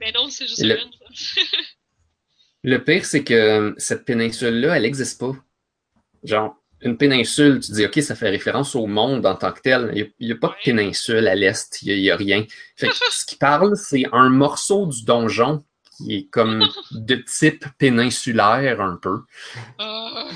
[0.00, 0.90] Mais non, c'est juste Le- une.
[2.62, 5.32] Le pire, c'est que cette péninsule-là, elle n'existe pas.
[6.24, 9.90] Genre, une péninsule, tu dis, OK, ça fait référence au monde en tant que tel.
[9.94, 12.44] Il n'y a, pas de péninsule à l'est, il n'y a, rien.
[12.76, 15.64] Fait que ce qui parle, c'est un morceau du donjon
[15.96, 19.20] qui est comme de type péninsulaire un peu.
[19.78, 20.28] Ah,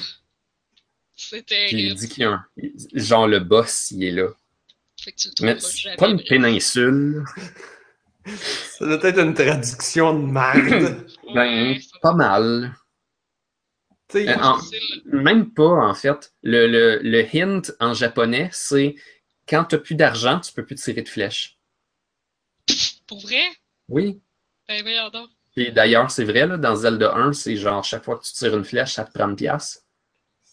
[1.15, 2.47] c'est Puis il dit qu'il y a un.
[2.95, 4.29] Genre, le boss, il est là.
[5.05, 5.97] Fait que tu le Mais trouveras c'est jamais.
[5.97, 7.25] pas une péninsule.
[8.27, 11.07] Ça doit être une traduction de merde.
[11.35, 12.75] Ben, pas mal.
[14.15, 14.61] Euh, en-
[15.07, 16.33] Même pas, en fait.
[16.43, 18.95] Le, le, le hint en japonais, c'est
[19.49, 21.59] quand tu n'as plus d'argent, tu peux plus tirer de flèches.
[23.09, 23.43] Pour vrai?
[23.89, 24.21] Oui.
[24.69, 25.29] Ben voyons donc.
[25.57, 28.57] Et d'ailleurs, c'est vrai, là, dans Zelda 1, c'est genre chaque fois que tu tires
[28.57, 29.85] une flèche, ça te prend une pièce.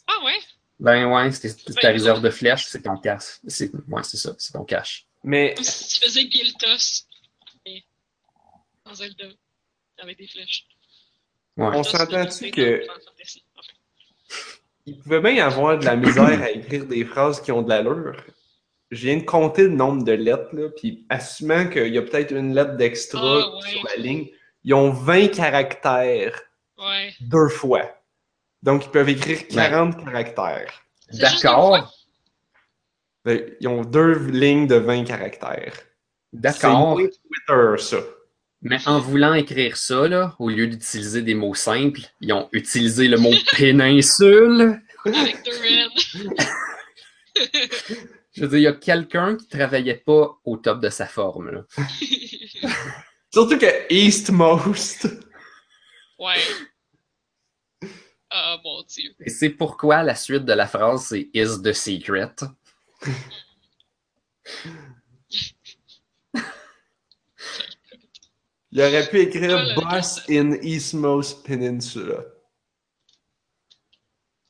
[0.08, 0.40] Ah ouais?
[0.82, 3.40] Ben ouais, c'est c'est ta réserve de flèches, c'est ton cash.
[3.48, 5.06] C'est ouais, c'est ça, c'est ton cash.
[5.24, 7.06] Mais Comme si tu faisais Guiltos.
[7.66, 7.84] mais
[8.86, 9.26] Dans Zelda.
[10.00, 10.66] Avec des flèches.
[11.56, 11.68] Ouais.
[11.78, 12.84] On s'entend-tu que-
[14.88, 17.70] il pouvait bien y avoir de la misère à écrire des phrases qui ont de
[17.70, 18.16] l'allure.
[18.90, 22.32] Je viens de compter le nombre de lettres, là, puis assumant qu'il y a peut-être
[22.32, 23.70] une lettre d'extra Ah, ouais.
[23.70, 24.30] sur la ligne,
[24.64, 26.42] ils ont 20 caractères
[26.80, 27.14] Ouais.
[27.22, 28.01] deux fois.
[28.64, 30.84] Donc, ils peuvent écrire 40 caractères.
[31.14, 31.92] D'accord,
[33.26, 35.74] Ben, Ils ont deux lignes de 20 caractères.
[36.32, 36.98] d'accord.
[37.00, 37.98] C'est Twitter, ça.
[38.64, 43.08] Mais en voulant écrire ça, là, au lieu d'utiliser des mots simples, ils ont utilisé
[43.08, 44.80] le mot péninsule.
[45.06, 45.90] Avec deux N.
[48.34, 51.50] Je veux dire, il y a quelqu'un qui travaillait pas au top de sa forme.
[51.52, 51.66] Là.
[53.34, 55.08] Surtout que Eastmost.
[56.20, 56.36] ouais.
[58.34, 59.14] Ah mon dieu.
[59.26, 62.34] Et c'est pourquoi la suite de la phrase, c'est Is the secret.
[68.72, 72.24] Il aurait pu écrire Boss in Eastmost Peninsula.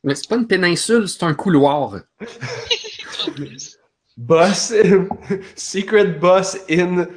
[0.03, 1.99] Mais c'est pas une péninsule, c'est un couloir.
[4.17, 4.73] Boss,
[5.55, 7.07] Secret Boss in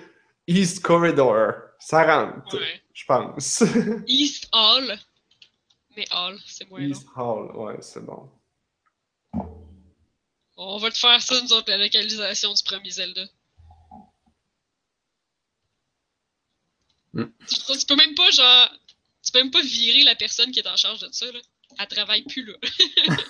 [0.47, 1.53] East Corridor.
[1.79, 2.83] Ça rentre, Ouais.
[2.95, 3.63] je pense.
[4.07, 4.99] East Hall.
[5.97, 6.89] Mais Hall, c'est moins long.
[6.89, 8.29] East Hall, ouais, c'est bon.
[10.57, 13.25] On va te faire ça, nous autres, la localisation du premier Zelda.
[17.13, 17.27] Hmm.
[17.49, 18.71] Tu, tu peux même pas, genre.
[19.23, 21.41] Tu peux même pas virer la personne qui est en charge de ça, là.
[21.79, 22.55] Elle travaille plus, là.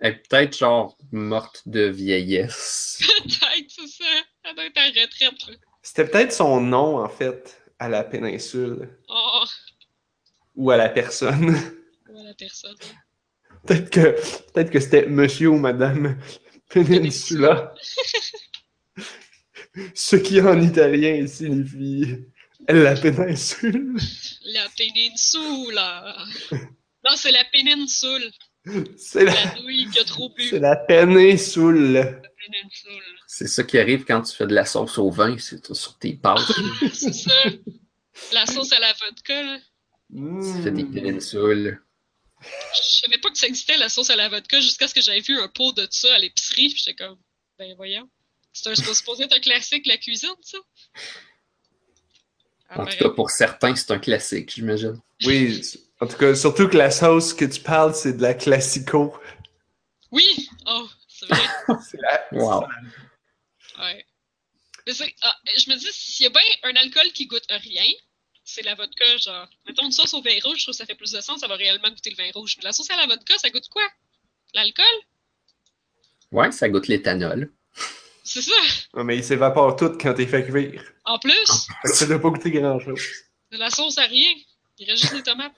[0.00, 2.98] Elle est peut-être genre morte de vieillesse.
[3.22, 4.04] Peut-être, c'est ça.
[4.42, 5.54] Elle doit être en retraite, là.
[5.82, 8.88] C'était peut-être son nom, en fait, à la péninsule.
[9.08, 9.44] Oh,
[10.56, 11.50] Ou à la personne.
[12.08, 12.76] ouais, la personne.
[13.66, 14.16] peut-être que,
[14.52, 16.18] peut que c'était Monsieur ou Madame
[16.70, 17.74] Peninsula.
[19.94, 22.16] Ce qui en italien signifie
[22.68, 23.96] la péninsule.
[24.44, 26.16] La péninsula.
[27.04, 28.30] Non, c'est la péninsule.
[28.96, 30.44] C'est la, La nouille qui a trop bu.
[30.48, 32.22] c'est la péninsule.
[33.26, 35.96] C'est ça qui arrive quand tu fais de la sauce au vin, c'est tout sur
[35.98, 36.40] tes pâtes.
[36.92, 37.32] C'est ça.
[38.32, 39.58] La sauce à la vodka, là.
[40.10, 40.92] tu fais des Mm.
[40.92, 41.80] péninsules.
[42.40, 45.20] Je savais pas que ça existait, la sauce à la vodka, jusqu'à ce que j'avais
[45.20, 47.18] vu un pot de ça à l'épicerie, puis j'étais comme,
[47.58, 48.08] ben voyons.
[48.52, 50.58] C'est un, c'est supposé être un classique, la cuisine, ça?
[52.68, 55.00] Ah, En tout ben, cas, pour certains, c'est un classique, j'imagine.
[55.26, 55.60] Oui,
[56.00, 59.14] en tout cas, surtout que la sauce que tu parles, c'est de la classico.
[60.12, 60.48] Oui!
[60.66, 60.86] Oh,
[61.82, 62.26] c'est la...
[62.32, 62.66] Wow.
[63.78, 64.04] Ouais.
[64.86, 67.90] Mais c'est, ah, je me dis, s'il y a bien un alcool qui goûte rien,
[68.44, 69.48] c'est la vodka, genre.
[69.66, 71.48] Mettons une sauce au vin rouge, je trouve que ça fait plus de sens, ça
[71.48, 72.56] va réellement goûter le vin rouge.
[72.58, 73.82] Mais la sauce à la vodka, ça goûte quoi?
[74.52, 74.84] L'alcool?
[76.30, 77.52] Ouais, ça goûte l'éthanol.
[78.22, 78.52] C'est ça!
[78.94, 80.82] Ouais, mais il s'évapore tout quand t'es fait cuire.
[81.04, 83.02] En plus, ça doit pas goûter grand-chose.
[83.52, 84.32] de la sauce à rien.
[84.78, 85.52] Il reste juste des tomates.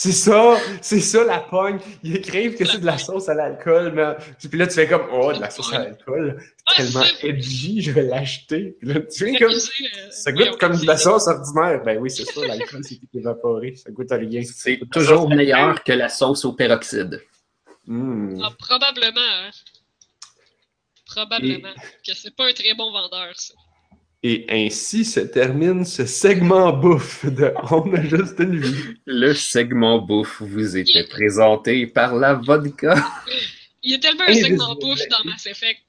[0.00, 1.80] C'est ça, c'est ça la pogne.
[2.04, 4.14] Ils écrivent que c'est de la sauce à l'alcool, mais
[4.48, 6.40] puis là tu fais comme oh de la sauce à l'alcool,
[6.76, 8.76] tellement edgy, je vais l'acheter.
[8.78, 11.82] Puis là tu fais comme euh, ça goûte comme de la sauce ordinaire.
[11.84, 14.40] Ben oui, c'est ça, l'alcool c'est tout évaporé, ça goûte à rien.
[14.44, 17.20] C'est toujours meilleur que la sauce au peroxyde.
[17.88, 18.40] Mm.
[18.40, 19.50] Ah, probablement, hein.
[21.06, 21.74] Probablement.
[22.06, 23.54] Que c'est pas un très bon vendeur, ça.
[24.24, 28.94] Et ainsi se termine ce segment bouffe de On a juste une vie.
[29.06, 32.96] Le segment bouffe vous était présenté par la vodka.
[33.82, 35.80] Il y a tellement un segment bouffe dans Mass Effect.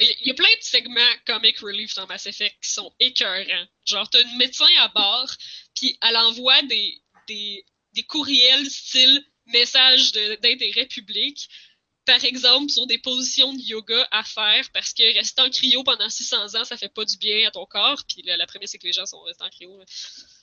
[0.00, 3.66] Il y a plein de segments comic relief dans Mass Effect qui sont écœurants.
[3.86, 5.30] Genre, t'as une médecin à bord,
[5.74, 6.94] puis elle envoie des,
[7.26, 7.64] des,
[7.94, 11.48] des courriels style message d'intérêt public.
[12.08, 16.08] Par exemple, sur des positions de yoga à faire parce que rester en cryo pendant
[16.08, 18.02] 600 ans, ça fait pas du bien à ton corps.
[18.08, 19.78] Puis là, la première, c'est que les gens sont restés en cryo.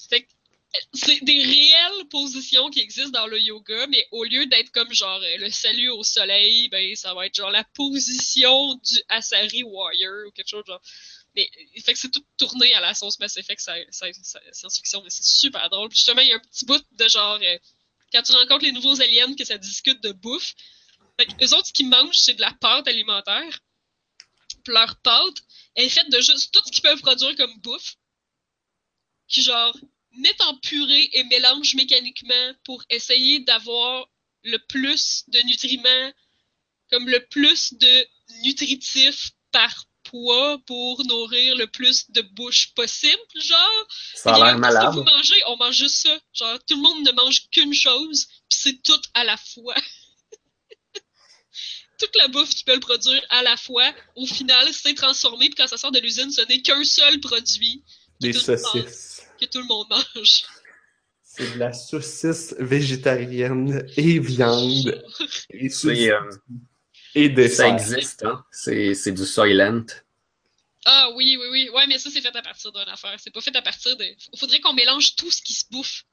[0.07, 4.45] Fait que euh, c'est des réelles positions qui existent dans le yoga, mais au lieu
[4.45, 8.75] d'être comme genre euh, le salut au soleil, ben ça va être genre la position
[8.75, 10.81] du Asari Warrior ou quelque chose genre.
[11.35, 13.59] Mais euh, fait que c'est tout tourné à la sauce Mass Effect,
[13.89, 15.89] science-fiction, mais c'est super drôle.
[15.89, 17.39] Puis justement, il y a un petit bout de genre
[18.13, 20.53] quand tu rencontres les nouveaux aliens que ça discute de bouffe.
[21.41, 23.59] Eux autres, ce qu'ils mangent, c'est de la pâte alimentaire.
[24.63, 25.43] Puis leur pâte
[25.75, 27.95] elle est faite de juste tout ce qu'ils peuvent produire comme bouffe.
[29.27, 29.77] Qui genre
[30.17, 34.07] mettent en purée et mélangent mécaniquement pour essayer d'avoir
[34.43, 36.13] le plus de nutriments,
[36.91, 38.07] comme le plus de
[38.43, 43.87] nutritifs par poids pour nourrir le plus de bouche possible, genre.
[44.13, 44.93] Ça a l'air malade.
[44.93, 45.41] Vous mangez?
[45.47, 46.17] On mange juste ça.
[46.33, 49.75] Genre, tout le monde ne mange qu'une chose, puis c'est tout à la fois.
[51.97, 55.67] Toute la bouffe qu'ils peuvent produire à la fois, au final, c'est transformé, puis quand
[55.67, 57.83] ça sort de l'usine, ce n'est qu'un seul produit
[58.19, 59.23] Des saucisses.
[59.39, 60.43] que tout le monde mange.
[61.23, 65.03] C'est de la saucisse végétarienne et viande
[65.49, 66.29] et, C'est, saucisses euh,
[67.15, 68.43] et ça existe, hein?
[68.51, 69.85] C'est c'est du Soylent.
[70.85, 71.69] Ah oui, oui, oui.
[71.73, 73.15] Ouais, mais ça, c'est fait à partir d'une affaire.
[73.19, 74.05] C'est pas fait à partir de.
[74.05, 76.03] Il faudrait qu'on mélange tout ce qui se bouffe.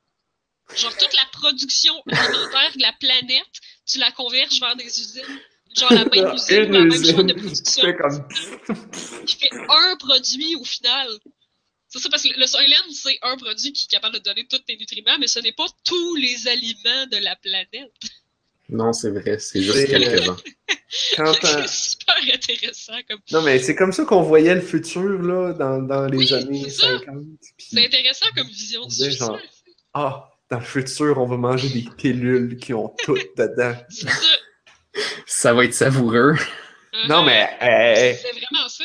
[0.76, 5.40] Genre, toute la production alimentaire de la planète, tu la converges vers des usines.
[5.78, 7.82] Genre, la même usine, la même chaîne de production.
[7.84, 8.28] fait comme...
[9.26, 11.08] fait un produit au final.
[11.88, 14.58] C'est ça, parce que le Soylent, c'est un produit qui est capable de donner tous
[14.60, 17.92] tes nutriments, mais ce n'est pas tous les aliments de la planète.
[18.70, 20.36] Non, c'est vrai, c'est juste quelques-uns.
[21.14, 22.92] C'est super intéressant.
[23.08, 23.20] Comme...
[23.30, 26.64] Non, mais c'est comme ça qu'on voyait le futur, là, dans, dans les Oui, années
[26.64, 26.98] c'est ça.
[26.98, 27.24] 50.
[27.56, 29.26] puis- C'est intéressant comme vision On du disait futur.
[29.28, 29.38] genre-
[29.94, 33.74] Ah, dans le futur, on va manger des pilules qui ont tout dedans.
[33.88, 34.12] C'est ça.
[35.26, 36.34] Ça va être savoureux.
[37.08, 38.84] Non, mais euh, C'est vraiment ça.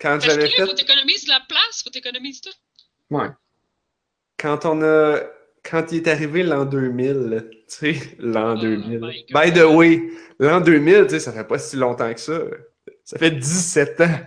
[0.00, 0.74] quand Parce que j'avais là, faut fait...
[0.76, 3.14] t'économiser de la place, faut t'économiser tout.
[3.16, 3.28] Ouais.
[4.38, 5.20] Quand on a...
[5.64, 8.98] Quand il est arrivé l'an 2000, tu sais, l'an Oh 2000.
[9.00, 9.42] my God.
[9.44, 10.02] By the way,
[10.40, 12.40] l'an 2000, tu sais, ça fait pas si longtemps que ça.
[13.04, 14.18] Ça fait 17 ans.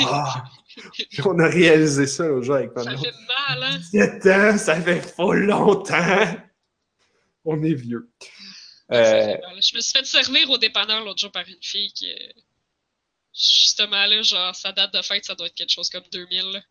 [0.00, 0.44] Ah,
[1.24, 3.02] on a réalisé ça l'autre jour avec Ça Manon.
[3.02, 3.12] fait
[3.48, 3.78] mal, hein?
[3.78, 6.36] 17 ans, ça fait pas longtemps.
[7.46, 8.10] On est vieux.
[8.92, 9.36] Euh.
[9.60, 12.10] Je me suis fait servir au dépanneur l'autre jour par une fille qui.
[12.10, 12.16] euh,
[13.36, 16.52] Justement, là, genre, sa date de fête, ça doit être quelque chose comme 2000.
[16.52, 16.62] là.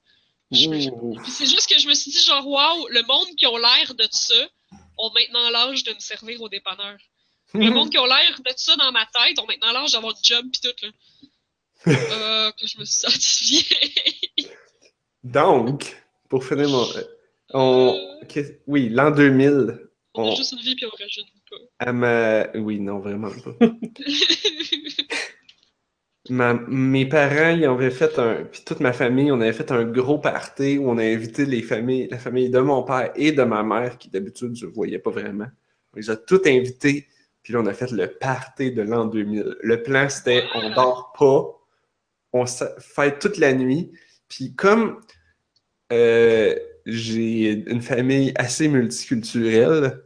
[0.52, 1.16] Je me- ouh.
[1.22, 3.94] Puis c'est juste que je me suis dit, genre, waouh, le monde qui ont l'air
[3.96, 4.48] de ça
[4.98, 6.98] ont maintenant l'âge de me servir au dépanneur.
[7.54, 10.22] Le monde qui ont l'air de ça dans ma tête ont maintenant l'âge d'avoir du
[10.24, 10.90] job pis tout, là.
[11.86, 14.50] Euh, que je me suis sentie vieille.
[15.22, 15.98] Donc,
[16.30, 16.88] pour finir mon.
[17.50, 18.20] On...
[18.30, 19.80] qu'est- Oui, l'an 2000.
[20.14, 20.90] On a juste une vie pis on.
[20.90, 21.08] À
[21.94, 22.48] ma...
[22.56, 23.56] Oui, non, vraiment pas.
[26.30, 28.46] Ma- Mes parents, ils avaient fait un.
[28.46, 31.62] Puis toute ma famille, on avait fait un gros party où on a invité les
[31.62, 35.12] familles, la famille de mon père et de ma mère, qui d'habitude je voyais pas
[35.12, 35.48] vraiment.
[35.94, 37.08] On les a tous invités.
[37.42, 39.58] Puis là, on a fait le party de l'an 2000.
[39.62, 41.60] Le plan, c'était on dort pas,
[42.34, 42.46] on
[42.80, 43.92] fête toute la nuit.
[44.30, 45.00] Puis comme
[45.92, 50.02] euh, j'ai une famille assez multiculturelle,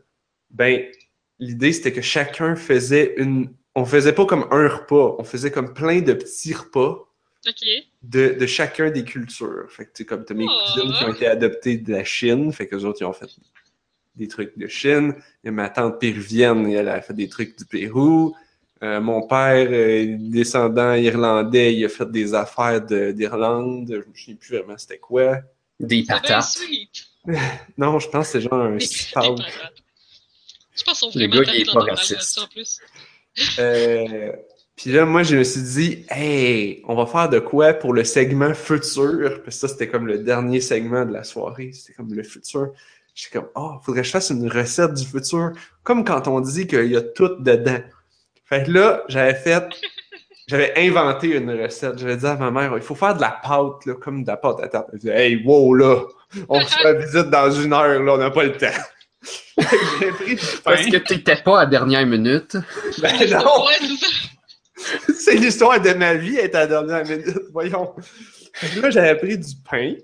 [0.51, 0.85] ben
[1.39, 3.51] l'idée c'était que chacun faisait une.
[3.75, 7.07] On faisait pas comme un repas, on faisait comme plein de petits repas
[8.03, 9.65] de, de chacun des cultures.
[9.69, 10.73] Fait que tu sais, comme t'as mes Oh.
[10.73, 13.29] cousines qui ont été adoptées de la Chine, fait que les autres ils ont fait
[14.15, 15.13] des trucs de Chine.
[15.43, 18.35] Il y a ma tante péruvienne, elle a fait des trucs du Pérou.
[18.83, 23.87] Euh, mon père, euh, descendant irlandais, il a fait des affaires de- d'Irlande.
[23.89, 25.37] Je me souviens plus vraiment c'était quoi.
[25.79, 26.57] Des patates.
[27.77, 29.13] Non, je pense que c'est genre un Des- des steak.
[29.13, 29.73] patates.
[30.77, 32.39] Je pense qu'on Le gars, il est pas raciste.
[32.39, 32.79] en plus.
[33.59, 34.31] Euh,
[34.75, 38.03] Puis là, moi, je me suis dit, hey, on va faire de quoi pour le
[38.03, 39.43] segment futur?
[39.43, 41.71] Parce que ça, c'était comme le dernier segment de la soirée.
[41.71, 42.71] C'était comme le futur.
[43.13, 45.51] J'étais comme, oh, faudrait que je fasse une recette du futur.
[45.83, 47.77] Comme quand on dit qu'il y a tout dedans.
[48.45, 49.65] Fait que là, j'avais fait,
[50.47, 51.99] j'avais inventé une recette.
[51.99, 54.37] J'avais dit à ma mère, il faut faire de la pâte, là, comme de la
[54.37, 54.89] pâte à tarte.
[54.93, 56.01] Elle disait, hey, wow, là,
[56.49, 58.67] on se fait la visite dans une heure, là, on n'a pas le temps.
[59.59, 60.61] Fait que j'ai pris du pain.
[60.63, 62.55] Parce que t'étais pas à dernière minute.
[62.99, 63.65] Ben non!
[65.17, 67.95] C'est l'histoire de ma vie, est à la dernière minute, voyons.
[68.81, 69.95] Là, j'avais pris du pain,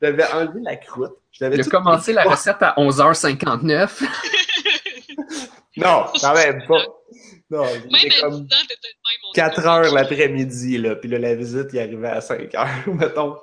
[0.00, 1.12] j'avais enlevé la croûte.
[1.38, 4.02] Tout- commencé la recette à 11h59.
[5.76, 6.84] Non, quand même pas.
[7.50, 9.20] Non, Même c'était à 10 comme ans, t'étais de même.
[9.28, 10.94] on 4 était heures l'après-midi, là.
[10.96, 13.36] Puis là, la visite, il arrivait à 5 heures, mettons.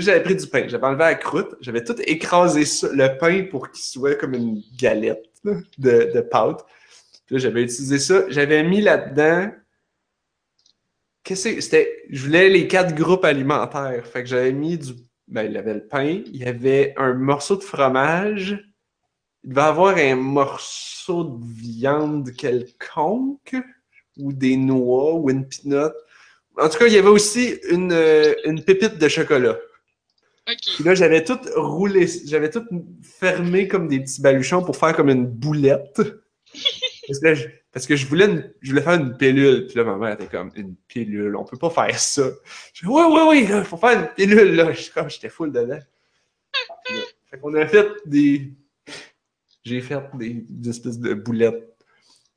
[0.00, 3.70] J'avais pris du pain, j'avais enlevé la croûte, j'avais tout écrasé ça, le pain pour
[3.70, 5.24] qu'il soit comme une galette
[5.78, 6.64] de, pâte.
[7.26, 8.24] Puis j'avais utilisé ça.
[8.28, 9.52] J'avais mis là-dedans.
[11.22, 12.04] Qu'est-ce que c'était?
[12.10, 14.06] Je voulais les quatre groupes alimentaires.
[14.06, 14.92] Fait que j'avais mis du.
[15.28, 18.62] Ben, il y avait le pain, il y avait un morceau de fromage,
[19.42, 23.56] il devait avoir un morceau de viande quelconque,
[24.18, 25.94] ou des noix, ou une peanut.
[26.58, 27.96] En tout cas, il y avait aussi une,
[28.44, 29.56] une pépite de chocolat.
[30.50, 30.58] Ok.
[30.74, 32.64] Puis là, j'avais tout roulé, j'avais tout
[33.02, 36.00] fermé comme des petits baluchons pour faire comme une boulette.
[37.06, 39.66] Parce que, là, je, parce que je voulais, une- je voulais faire une pilule.
[39.66, 42.30] Puis là, ma mère était comme, une pilule, on peut pas faire ça.
[42.72, 44.72] Je dis, ouais, ouais, ouais, il faut faire une pilule, là.
[44.72, 45.66] Je- Comme j'étais full dedans.
[45.74, 45.80] Là,
[47.30, 48.52] Fait qu'on a fait des.
[49.64, 51.74] J'ai fait des, des espèces de boulettes.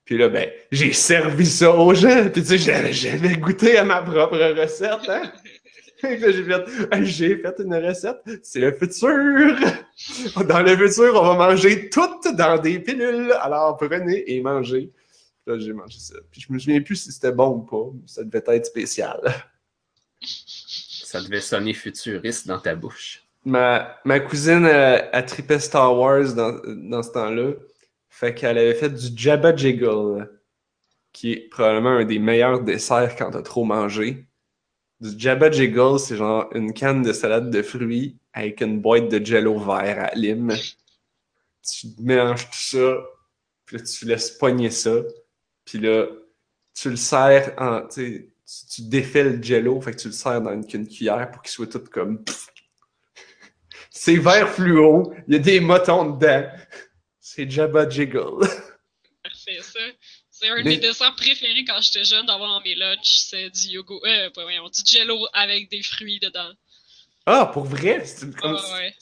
[0.03, 2.29] Puis là, ben, j'ai servi ça aux gens.
[2.29, 5.31] Puis tu sais, j'avais jamais goûté à ma propre recette, hein.
[6.03, 9.55] J'ai fait, Hey, j'ai fait une recette, c'est le futur.
[10.47, 13.31] Dans le futur, on va manger toutes dans des pilules.
[13.41, 14.91] Alors prenez et mangez.
[15.47, 16.15] Là, j'ai mangé ça.
[16.29, 17.91] Puis je me souviens plus si c'était bon ou pas.
[18.05, 19.19] Ça devait être spécial.
[21.03, 23.23] Ça devait sonner futuriste dans ta bouche.
[23.45, 27.53] Ma, ma cousine, elle, elle tripait Star Wars dans, dans ce temps-là.
[28.09, 30.29] Fait qu'elle avait fait du Jabba Jiggle,
[31.13, 34.26] qui est probablement un des meilleurs desserts quand t'as trop mangé.
[34.99, 39.23] Du Jabba Jiggle, c'est genre une canne de salade de fruits avec une boîte de
[39.23, 40.53] jello vert à lime.
[41.61, 42.97] Tu mélanges tout ça,
[43.65, 44.95] puis là, tu laisses pogner ça,
[45.65, 46.07] puis là,
[46.73, 48.31] tu le sers en, tu
[48.69, 51.51] tu, défais le jello, fait que tu le sers dans une, une cuillère pour qu'il
[51.51, 52.23] soit tout comme...
[53.89, 56.47] C'est vert fluo, il y a des motons dedans.
[57.19, 58.39] C'est Jabba Jiggle.
[60.39, 63.17] C'est un de Mais- mes desserts préférés quand j'étais jeune d'avoir dans mes lunchs.
[63.27, 66.51] C'est du yogourt, euh, pas voyons, du jello avec des fruits dedans.
[67.25, 68.05] Ah, pour vrai?
[68.05, 68.53] C'est une Ah, comme...
[68.53, 68.95] ouais.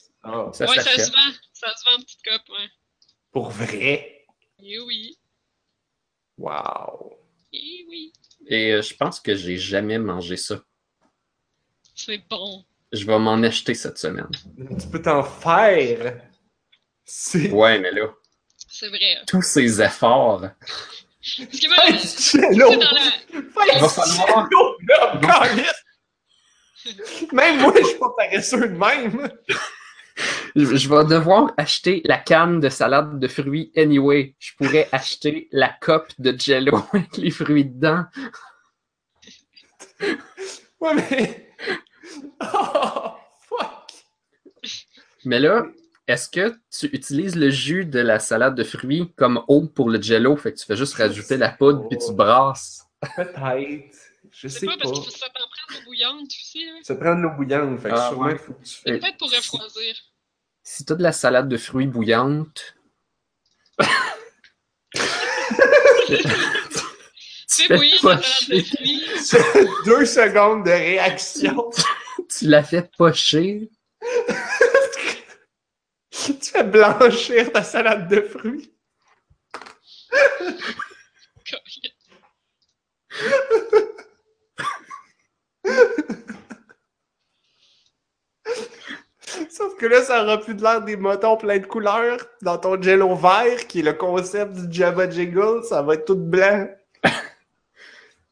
[0.53, 1.33] Ça ouais, ça se vend.
[1.53, 2.69] Ça se vend en petite coupe, ouais.
[3.31, 4.25] pour vrai?
[4.63, 5.17] Eh oui.
[6.37, 7.17] Wow.
[7.53, 8.13] Eh oui.
[8.47, 10.63] Et euh, je pense que j'ai jamais mangé ça.
[11.95, 12.65] C'est bon.
[12.91, 14.29] Je vais m'en acheter cette semaine.
[14.79, 16.21] Tu peux t'en faire.
[17.51, 18.07] Ouais, mais là,
[18.67, 19.21] C'est vrai.
[19.27, 20.49] tous ces efforts.
[21.25, 21.77] Parce que moi,
[24.87, 25.83] là, câlisse!
[27.33, 29.27] Même moi, je suis pas paresseux de même.
[30.55, 34.35] Je, je vais devoir acheter la canne de salade de fruits anyway.
[34.39, 38.05] Je pourrais acheter la coupe de jello avec les fruits dedans.
[40.79, 41.41] Ouais, mais...
[42.53, 43.15] Oh,
[43.49, 43.91] fuck!
[45.25, 45.65] Mais là,
[46.07, 50.01] est-ce que tu utilises le jus de la salade de fruits comme eau pour le
[50.01, 50.35] jello?
[50.37, 52.83] Fait que tu fais juste rajouter la poudre puis tu brasses.
[53.15, 53.97] Peut-être.
[54.31, 54.79] Je C'est sais pas pas.
[54.83, 56.65] parce qu'il faut ça t'en prendre l'eau bouillante aussi.
[56.65, 56.71] Là.
[56.83, 58.37] Ça prend de l'eau bouillante, fait que Ah, sûrement ouais.
[58.37, 58.99] faut que tu C'est fais...
[58.99, 59.95] peut-être pour refroidir.
[60.63, 62.75] Si tu as de la salade de fruits bouillante,
[67.47, 69.03] Tu fais bouillir pas ta salade de fruits.
[69.85, 71.69] Deux secondes de réaction.
[72.37, 73.69] tu la fais pocher.
[76.25, 78.71] tu fais blanchir ta salade de fruits.
[89.49, 92.17] Sauf que là, ça aura plus de l'air des motons pleins de couleurs.
[92.41, 96.15] Dans ton jello vert, qui est le concept du Jabba Jiggle, ça va être tout
[96.15, 96.67] blanc.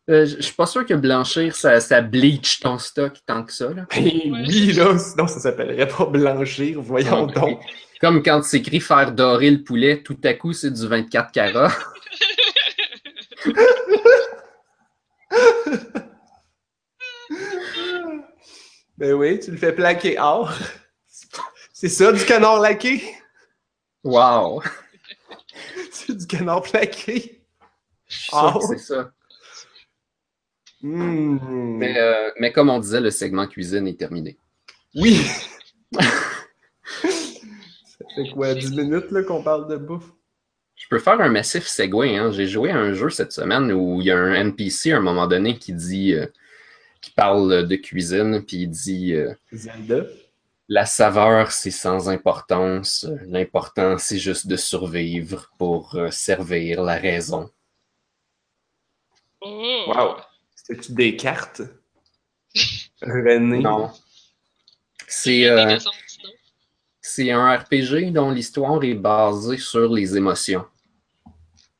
[0.09, 3.69] Euh, je suis pas sûr que blanchir, ça, ça bleach ton stock tant que ça.
[3.69, 3.85] Là.
[3.89, 4.03] Ben
[4.47, 7.61] oui, là, sinon ça s'appellerait pas blanchir, voyons Ah, donc.
[8.01, 11.71] Comme quand tu écrit faire dorer le poulet, tout à coup c'est du 24 carats.
[18.95, 20.53] Ben oui, tu le fais plaquer or.
[21.73, 23.03] C'est ça, du canard laqué?
[24.03, 24.61] Wow!
[25.91, 27.43] C'est du canard plaqué?
[28.07, 29.11] Je suis sûr que c'est ça.
[30.83, 31.77] Mmh.
[31.77, 34.37] Mais, euh, mais comme on disait, le segment cuisine est terminé.
[34.95, 35.19] Oui!
[35.93, 36.01] ça
[38.15, 40.11] fait quoi, 10 minutes qu'on parle de bouffe?
[40.75, 42.17] Je peux faire un massif segway.
[42.17, 42.31] Hein.
[42.31, 45.01] J'ai joué à un jeu cette semaine où il y a un NPC à un
[45.01, 46.27] moment donné qui dit, euh,
[47.01, 50.03] qui parle de cuisine, puis il dit euh, Zelda?
[50.69, 57.49] la saveur c'est sans importance, l'important c'est juste de survivre pour euh, servir la raison.
[59.41, 59.83] Oh!
[59.87, 60.32] Wow!
[60.63, 61.61] C'était-tu des cartes?
[63.01, 63.59] René?
[63.59, 63.91] Non.
[65.07, 65.43] C'est
[67.01, 70.65] C'est euh, un RPG dont l'histoire est basée sur les émotions.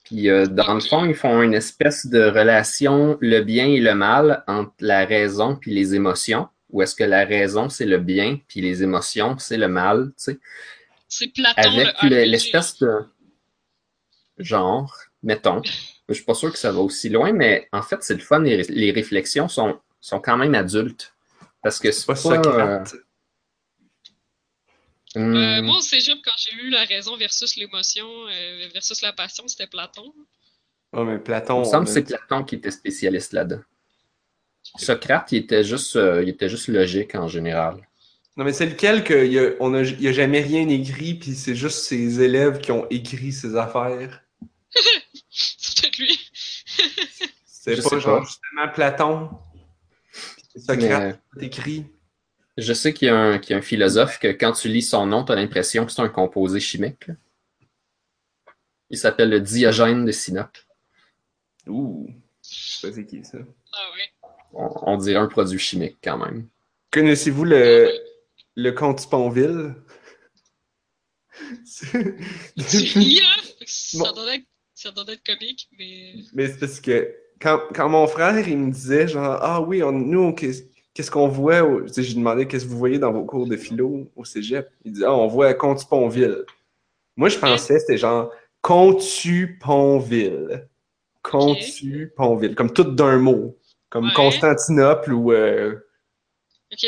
[0.03, 3.95] Puis euh, dans le fond, ils font une espèce de relation le bien et le
[3.95, 6.49] mal entre la raison puis les émotions.
[6.71, 10.13] Ou est-ce que la raison c'est le bien puis les émotions c'est le mal, tu
[10.17, 10.39] sais?
[11.07, 12.89] C'est Platon, Avec le- l'espèce de
[14.39, 14.93] genre.
[15.21, 15.61] Mettons.
[16.09, 18.39] Je suis pas sûr que ça va aussi loin, mais en fait, c'est le fun.
[18.39, 21.13] Les, les réflexions sont, sont quand même adultes.
[21.61, 22.19] Parce que c'est pas pas.
[22.19, 22.95] Socrate.
[25.15, 29.47] euh, moi, au cégep, quand j'ai lu la raison versus l'émotion euh, versus la passion,
[29.47, 30.13] c'était Platon.
[30.91, 31.57] Oh, mais Platon.
[31.57, 33.61] il me semble que c'est Platon qui était spécialiste là-dedans.
[34.77, 37.87] Socrate, il était juste, euh, il était juste logique en général.
[38.35, 41.13] Non, mais c'est lequel qu'il y a, on a, il y a jamais rien écrit,
[41.13, 44.21] puis c'est juste ses élèves qui ont écrit ses affaires?
[47.75, 48.25] C'est pas sais genre pas.
[48.25, 49.29] justement Platon.
[50.55, 51.85] Socrate Mais- écrit.
[52.57, 54.83] Je sais qu'il y, a un- qu'il y a un philosophe que quand tu lis
[54.83, 57.07] son nom, tu as l'impression que c'est un composé chimique.
[57.07, 57.15] là.
[58.91, 60.55] Il s'appelle le Diogène de Sinope.
[61.65, 62.07] Ouh.
[62.43, 63.39] Je sais pas c'est qui ça.
[63.71, 64.29] Ah ouais.
[64.53, 66.47] On, on dirait un produit chimique quand même.
[66.91, 67.99] Connaissez-vous Ah le, ouais.
[68.55, 69.73] le comte Sponville?
[71.65, 73.41] C'est- hein?
[73.95, 74.05] Bon.
[74.05, 74.45] Ça doit être,
[74.75, 76.15] ça doit être comique, mais.
[76.33, 79.91] Mais c'est parce que quand, quand mon frère, il me disait genre, ah oui, on-
[79.91, 81.61] nous, qu'est- qu'est-ce qu'on voit?
[81.95, 84.69] j'ai demandé qu'est-ce que vous voyez dans vos cours de philo au cégep?
[84.85, 86.45] Il dit, ah, on voit Comte-Ponville.
[87.17, 88.31] Moi, je pensais c'était genre
[88.61, 90.67] Contu-Ponville.
[91.21, 92.55] Contu-Ponville.
[92.55, 93.57] Comme tout d'un mot.
[93.89, 94.13] Comme Ouais.
[94.15, 95.31] Constantinople ou.
[95.31, 95.75] euh,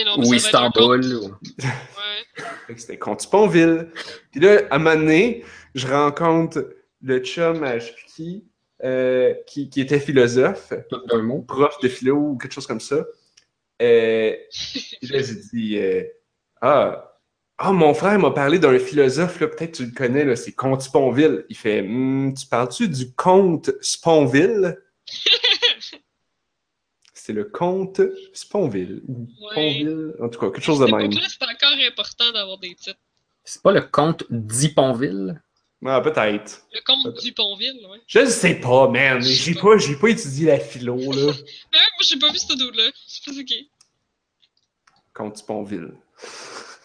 [0.05, 1.05] non, Ou Istanbul.
[1.05, 1.31] ou-
[1.63, 2.35] Ouais.
[2.77, 3.89] C'était Contu-Ponville.
[4.31, 5.43] Puis là, à un moment donné,
[5.75, 6.67] je rencontre
[7.01, 8.43] le chum à qui,
[8.85, 10.71] euh, qui, qui était philosophe.
[11.13, 11.41] Mot.
[11.41, 13.03] prof de philo ou quelque chose comme ça.
[13.81, 14.35] Euh,
[15.01, 16.03] là, j'ai dit euh,
[16.61, 17.11] Ah,
[17.57, 20.81] ah, mon frère m'a parlé d'un philosophe, là, peut-être tu le connais, là, c'est Comte
[20.81, 21.45] Sponville.
[21.49, 24.77] Il fait Hum, Tu parles-tu du comte Sponville?
[27.13, 28.01] C'est le comte
[28.33, 29.01] Sponville.
[29.07, 29.49] ou Ouais.
[29.79, 31.11] Sponville, en tout cas, quelque chose de même.
[31.11, 32.99] c'est encore important d'avoir des titres.
[33.43, 35.41] C'est pas le comte d'Iponville?
[35.83, 36.63] Ah, peut-être.
[36.73, 37.99] Le comte du Pontville, ouais.
[38.07, 39.21] Je le sais pas, man.
[39.21, 41.11] J'ai pas, j'ai pas étudié la philo, là.
[41.11, 42.83] Mais ouais, moi, j'ai pas vu ce dude-là.
[43.07, 43.69] Je sais pas c'est qui.
[45.13, 45.93] Comte Sponville.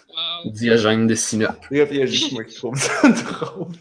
[0.08, 0.50] Wow.
[0.50, 1.64] Diogène de Sinope.
[1.70, 3.72] Et puis, il y a juste moi qui trouve ça drôle.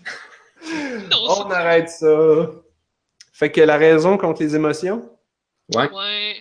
[1.12, 2.52] Non, On arrête ça.
[3.34, 5.10] Fait que la raison contre les émotions?
[5.76, 5.90] Ouais.
[5.92, 6.36] Ouais.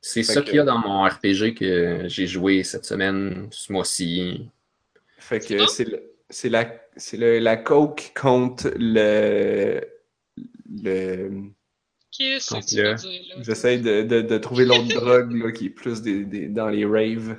[0.00, 4.48] C'est ça qu'il y a dans mon RPG que j'ai joué cette semaine, ce mois-ci.
[5.18, 9.80] Fait que c'est le- c'est la, c'est le- la coke contre le.
[10.82, 11.30] le
[12.10, 13.42] Qu'est-ce que tu veux dire, là?
[13.42, 16.84] J'essaie de, de, de trouver l'autre drogue là, qui est plus des, des- dans les
[16.84, 17.38] raves.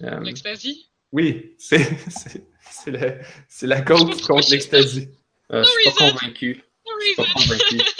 [0.00, 0.90] L'ecstasy?
[1.12, 1.78] Oui, c'est
[2.10, 3.14] c'est- c'est la,
[3.48, 5.08] c'est la coke contre l'ecstasy.
[5.52, 6.62] euh, je suis pas convaincu.
[6.86, 7.78] No Je suis pas convaincu.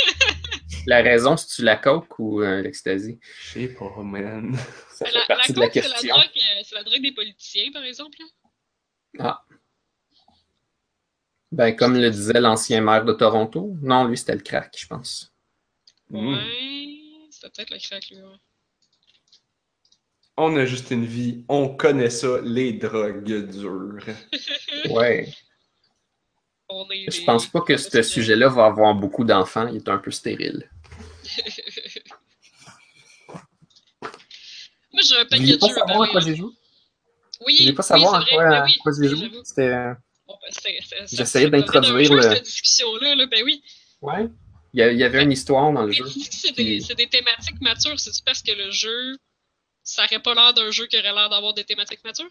[0.86, 3.18] La raison, c'est-tu la coke ou euh, l'ecstasy?
[3.42, 4.56] Je sais pas, man.
[4.90, 6.14] Ça Mais fait La, partie la de la coke, c'est la, question.
[6.14, 8.16] drogue, euh, c'est la drogue des politiciens, par exemple.
[9.14, 9.42] là.
[11.50, 13.74] Ben, comme le disait l'ancien maire de Toronto.
[13.82, 15.32] Non, lui, c'était le crack, je pense.
[16.10, 16.34] Mm.
[16.34, 17.28] Ouais.
[17.30, 18.36] C'était peut-être le crack, lui, ouais.
[20.40, 24.04] On a juste une vie, on connaît ça, les drogues dures.
[24.90, 25.34] Ouais.
[26.68, 29.66] On est Je pense pas que ce sujet-là va avoir beaucoup d'enfants.
[29.66, 30.70] Il est un peu stérile.
[34.92, 36.50] Moi, j'ai un paquet de pas jeux savoir à quoi parler, j'ai joué?
[37.44, 39.30] Oui, Vous voulez pas savoir à quoi, à quoi j'ai joué?
[39.44, 39.74] C'était...
[40.28, 43.62] ben, J'essayais d'introduire le- cette discussion-là, là, ben oui.
[44.02, 44.26] Ouais.
[44.74, 46.06] Il y, a- il y avait une histoire dans le jeu.
[46.30, 49.16] c'est des, c'est des thématiques matures, c'est-tu parce que le jeu,
[49.82, 52.28] ça aurait pas l'air d'un jeu qui aurait l'air d'avoir des thématiques matures?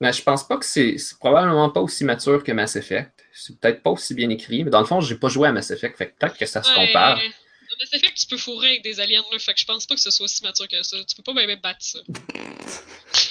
[0.00, 3.12] Mais je pense pas que c'est c'est probablement pas aussi mature que Mass Effect.
[3.34, 5.70] C'est peut-être pas aussi bien écrit, mais dans le fond, j'ai pas joué à Mass
[5.70, 7.16] Effect, fait que peut-être que ça se Ouais, compare.
[7.18, 9.94] Dans Mass Effect, tu peux fourrer avec des aliens, là, fait que je pense pas
[9.94, 10.96] que ce soit aussi mature que ça.
[11.04, 11.98] Tu peux pas même battre ça.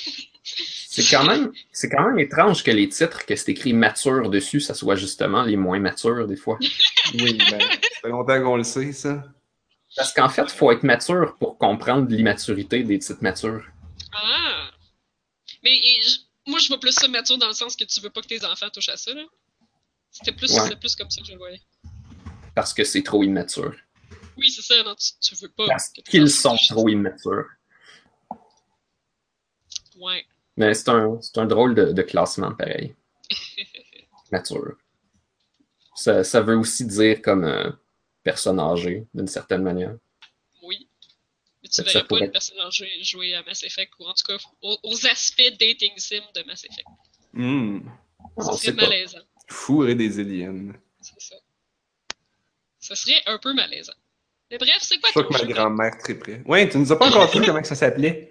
[1.01, 4.59] C'est quand même c'est quand même étrange que les titres que c'est écrit mature dessus,
[4.59, 6.57] ça soit justement les moins matures des fois.
[7.13, 7.67] Oui, ben, ça
[8.01, 9.23] fait longtemps qu'on le sait, ça.
[9.95, 13.65] Parce qu'en fait, il faut être mature pour comprendre l'immaturité des titres matures.
[14.13, 14.69] Ah!
[15.63, 15.99] Mais et,
[16.45, 18.45] moi, je vois plus ça mature dans le sens que tu veux pas que tes
[18.45, 19.23] enfants touchent à ça, là.
[20.11, 20.75] C'était plus, Ouais.
[20.75, 21.61] plus comme ça que je le voyais.
[22.55, 23.75] Parce que c'est trop immature.
[24.37, 25.67] Oui, c'est ça, non, tu, tu veux pas.
[25.67, 27.45] Parce qu'ils sont trop immatures.
[29.97, 30.25] Ouais.
[30.59, 32.93] Mais c'est un, c'est un drôle de, de classement pareil.
[34.31, 34.75] Mature.
[35.95, 37.71] Ça, ça veut aussi dire comme euh,
[38.23, 39.95] personne âgée, d'une certaine manière.
[40.63, 40.87] Oui.
[41.63, 44.13] Mais tu Ça verrais pas pourrait- une personne âgée jouer à Mass Effect, ou en
[44.13, 46.87] tout cas aux, aux aspects dating sim de Mass Effect.
[47.33, 47.79] Hmm.
[48.35, 49.19] On Ça serait malaisant.
[49.47, 50.73] Fourrer des aliens.
[51.01, 51.35] C'est ça.
[52.79, 53.93] Ça serait un peu malaisant.
[54.51, 56.41] Mais bref, c'est Je quoi crois ton que ma grand-mère très près.
[56.45, 58.28] Ouais, tu nous as pas encore dit comment ça s'appelait?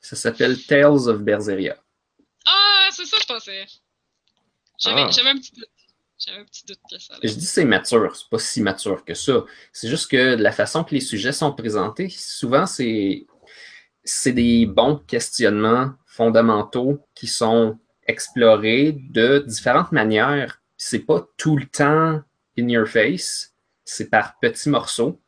[0.00, 1.76] Ça s'appelle Tales of Berseria.
[2.46, 3.66] Ah, c'est ça, je pensais.
[4.78, 5.10] J'avais Ah.
[5.10, 5.68] j'avais un petit doute.
[6.18, 9.14] J'avais un petit doute que ça Je dis c'est mature, c'est pas si mature que
[9.14, 9.44] ça.
[9.72, 13.26] C'est juste que la façon que les sujets sont présentés, souvent c'est
[14.04, 20.60] c'est des bons questionnements fondamentaux qui sont explorés de différentes manières.
[20.76, 22.20] C'est pas tout le temps
[22.58, 25.20] in your face, c'est par petits morceaux.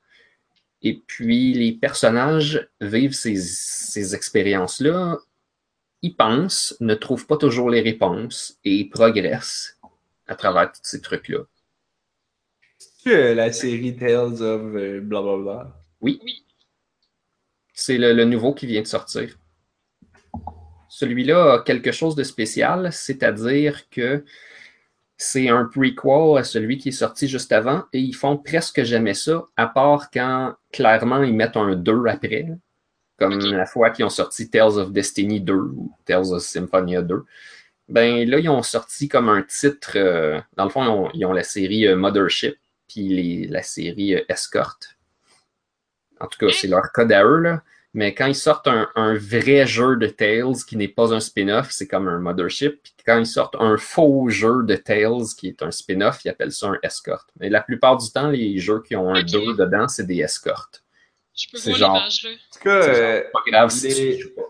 [0.82, 5.18] Et puis les personnages vivent ces, ces expériences-là,
[6.02, 9.78] ils pensent, ne trouvent pas toujours les réponses et progressent
[10.26, 11.38] à travers tous ces trucs-là.
[12.78, 15.72] C'est la série Tales of euh, blablabla.
[16.00, 16.20] Oui.
[16.24, 16.44] Oui.
[17.72, 19.38] C'est le, le nouveau qui vient de sortir.
[20.88, 24.24] Celui-là a quelque chose de spécial, c'est-à-dire que
[25.22, 29.14] c'est un prequel à celui qui est sorti juste avant et ils font presque jamais
[29.14, 32.48] ça, à part quand clairement ils mettent un 2 après,
[33.18, 37.24] comme la fois qu'ils ont sorti Tales of Destiny 2 ou Tales of Symphonia 2.
[37.88, 41.24] Ben là, ils ont sorti comme un titre, euh, dans le fond, ils ont, ils
[41.26, 42.56] ont la série euh, Mothership,
[42.88, 44.78] puis les- la série euh, Escort.
[46.20, 47.62] En tout cas, c'est leur code à eux, là.
[47.94, 51.68] Mais quand ils sortent un, un vrai jeu de Tales qui n'est pas un spin-off,
[51.72, 52.82] c'est comme un Mothership.
[52.82, 56.52] Puis quand ils sortent un faux jeu de Tales qui est un spin-off, ils appellent
[56.52, 57.26] ça un escort.
[57.38, 59.26] Mais la plupart du temps, les jeux qui ont un Ok.
[59.26, 60.82] 2 dedans, c'est des escortes.
[61.36, 62.30] Je peux C'est voir genre- l'image là.
[62.30, 64.42] En tout cas, C'est euh, Pas grave si les- tu joues pas.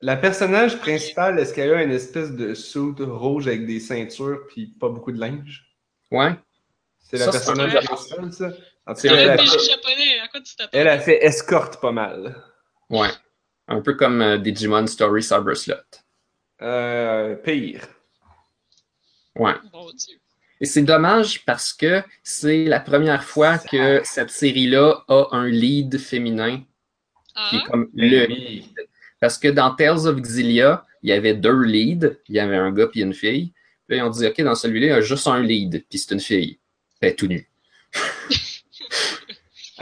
[0.00, 4.66] la personnage principale, est-ce qu'elle a une espèce de suit rouge avec des ceintures puis
[4.80, 5.64] pas beaucoup de linge?
[6.10, 6.34] Ouais.
[7.00, 8.52] C'est la Ça, personnage principale, ça?
[8.86, 10.70] En tout C'est cas, elle, un a RPG fait- japonais, à quoi tu t'attends?
[10.72, 12.34] elle a fait escorte pas mal.
[12.90, 13.10] Ouais.
[13.68, 15.76] Un peu comme euh, Digimon Story Cyber Slot.
[16.62, 17.86] Euh, pire.
[19.36, 19.54] Ouais.
[19.72, 20.16] Mon dieu.
[20.60, 25.98] Et c'est dommage parce que c'est la première fois que cette série-là a un lead
[25.98, 26.62] féminin
[27.50, 28.72] qui est Ah, comme le Oui.
[29.20, 32.18] Parce que dans Tales of Xillia, il y avait deux leads.
[32.28, 33.52] Il y avait un gars puis une fille.
[33.86, 35.98] Puis là, ils ont dit, OK, dans celui-là, il y a juste un lead, puis
[35.98, 36.58] c'est une fille.
[37.00, 37.50] Elle est tout nue.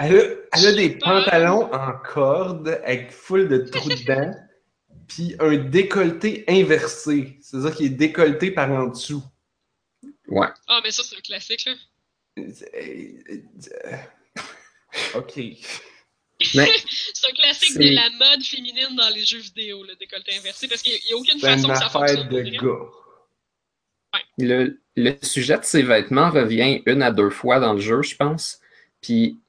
[0.05, 0.22] Elle a,
[0.59, 4.34] elle a des pantalons en corde avec full de trous dedans,
[5.07, 7.38] puis un décolleté inversé.
[7.40, 9.22] C'est-à-dire qu'il est décolleté par en dessous.
[10.28, 10.48] Ouais.
[10.66, 11.74] ah, mais ça, c'est un classique, là.
[15.14, 15.36] Ok.
[15.36, 16.68] Mais
[17.14, 20.82] C'est un classique de la mode féminine dans les jeux vidéo, le décolleté inversé, parce
[20.82, 22.28] qu'il n'y a aucune C'est façon une que ça affaire fonctionne.
[22.28, 22.90] de gars.
[24.38, 28.16] le, le sujet de ses vêtements revient une à deux fois dans le jeu, je
[28.16, 28.61] pense.
[29.00, 29.40] Puis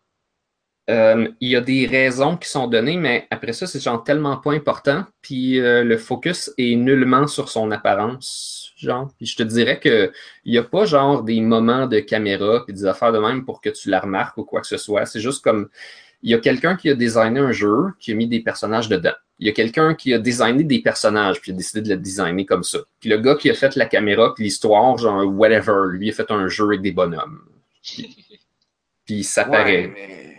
[0.90, 4.38] euh, il y a des raisons qui sont données, mais après ça, c'est genre tellement
[4.38, 5.06] pas important.
[5.22, 8.74] Puis euh, le focus est nullement sur son apparence.
[8.76, 10.12] Genre, puis je te dirais que
[10.44, 13.62] il n'y a pas genre des moments de caméra puis des affaires de même pour
[13.62, 15.06] que tu la remarques ou quoi que ce soit.
[15.06, 15.70] C'est juste comme
[16.22, 19.14] il y a quelqu'un qui a designé un jeu, qui a mis des personnages dedans.
[19.40, 22.46] Il y a quelqu'un qui a designé des personnages, puis a décidé de le designer
[22.46, 22.80] comme ça.
[23.00, 26.30] Puis le gars qui a fait la caméra, puis l'histoire, genre whatever, lui a fait
[26.32, 27.42] un jeu avec des bonhommes.
[27.84, 28.16] Puis,
[29.06, 29.92] puis ça paraît.
[29.94, 30.33] Mais...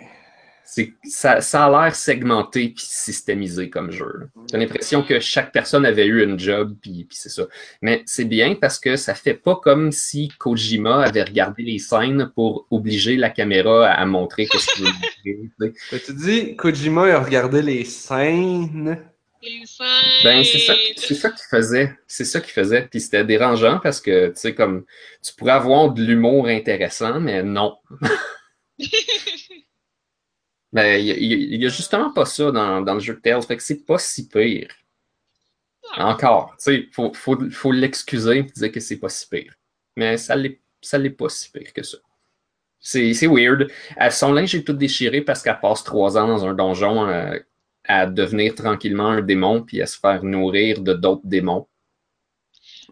[1.04, 4.28] Ça, ça a l'air segmenté puis systémisé comme jeu.
[4.50, 7.46] J'ai l'impression que chaque personne avait eu une job, puis, puis c'est ça.
[7.82, 12.30] Mais c'est bien parce que ça fait pas comme si Kojima avait regardé les scènes
[12.34, 14.92] pour obliger la caméra à, montrer qu'est-ce qu'il veut
[15.60, 16.00] montrer.
[16.04, 18.98] Tu dis, Kojima a regardé les scènes?
[19.42, 20.24] Les scènes.
[20.24, 21.94] Ben, c'est ça, c'est ça qu'il faisait.
[22.06, 22.88] C'est ça qu'il faisait.
[22.90, 24.84] Puis c'était dérangeant parce que, tu sais, comme,
[25.22, 27.76] tu pourrais avoir de l'humour intéressant, mais non.
[30.74, 33.42] Mais il y, a- justement pas ça dans, dans le jeu de Tales.
[33.42, 34.68] Fait que c'est pas si pire.
[35.96, 36.50] Encore.
[36.58, 39.54] Tu sais, faut, faut, faut l'excuser et dire que c'est pas si pire.
[39.96, 41.98] Mais ça l'est, ça l'est pas si pire que ça.
[42.80, 43.70] C'est, c'est weird.
[44.10, 47.38] Son linge est tout déchiré parce qu'elle passe trois ans dans un donjon euh,
[47.84, 51.66] à devenir tranquillement un démon puis à se faire nourrir de d'autres démons.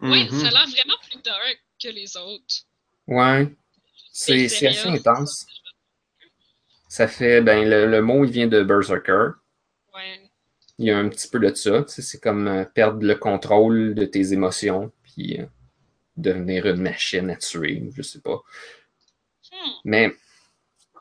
[0.01, 0.39] Oui, Mhm.
[0.39, 2.55] ça a l'air vraiment plus dark que les autres.
[3.07, 3.53] Ouais.
[4.13, 5.45] C'est, assez intense.
[6.93, 9.29] Ça fait, ben, le, le mot, il vient de Berserker.
[9.95, 10.29] Ouais.
[10.77, 11.83] Il y a un petit peu de ça.
[11.87, 15.45] C'est comme euh, perdre le contrôle de tes émotions, puis euh,
[16.17, 18.43] devenir une machine à tuer, je sais pas.
[19.51, 19.71] Hmm.
[19.85, 20.13] Mais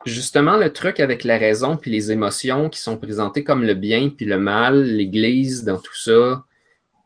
[0.07, 4.09] justement, le truc avec la raison puis les émotions qui sont présentées comme le bien
[4.09, 6.43] puis le mal, l'Église dans tout ça,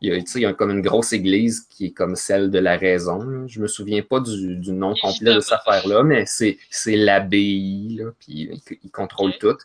[0.07, 2.17] il y a, tu sais, il y a comme une grosse Église qui est comme
[2.17, 3.19] celle de la raison.
[3.23, 3.47] là.
[3.47, 8.03] Je me souviens pas du, du nom complet de cette affaire-là, mais c'est, c'est l'abbaye,
[8.19, 9.57] puis il, il contrôle tout.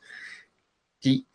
[1.01, 1.25] Puis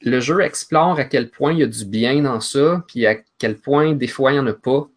[0.00, 3.16] le jeu explore à quel point il y a du bien dans ça, puis à
[3.38, 4.88] quel point des fois il n'y en a pas.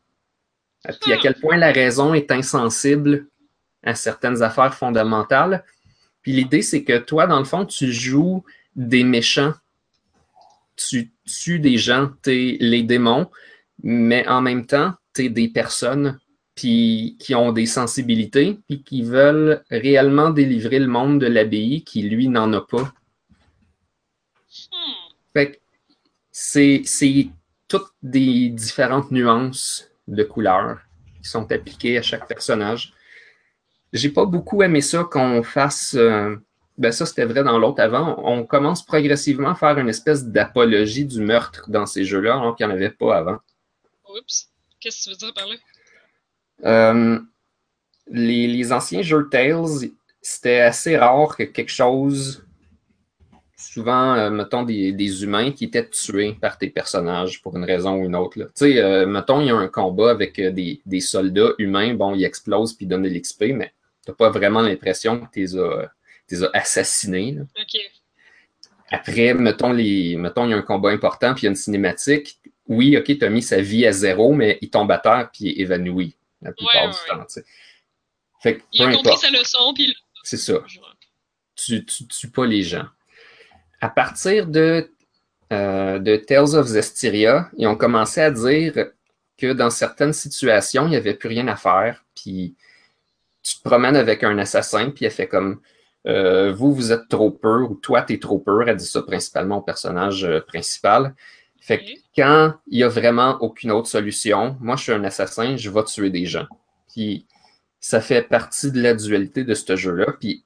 [1.01, 1.19] Puis à Ah.
[1.21, 3.27] quel point la raison est insensible
[3.83, 5.63] à certaines affaires fondamentales.
[6.21, 8.43] Puis l'idée, c'est que toi, dans le fond, tu joues
[8.75, 9.53] des méchants.
[10.75, 13.29] Tu tues des gens, t'es les démons,
[13.83, 16.19] mais en même temps, t'es des personnes
[16.55, 22.29] qui ont des sensibilités, puis qui veulent réellement délivrer le monde de l'abbaye qui, lui,
[22.29, 22.93] n'en a pas.
[25.33, 25.59] Fait
[26.31, 27.27] c'est c'est
[27.67, 30.79] toutes des différentes nuances de couleurs
[31.21, 32.93] qui sont appliquées à chaque personnage.
[33.91, 35.95] J'ai pas beaucoup aimé ça qu'on fasse.
[35.95, 36.35] euh,
[36.77, 38.21] ben ça, c'était vrai dans l'autre avant.
[38.23, 42.67] On commence progressivement à faire une espèce d'apologie du meurtre dans ces jeux-là, alors qu'il
[42.67, 43.37] n'y en avait pas avant.
[44.09, 44.49] Oups.
[44.79, 45.55] Qu'est-ce que tu veux dire par là?
[46.65, 47.19] Euh,
[48.07, 49.89] les, les anciens jeux Tales,
[50.21, 52.45] c'était assez rare que quelque chose,
[53.57, 57.95] souvent, euh, mettons, des, des humains qui étaient tués par tes personnages pour une raison
[57.95, 58.37] ou une autre.
[58.37, 62.13] Tu sais, euh, mettons, il y a un combat avec des, des soldats humains, bon,
[62.13, 63.73] ils explosent puis ils donnent de l'XP, mais
[64.05, 65.47] t'as pas vraiment l'impression que tu
[66.29, 67.31] les as, assassinés.
[67.33, 67.41] là.
[67.59, 67.81] Ok.
[68.91, 71.55] Après, mettons, les, mettons, il y a un combat important, puis il y a une
[71.55, 72.39] cinématique.
[72.67, 75.45] Oui, OK, tu as mis sa vie à zéro, mais il tombe à terre, puis
[75.45, 77.25] il est évanoui la plupart Ouais, du temps.
[77.25, 77.45] tu sais.
[78.41, 80.63] Fait que Il peu a compris importe, sa leçon, puis il c'est ça.
[81.55, 82.85] Tu tu tues pas les gens.
[83.81, 84.91] À partir de,
[85.53, 88.73] euh, de Tales of Zestiria, ils ont commencé à dire
[89.37, 92.55] que dans certaines situations, il n'y avait plus rien à faire, puis
[93.43, 95.61] tu te promènes avec un assassin, puis elle fait comme
[96.07, 98.67] euh, vous, vous êtes trop peur, ou toi, t'es trop peur.
[98.67, 101.15] Elle dit ça principalement au personnage euh, principal.
[101.59, 105.57] Fait que quand il n'y a vraiment aucune autre solution, moi, je suis un assassin,
[105.57, 106.45] je vais tuer des gens.
[106.93, 107.25] Puis
[107.79, 110.13] ça fait partie de la dualité de ce jeu-là.
[110.19, 110.43] Puis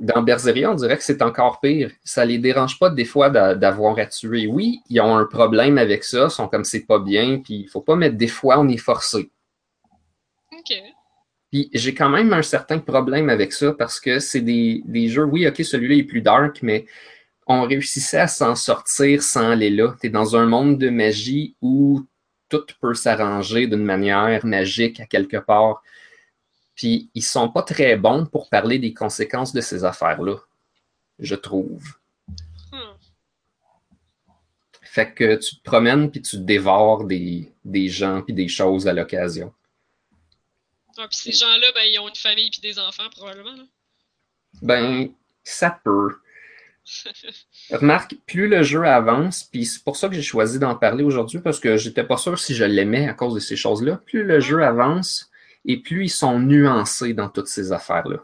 [0.00, 1.92] dans Berseria, on dirait que c'est encore pire.
[2.02, 4.48] Ça les dérange pas des fois d'a- d'avoir à tuer.
[4.48, 7.68] Oui, ils ont un problème avec ça, ils sont comme c'est pas bien, puis il
[7.68, 9.30] faut pas mettre des fois on est forcé.
[10.52, 10.76] Ok.
[11.52, 15.24] Puis j'ai quand même un certain problème avec ça parce que c'est des, des jeux,
[15.24, 16.86] oui, ok, celui-là est plus dark, mais
[17.46, 19.94] on réussissait à s'en sortir sans aller là.
[20.00, 22.06] Tu es dans un monde de magie où
[22.48, 25.82] tout peut s'arranger d'une manière magique à quelque part.
[26.74, 30.36] Puis ils sont pas très bons pour parler des conséquences de ces affaires-là,
[31.18, 31.84] je trouve.
[32.72, 32.96] Hmm.
[34.80, 38.94] Fait que tu te promènes puis tu dévores des, des gens puis des choses à
[38.94, 39.52] l'occasion.
[41.02, 43.56] Ah, puis ces gens-là, ben, ils ont une famille puis des enfants, probablement.
[43.56, 43.64] Là.
[44.60, 45.08] Ben,
[45.42, 46.14] ça peut.
[47.70, 51.40] Remarque, plus le jeu avance, puis c'est pour ça que j'ai choisi d'en parler aujourd'hui,
[51.40, 53.96] parce que j'étais pas sûr si je l'aimais à cause de ces choses-là.
[54.06, 55.28] Plus le jeu avance,
[55.64, 58.18] et plus ils sont nuancés dans toutes ces affaires-là.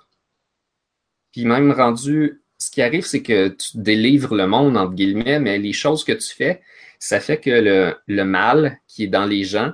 [1.33, 5.59] Puis même rendu, ce qui arrive, c'est que tu délivres le monde, entre guillemets, mais
[5.59, 6.63] les choses que tu fais,
[7.01, 9.73] ça fait que le, le mal qui est dans les gens,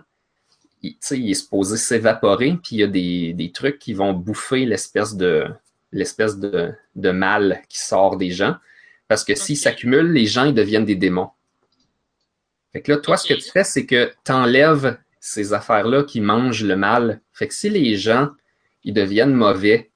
[1.10, 5.16] il, est supposé s'évaporer, puis il y a des, des trucs qui vont bouffer l'espèce
[5.16, 5.46] de
[5.92, 8.56] l'espèce de, de mal qui sort des gens.
[9.06, 9.62] Parce que s'ils Ok.
[9.62, 11.30] s'accumulent, les gens, ils deviennent des démons.
[12.72, 16.20] Fait que là, toi, ce que tu fais, c'est que tu enlèves ces affaires-là qui
[16.20, 17.20] mangent le mal.
[17.32, 18.30] Fait que si les gens,
[18.82, 19.90] ils deviennent mauvais,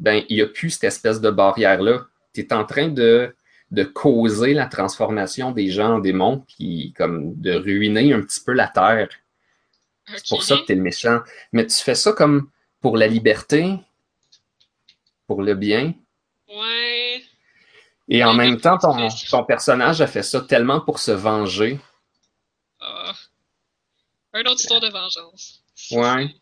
[0.00, 2.06] ben, il n'y a plus cette espèce de barrière-là.
[2.34, 3.32] Tu es en train de,
[3.70, 8.52] de causer la transformation des gens en démons, puis comme de ruiner un petit peu
[8.52, 9.08] la terre.
[10.06, 11.20] C'est pour ça que tu es le méchant.
[11.52, 12.50] Mais tu fais ça comme
[12.80, 13.78] pour la liberté,
[15.26, 15.94] pour le bien.
[16.48, 17.24] Ouais.
[18.08, 21.80] Et en Ouais, même temps, ton, ton personnage a fait ça tellement pour se venger.
[22.80, 23.14] Ah.
[24.34, 25.62] Un autre histoire de vengeance.
[25.92, 26.34] Ouais.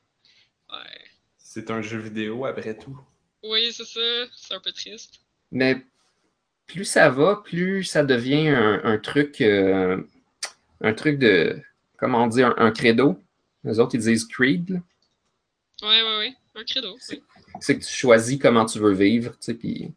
[0.70, 1.10] Ouais.
[1.38, 2.98] C'est un jeu vidéo après tout.
[3.42, 4.26] Oui, c'est ça.
[4.34, 5.20] C'est un peu triste.
[5.52, 5.84] Mais
[6.66, 10.02] plus ça va, plus ça devient un, un truc, euh,
[10.82, 11.60] un truc de,
[11.98, 13.18] comment on dit, un, un credo.
[13.64, 14.70] Les autres, ils disent creed.
[14.70, 14.80] là.
[15.82, 16.34] Ouais, ouais, ouais.
[16.54, 16.96] Un credo.
[17.10, 17.22] oui.
[17.60, 19.92] C'est que tu choisis comment tu veux vivre, tu sais, puis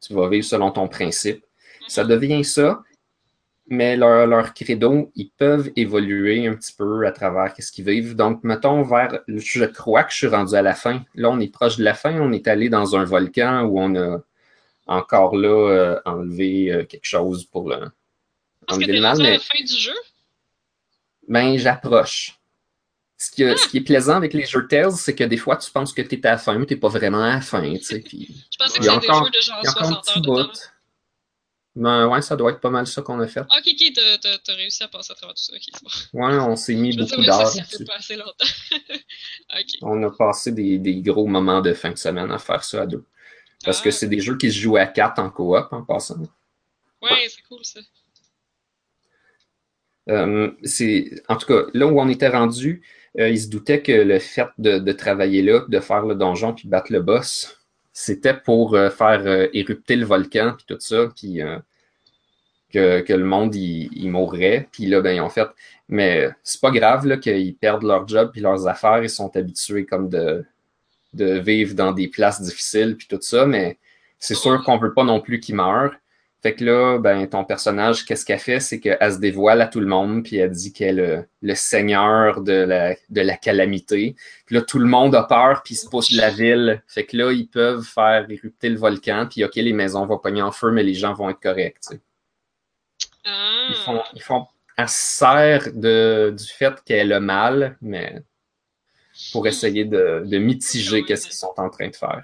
[0.00, 1.44] tu vas vivre selon ton principe.
[1.86, 2.82] Ça devient ça,
[3.66, 8.14] mais leur, leur credo, ils peuvent évoluer un petit peu à travers ce qu'ils vivent.
[8.14, 11.04] Donc, mettons, vers, je crois que je suis rendu à la fin.
[11.14, 12.20] Là, on est proche de la fin.
[12.20, 14.20] On est allé dans un volcan où on a
[14.86, 17.90] encore là euh, enlevé euh, quelque chose pour le,
[18.68, 19.94] pense que t'es à la fin du jeu?
[21.26, 22.37] ben, j'approche.
[23.20, 25.70] Ce, qui- ce qui est plaisant avec les jeux Tales, c'est que des fois, tu
[25.72, 27.62] penses que tu es à fin, mais tu n'es pas vraiment à fin.
[27.74, 29.82] Tu sais, puis Je pensais que c'était des jeux de genre il y a encore
[29.82, 30.42] un 60 petit heures de bout.
[30.44, 30.60] temps.
[31.76, 33.40] Ben, ouais, ça doit être pas mal ça qu'on a fait.
[33.40, 33.92] Ok, ok,
[34.44, 35.52] t'as- réussi à passer à travers tout ça.
[35.54, 35.82] Ok, c'est
[36.12, 36.20] bon.
[36.26, 37.84] Ouais, on s'est mis Je beaucoup d'heures ça fait là-dessus.
[37.84, 38.46] pas assez longtemps.
[39.60, 39.66] ok.
[39.82, 42.86] On a passé des, des gros moments de fin de semaine à faire ça à
[42.86, 43.04] deux.
[43.64, 43.92] Parce que Ah.
[43.92, 46.18] c'est des jeux qui se jouent à quatre en coop en passant.
[47.02, 47.80] Ouais, c'est cool ça.
[50.08, 50.50] Euh,
[51.28, 52.82] en tout cas, là où on était rendu,
[53.18, 56.68] euh, ils se doutaient que le fait de, travailler là, de faire le donjon puis
[56.68, 57.58] battre le boss,
[57.92, 61.08] c'était pour euh, faire euh, érupter le volcan puis tout ça.
[61.16, 61.40] Puis
[62.72, 64.68] que, le monde il, il mourrait.
[64.72, 65.48] Puis là, ben, fait.
[65.88, 69.02] Mais c'est pas grave qu'ils perdent leur job puis leurs affaires.
[69.02, 70.44] Ils sont habitués comme de,
[71.14, 73.78] de vivre dans des places difficiles puis tout ça, mais
[74.18, 75.94] c'est sûr qu'on veut pas non plus qu'ils meurent.
[76.40, 78.60] Fait que là, ben, ton personnage, qu'est-ce qu'elle fait?
[78.60, 81.54] C'est qu'elle se dévoile à tout le monde, puis elle dit qu'elle est le, le
[81.56, 84.14] seigneur de la, de la calamité.
[84.46, 86.80] Puis là, tout le monde a peur, puis ils se poussent de la ville.
[86.86, 90.42] Fait que là, ils peuvent faire érupter le volcan, puis OK, les maisons vont pogner
[90.42, 91.80] en feu, mais les gens vont être corrects.
[91.80, 92.00] tu sais.
[93.24, 93.66] Ah.
[93.70, 94.46] Ils font, ils font,
[94.76, 98.22] elle se sert de, du fait qu'elle est le mal, mais
[99.32, 102.22] pour essayer de, de mitiger qu'est-ce qu'ils sont en train de faire.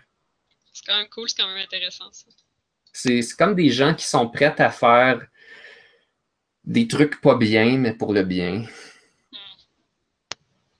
[0.72, 2.26] C'est quand même cool, c'est quand même intéressant ça.
[2.96, 5.20] C'est comme des gens qui sont prêts à faire
[6.64, 8.64] des trucs pas bien, mais pour le bien.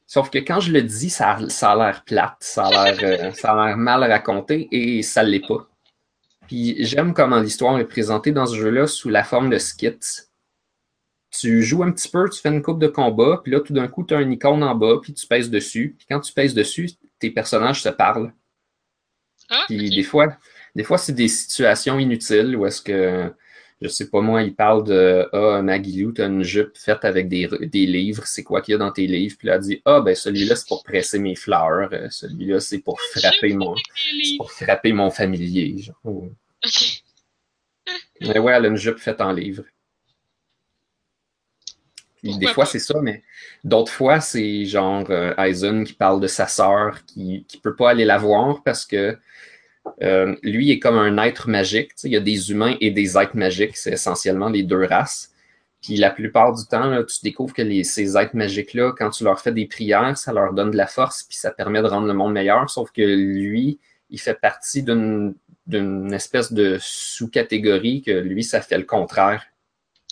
[0.07, 2.99] Sauf que quand je le dis, ça, a- ça a l'air plate, ça a l'air
[3.29, 5.69] euh, ça a l'air mal raconté et ça l'est pas.
[6.47, 9.99] Puis j'aime comment l'histoire est présentée dans ce jeu-là sous la forme de skits.
[11.31, 13.89] Tu joues un petit peu, tu fais une coupe de combat, puis là tout d'un
[13.89, 15.97] coup tu as une icône en bas, puis tu pèses dessus.
[15.99, 18.33] Puis quand tu pèses dessus, tes personnages se parlent.
[19.51, 20.37] Ah, Puis des fois,
[20.75, 23.33] des fois c'est des situations inutiles où est-ce que,
[23.81, 27.29] je sais pas moi, il parle de Ah, Maggie Lou, t'as une jupe faite avec
[27.29, 29.37] des, des livres, c'est quoi qu'il y a dans tes livres?
[29.39, 32.79] Puis là, elle dit Ah, ben celui-là, c'est pour presser mes fleurs, euh, celui-là, c'est
[32.79, 35.77] pour frapper mon, c'est pour frapper mon familier.
[35.79, 36.29] Genre.
[38.21, 39.65] Mais ouais, elle a une jupe faite en livre.
[42.23, 43.23] Puis des fois, c'est ça, mais
[43.65, 47.91] d'autres fois, c'est genre euh, Aizen qui parle de sa sœur qui qui peut pas
[47.91, 49.19] aller la voir parce que
[50.03, 51.93] euh, lui est comme un être magique.
[52.05, 55.33] Il y a des humains et des êtres magiques, c'est essentiellement les deux races.
[55.83, 59.25] Puis la plupart du temps, là, tu découvres que les, ces êtres magiques-là, quand tu
[59.25, 62.07] leur fais des prières, ça leur donne de la force, puis ça permet de rendre
[62.07, 62.71] le monde meilleur.
[62.71, 63.79] Sauf que lui,
[64.11, 65.35] il fait partie d'une
[65.67, 69.45] d'une espèce de sous-catégorie que lui, ça fait le contraire.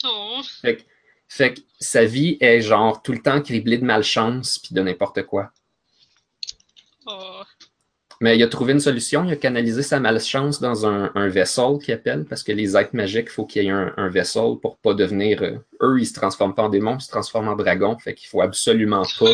[0.05, 0.41] Oh.
[0.63, 0.83] Fait que,
[1.29, 5.23] fait que sa vie est genre tout le temps criblée de malchance puis de n'importe
[5.25, 5.51] quoi.
[7.07, 7.43] Oh.
[8.23, 11.79] Mais il a trouvé une solution, il a canalisé sa malchance dans un, un vaisseau
[11.79, 14.55] qu'il appelle, parce que les êtres magiques, il faut qu'il y ait un, un vaisseau
[14.55, 15.43] pour pas devenir.
[15.43, 17.99] euh, eux, ils se transforment pas en démons, ils se transforment en dragons.
[17.99, 19.33] Fait qu'il faut absolument pas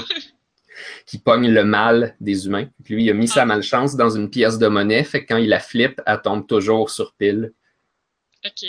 [1.06, 2.66] qu'ils pognent le mal des humains.
[2.82, 5.39] Puis lui, il a mis sa malchance dans une pièce de monnaie, fait que quand
[5.39, 7.52] il la flippe, elle tombe toujours sur pile.
[8.47, 8.65] Ok.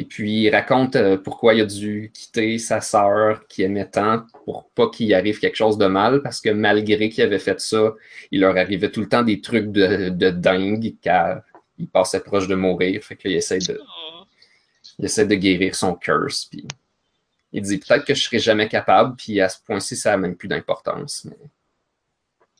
[0.00, 4.24] Et puis, il raconte euh, pourquoi il a dû quitter sa sœur qui aimait tant
[4.46, 7.92] pour pas qu'il arrive quelque chose de mal, parce que malgré qu'il avait fait ça,
[8.30, 11.42] il leur arrivait tout le temps des trucs de, de dingue car
[11.76, 13.04] il passait proche de mourir.
[13.04, 13.78] Fait qu'il essaie de,
[14.98, 16.46] il essaie de guérir son curse.
[16.46, 16.66] Puis
[17.52, 20.34] il dit peut-être que je serai jamais capable, puis à ce point-ci, ça n'a même
[20.34, 21.26] plus d'importance.
[21.26, 21.36] Mais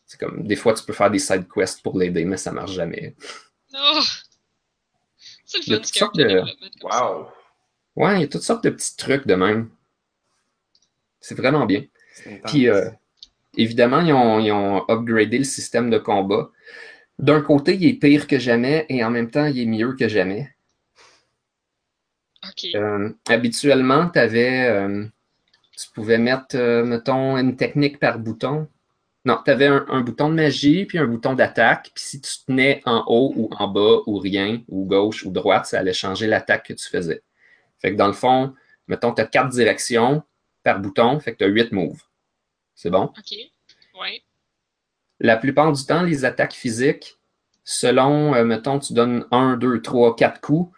[0.04, 2.72] c'est comme des fois, tu peux faire des side quests pour l'aider, mais ça marche
[2.72, 3.14] jamais.
[3.72, 4.00] Oh.
[5.50, 6.42] C'est le Il y a fun du toutes sortes de-.
[6.84, 7.26] Wow!
[7.96, 9.70] Ouais, il y a toutes sortes de petits trucs de même.
[11.20, 11.84] C'est vraiment bien.
[12.46, 12.88] Puis, euh,
[13.56, 16.50] évidemment, ils ont, ils ont upgradé le système de combat.
[17.18, 20.08] D'un côté, il est pire que jamais et en même temps, il est mieux que
[20.08, 20.54] jamais.
[22.48, 22.66] Ok.
[22.76, 25.04] Euh, habituellement, t'avais, euh,
[25.76, 28.68] tu pouvais mettre, euh, mettons, une technique par bouton.
[29.24, 31.90] Non, tu avais un, un bouton de magie puis un bouton d'attaque.
[31.94, 35.66] Puis si tu tenais en haut ou en bas ou rien, ou gauche ou droite,
[35.66, 37.22] ça allait changer l'attaque que tu faisais.
[37.80, 38.54] Fait que dans le fond,
[38.88, 40.22] mettons, tu as quatre directions
[40.62, 42.02] par bouton, fait que tu as huit moves.
[42.74, 43.04] C'est bon?
[43.04, 43.36] Ok.
[44.00, 44.22] Ouais.
[45.18, 47.18] La plupart du temps, les attaques physiques,
[47.64, 50.74] selon, euh, mettons, tu donnes un, deux, trois, quatre coups,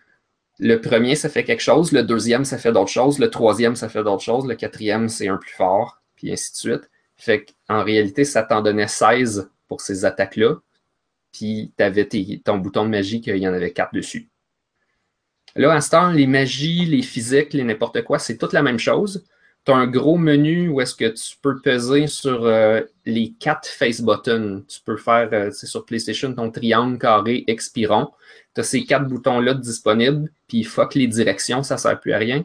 [0.59, 3.89] le premier, ça fait quelque chose, le deuxième, ça fait d'autres choses, le troisième, ça
[3.89, 6.91] fait d'autres choses, le quatrième, c'est un plus fort, puis ainsi de suite.
[7.23, 10.57] Fait qu'en réalité, ça t'en donnait 16 pour ces attaques-là,
[11.31, 12.09] puis tu avais
[12.45, 14.29] ton bouton de magie qu'il y en avait quatre dessus.
[15.55, 18.81] Là, à ce temps, les magies, les physiques, les n'importe quoi, c'est toute la même
[18.81, 19.25] chose.
[19.65, 23.69] Tu as un gros menu où est-ce que tu peux peser sur euh, les quatre
[23.69, 24.65] face buttons.
[24.67, 28.11] Tu peux faire, euh, c'est sur PlayStation, ton triangle, carré, expiron.
[28.57, 32.45] Tu as ces quatre boutons-là disponibles, puis fuck les directions, ça sert plus à rien.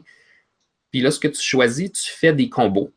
[0.92, 2.92] Puis là, ce que tu choisis, tu fais des combos.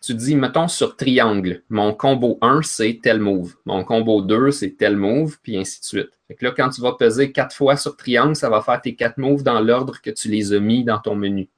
[0.00, 3.56] Tu dis, mettons sur triangle, mon combo 1, c'est tel move.
[3.66, 6.10] Mon combo 2, c'est tel move, puis ainsi de suite.
[6.26, 8.94] Fait que là, quand tu vas peser quatre fois sur triangle, ça va faire tes
[8.94, 11.50] quatre moves dans l'ordre que tu les as mis dans ton menu.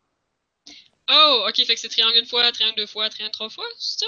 [1.08, 4.00] Oh, ok, fait que c'est triangle une fois, triangle deux fois, triangle trois fois, c'est
[4.00, 4.06] ça?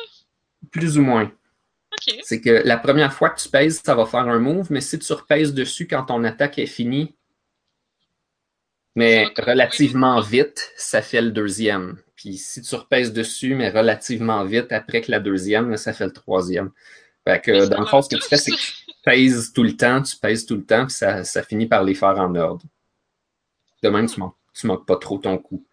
[0.73, 1.31] Plus ou moins.
[1.93, 2.19] Ok.
[2.23, 4.99] C'est que la première fois que tu pèses, ça va faire un move, mais si
[4.99, 7.15] tu repèses dessus quand ton attaque est finie,
[8.95, 11.99] mais relativement vite, ça fait le deuxième.
[12.17, 16.13] Puis si tu repèses dessus, mais relativement vite après que la deuxième, ça fait le
[16.13, 16.71] troisième.
[17.27, 19.77] Fait que dans le fond, ce que tu fais, c'est que tu pèses tout le
[19.77, 22.65] temps, tu pèses tout le temps, puis ça, ça finit par les faire en ordre.
[23.83, 24.21] De même, tu
[24.55, 25.67] tu manques pas trop ton coup.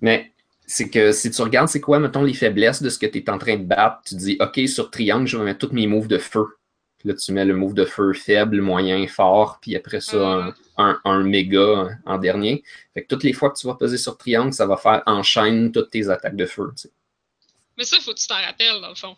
[0.00, 0.32] Mais
[0.66, 3.30] c'est que si tu regardes, c'est quoi, mettons, les faiblesses de ce que tu es
[3.30, 6.08] en train de battre, tu dis, OK, sur triangle, je vais mettre tous mes moves
[6.08, 6.46] de feu.
[7.00, 11.00] Puis là, tu mets le move de feu faible, moyen, fort, puis après ça, un,
[11.02, 12.62] un, méga en dernier.
[12.92, 15.72] Fait que toutes les fois que tu vas peser sur triangle, ça va faire enchaîne
[15.72, 16.70] toutes tes attaques de feu.
[17.78, 19.16] Mais ça, il faut que tu t'en rappelles, dans le fond.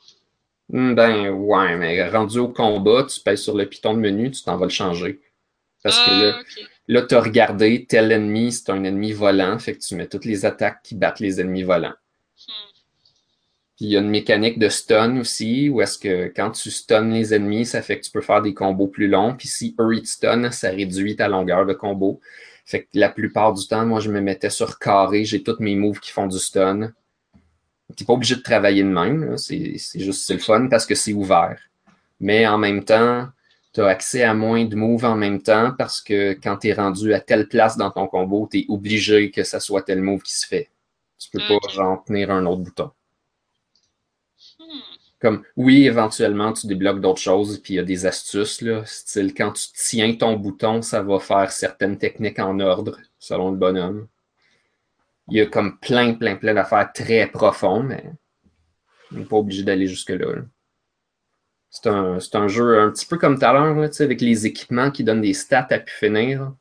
[0.69, 4.45] Hmm, ben ouais, mais rendu au combat, tu pèses sur le piton de menu, tu
[4.45, 5.21] t'en vas le changer.
[5.83, 9.75] Parce que là, ah, là tu as regardé tel ennemi, c'est un ennemi volant, fait
[9.75, 11.95] que tu mets toutes les attaques qui battent les ennemis volants.
[12.47, 12.72] Hmm.
[13.83, 17.09] Puis il y a une mécanique de stun aussi, où est-ce que quand tu stun
[17.09, 19.35] les ennemis, ça fait que tu peux faire des combos plus longs.
[19.35, 22.21] Puis si eux ils te stun, ça réduit ta longueur de combo.
[22.65, 25.75] Fait que la plupart du temps, moi je me mettais sur carré, j'ai tous mes
[25.75, 26.93] moves qui font du stun.
[27.97, 31.13] T'es pas obligé de travailler de même, c'est juste c'est le fun parce que c'est
[31.13, 31.59] ouvert.
[32.21, 33.27] Mais en même temps,
[33.75, 36.73] tu as accès à moins de moves en même temps parce que quand tu es
[36.73, 40.23] rendu à telle place dans ton combo, tu es obligé que ça soit tel move
[40.23, 40.71] qui se fait.
[41.19, 42.93] Tu peux pas genre tenir un autre bouton.
[45.23, 49.33] Comme oui, éventuellement, tu débloques d'autres choses, puis il y a des astuces, là, style
[49.35, 54.09] quand tu tiens ton bouton, ça va faire certaines techniques en ordre, selon le bonhomme.
[55.29, 58.05] Il y a comme plein, plein, plein d'affaires très profondes, mais
[59.13, 60.43] on n'est pas obligé d'aller jusque-là.
[61.71, 65.23] C'est un, jeu un petit peu comme tout à l'heure, avec les équipements qui donnent
[65.23, 66.53] des stats à pu finir.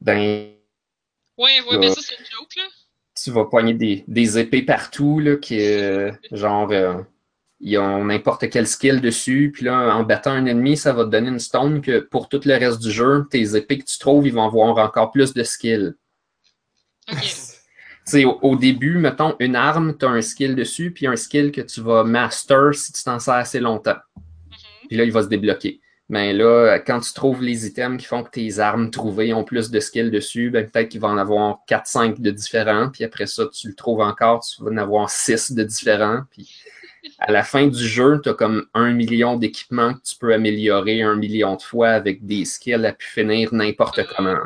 [0.00, 0.52] Ben.
[1.36, 2.62] Ouais, mais ça, c'est une joke, là.
[3.20, 7.02] Tu vas poigner des, épées partout, là, qui, euh, genre, euh,
[7.60, 11.10] ils ont n'importe quel skill dessus, puis là, en battant un ennemi, ça va te
[11.10, 14.26] donner une stone que pour tout le reste du jeu, tes épées que tu trouves,
[14.26, 15.94] ils vont avoir encore plus de skill.
[18.42, 21.80] Au, début, mettons, une arme, tu as un skill dessus, puis un skill que tu
[21.80, 23.96] vas master si tu t'en sers assez longtemps.
[23.96, 24.88] Mm-hmm.
[24.88, 25.80] Puis là, il va se débloquer.
[26.08, 29.72] Mais là, quand tu trouves les items qui font que tes armes trouvées ont plus
[29.72, 33.46] de skills dessus, ben peut-être qu'il va en avoir 4-5 de différents, puis après ça,
[33.52, 36.20] tu le trouves encore, tu vas en avoir 6 de différents.
[36.30, 36.48] Puis
[37.18, 41.02] à la fin du jeu, tu as comme un million d'équipements que tu peux améliorer
[41.02, 44.38] un million de fois avec des skills à pu finir n'importe comment.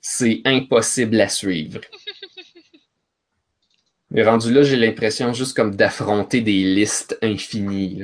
[0.00, 1.80] C'est impossible à suivre.
[4.10, 8.02] Mais rendu là, j'ai l'impression juste comme d'affronter des listes infinies.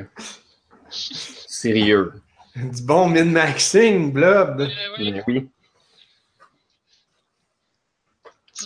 [0.91, 2.12] Sérieux.
[2.57, 4.62] Du bon min-maxing, Blob.
[4.62, 5.49] Euh, oui.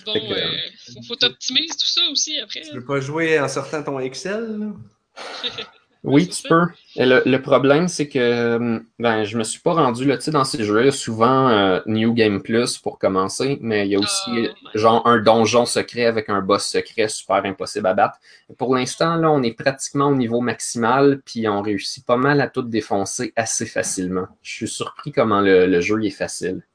[0.04, 0.56] Bon, euh,
[0.92, 2.62] faut, faut t'optimiser tout ça aussi après.
[2.62, 5.52] Tu peux pas jouer en sortant ton Excel, là?
[6.04, 6.66] Oui, tu peux.
[6.96, 10.82] le, problème, c'est que ben, je me suis pas rendu là, dans ces jeux.
[10.82, 15.06] là souvent euh, New Game Plus pour commencer, mais il y a aussi ah, genre
[15.06, 18.18] un donjon secret avec un boss secret super impossible à battre.
[18.58, 22.48] Pour l'instant, là, on est pratiquement au niveau maximal, puis on réussit pas mal à
[22.48, 24.26] tout défoncer assez facilement.
[24.42, 26.66] Je suis surpris comment le, jeu est facile.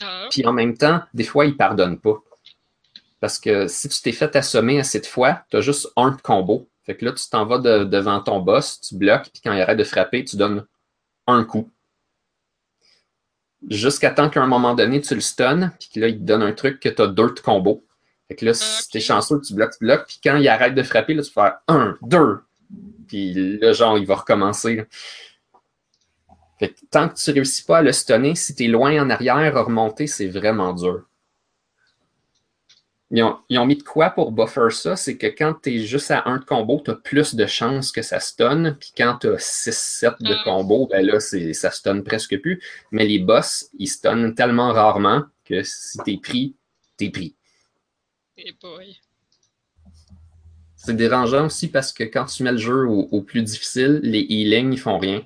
[0.00, 0.26] Ah.
[0.28, 2.20] Puis en même temps, des fois, il pardonne pas.
[3.20, 6.70] Parce que si tu t'es fait assommer assez de fois, tu as juste un combo
[6.90, 9.78] fait que là, tu t'en vas devant ton boss, tu bloques, puis quand il arrête
[9.78, 10.66] de frapper, tu donnes
[11.26, 11.70] un coup.
[13.68, 16.52] Jusqu'à temps qu'à un moment donné, tu le stuns, puis là, il te donne un
[16.52, 17.84] truc que tu as deux de combo.
[18.26, 20.82] Fait que là, si t'es chanceux, tu bloques, tu bloques, puis quand il arrête de
[20.82, 22.40] frapper, là, tu fais un, deux.
[23.06, 24.86] Puis là, genre, il va recommencer.
[26.58, 29.10] Fait que tant que tu réussis pas à le stunner, si tu es loin en
[29.10, 31.09] arrière, à remonter, c'est vraiment dur.
[33.12, 34.94] Ils ont, mis de quoi pour buffer ça?
[34.94, 37.90] C'est que quand tu es juste à un de combo, tu as plus de chances
[37.90, 38.76] que ça stun.
[38.78, 40.44] Puis quand tu as 6-7 de mm.
[40.44, 42.62] combo, ben là, ça stun presque plus.
[42.92, 46.54] Mais les boss, ils stunnent tellement rarement que si t'es pris,
[46.96, 47.34] t'es pris.
[48.36, 48.96] Hey boy.
[50.76, 54.20] C'est dérangeant aussi parce que quand tu mets le jeu au, au, plus difficile, les
[54.20, 55.22] healings, ils font rien.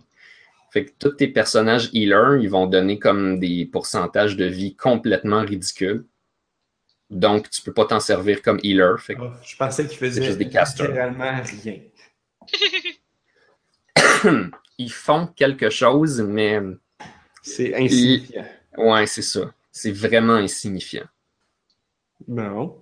[0.73, 5.43] Fait que tous tes personnages healers, ils vont donner comme des pourcentages de vie complètement
[5.43, 6.06] ridicules.
[7.10, 8.97] Donc, tu peux pas t'en servir comme healer.
[9.18, 11.81] Oh, je pensais qu'il faisait juste des littéralement rien.
[14.78, 16.60] Ils font quelque chose, mais.
[17.43, 18.47] C'est insignifiant.
[18.76, 19.52] Ouais, c'est ça.
[19.70, 21.06] C'est vraiment insignifiant.
[22.26, 22.81] Non.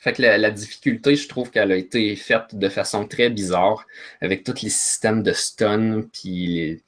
[0.00, 3.86] Fait que la, difficulté, je trouve qu'elle a été faite de façon très bizarre,
[4.20, 6.82] avec tous les systèmes de stun, puis les,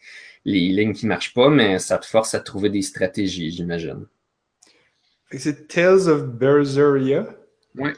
[0.45, 4.07] les lignes qui marchent pas, mais ça te force à trouver des stratégies, j'imagine.
[5.33, 7.27] C'est Tales of Berseria?
[7.75, 7.91] Oui.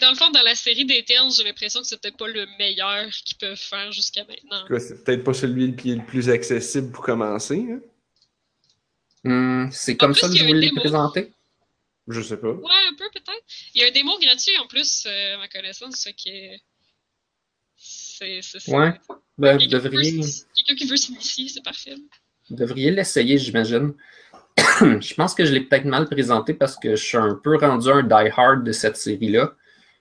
[0.00, 3.08] dans le fond, dans la série des Tales, j'ai l'impression que c'était pas le meilleur
[3.24, 4.64] qu'ils peuvent faire jusqu'à maintenant.
[4.78, 7.66] C'est peut-être pas celui qui est le plus accessible pour commencer.
[7.68, 7.80] Hein?
[9.24, 11.32] Hmm, c'est comme ça que je voulais le présenter?
[12.06, 12.52] Je sais pas.
[12.52, 13.42] Ouais, un peu peut-être.
[13.74, 16.60] Il y a un démo gratuit en plus, euh, à ma connaissance, ce qui est.
[17.76, 18.40] C'est.
[18.68, 18.94] Ouais.
[19.36, 20.20] Ben, vous devriez.
[20.56, 21.94] Quelqu'un qui veut s'initier, c'est parfait.
[22.48, 23.94] Vous devriez l'essayer, j'imagine.
[25.00, 27.88] je pense que je l'ai peut-être mal présenté parce que je suis un peu rendu
[27.90, 29.52] un die-hard de cette série-là.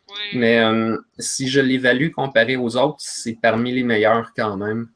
[0.09, 0.15] Ouais.
[0.33, 4.89] Mais euh, si je l'évalue comparé aux autres, c'est parmi les meilleurs quand même.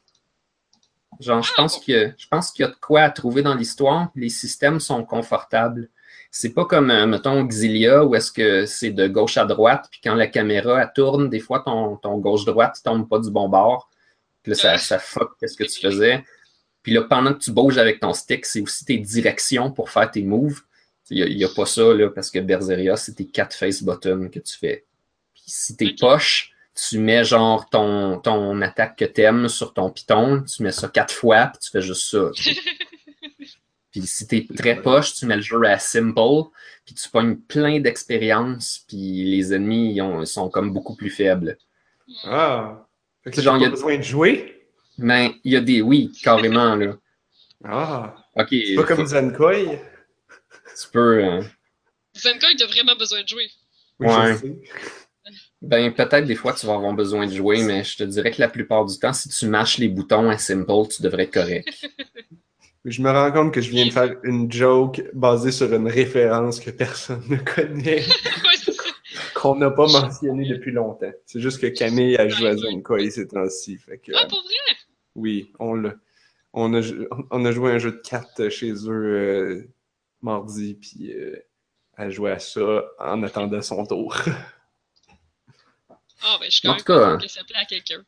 [1.20, 3.54] Genre, je Ah, pense que je pense qu'il y a de quoi à trouver dans
[3.54, 4.10] l'histoire.
[4.16, 5.90] Les systèmes sont confortables.
[6.32, 10.00] C'est pas comme, euh, mettons, Xilia, où est-ce que c'est de gauche à droite, puis
[10.02, 13.50] quand la caméra elle tourne, des fois ton, ton gauche-droite ne tombe pas du bon
[13.50, 13.90] bord.
[14.42, 16.24] Puis là, ça, ça fuck qu'est-ce que tu faisais.
[16.84, 20.10] Puis là, pendant que tu bouges avec ton stick, c'est aussi tes directions pour faire
[20.10, 20.62] tes moves.
[21.10, 24.40] Il n'y a, pas ça, là, parce que Berseria, c'est tes quatre face buttons que
[24.40, 24.86] tu fais.
[25.34, 26.52] Puis si t'es poche,
[26.90, 31.14] tu mets genre ton, ton attaque que t'aimes sur ton piton, tu mets ça quatre
[31.14, 32.32] fois, puis tu fais juste ça.
[33.92, 36.14] puis si t'es très poche, tu mets le jeu à simple,
[36.86, 41.58] puis tu pognes plein d'expérience, puis les ennemis ils ont- sont comme beaucoup plus faibles.
[42.24, 42.88] Ah.
[43.24, 44.61] Fait que genre, pas il y a- besoin de jouer?
[45.02, 46.96] Mais il y a des oui, carrément, là.
[47.64, 48.16] Ah.
[48.36, 49.54] Ok, C'est pas comme Zenkoi.
[50.80, 51.24] tu peux.
[51.24, 51.42] euh,
[52.16, 53.50] Zenka, il a vraiment besoin de jouer.
[54.00, 54.34] Oui, Ouais.
[54.34, 54.62] je sais.
[55.62, 58.42] Ben, peut-être des fois tu vas avoir besoin de jouer, mais je te dirais que
[58.42, 61.68] la plupart du temps, si tu mâches les boutons à simple, tu devrais être correct.
[62.86, 66.60] Je me rends compte que je viens de faire une joke basée sur une référence
[66.60, 68.00] que personne ne connaît,
[68.44, 68.82] Ouais, c'est ça.
[69.36, 71.12] qu'on n'a pas mentionné depuis longtemps.
[71.28, 73.78] C'est juste que Camille a joué à Zenkoi ces temps-ci.
[73.78, 74.76] Fait que, Ah, pour vrai?
[75.16, 75.94] Oui, on l'a.
[76.54, 76.82] On a,
[77.32, 79.68] on a joué à un jeu de cartes chez eux euh,
[80.22, 81.38] mardi, puis euh,
[81.98, 84.18] elle jouait à ça en attendant son tour.
[86.24, 88.04] Ah, ben, je suis En quand tout même cas, que ça plaît à quelqu'un.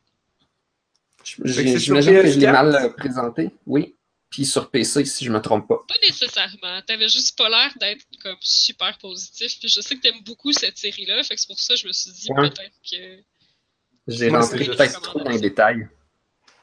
[1.24, 1.48] Que
[1.78, 2.52] J'imagine que je l'ai PS4?
[2.52, 3.50] mal euh, présenté.
[3.66, 3.96] Oui.
[4.30, 5.78] Puis sur PC, si je me trompe pas.
[5.88, 6.82] Pas nécessairement.
[6.86, 9.58] T'avais juste pas l'air d'être comme super positif.
[9.58, 11.22] Puis je sais que t'aimes beaucoup cette série-là.
[11.22, 12.50] Fait que c'est pour ça que je me suis dit Ouais.
[12.50, 13.22] peut-être que.
[14.08, 15.88] J'ai rentré peut-être trop dans les détails.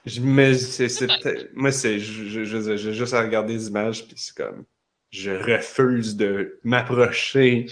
[0.06, 1.07] Je- Mais c'est, c'est
[1.53, 4.65] moi, c'est, je- je- je- j'ai juste à regarder les images, puis c'est comme,
[5.11, 7.68] je refuse de m'approcher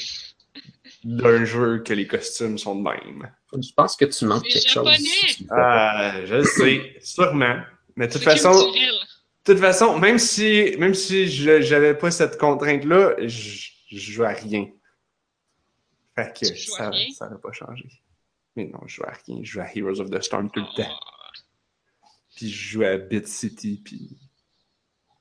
[1.04, 3.32] d'un jeu que les costumes sont de même.
[3.54, 4.86] Je pense que tu manques quelque chose.
[4.86, 5.48] japonais.
[5.50, 7.60] Ah, je le sais, sûrement.
[7.96, 12.38] Mais de toute façon, de toute façon, même si, même si je, j'avais pas cette
[12.38, 14.68] contrainte-là, je, je joue à rien.
[16.16, 16.46] Fait que
[16.78, 17.86] ça, ça n'a pas changé.
[18.56, 19.40] Mais non, je joue à rien.
[19.42, 20.90] Je joue à Heroes of the Storm tout le temps.
[22.40, 24.18] Puis je joue à Bit City, puis,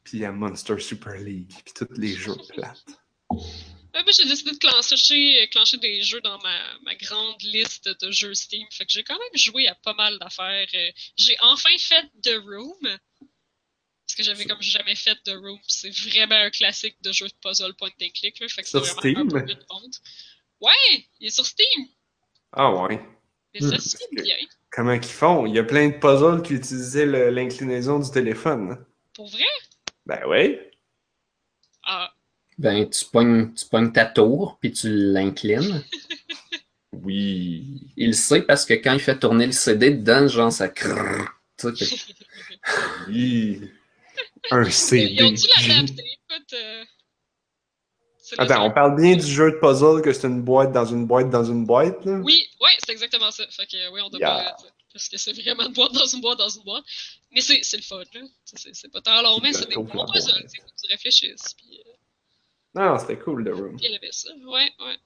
[0.04, 2.84] puis à Monster Super League, puis tous les jeux plates.
[3.28, 8.12] Ouais, moi, j'ai décidé de clencher, clencher des jeux dans ma, ma grande liste de
[8.12, 8.64] jeux Steam.
[8.70, 10.68] Fait que j'ai quand même joué à pas mal d'affaires.
[10.74, 12.78] Euh, J'ai enfin fait The Room.
[12.82, 15.58] Parce que j'avais comme jamais fait The Room.
[15.66, 18.38] C'est vraiment un classique de jeu de puzzle point and click.
[18.38, 19.18] Là, fait que c'est vraiment Steam?
[19.18, 20.00] un peu une honte.
[20.60, 21.88] Ouais, il est sur Steam.
[22.52, 23.04] Ah ouais.
[23.60, 24.22] Mais ça Hmm.
[24.22, 24.36] bien.
[24.70, 25.46] Comment qu'ils font?
[25.46, 28.84] Il y a plein de puzzles qui utilisaient l'inclinaison du téléphone.
[29.14, 29.44] Pour vrai?
[30.06, 30.70] Ben ouais.
[31.84, 32.12] Ah,
[32.58, 35.84] Ben, tu pognes, tu pognes ta tour, puis tu l'inclines.
[36.92, 37.92] Oui.
[37.96, 41.28] Il le sait parce que quand il fait tourner le CD dedans, genre, ça crrrr.
[41.56, 42.14] Tu sais, fait-
[43.08, 43.70] Oui.
[44.50, 45.14] Un CD.
[45.14, 46.04] ils ont dû l'adapter.
[46.30, 46.54] Écoute.
[48.36, 51.30] Attends, on parle bien du jeu de puzzle que c'est une boîte dans une boîte
[51.30, 52.18] dans une boîte, là?
[52.24, 53.46] Oui, ouais, c'est exactement ça.
[53.50, 54.56] Fait que oui, on doit Yeah.
[54.56, 54.56] pas.
[54.92, 56.84] Parce que c'est vraiment une boîte dans une boîte dans une boîte.
[57.30, 58.20] Mais c'est c'est le fun, là.
[58.44, 60.46] C'est- pas tant long, mais C'est des bons puzzles.
[60.50, 61.54] tu réfléchisses.
[61.56, 61.90] Puis, euh,
[62.74, 63.76] Non, c'était cool, The Room.
[63.76, 64.30] puis elle aimait ça.
[64.46, 64.96] Ouais, ouais.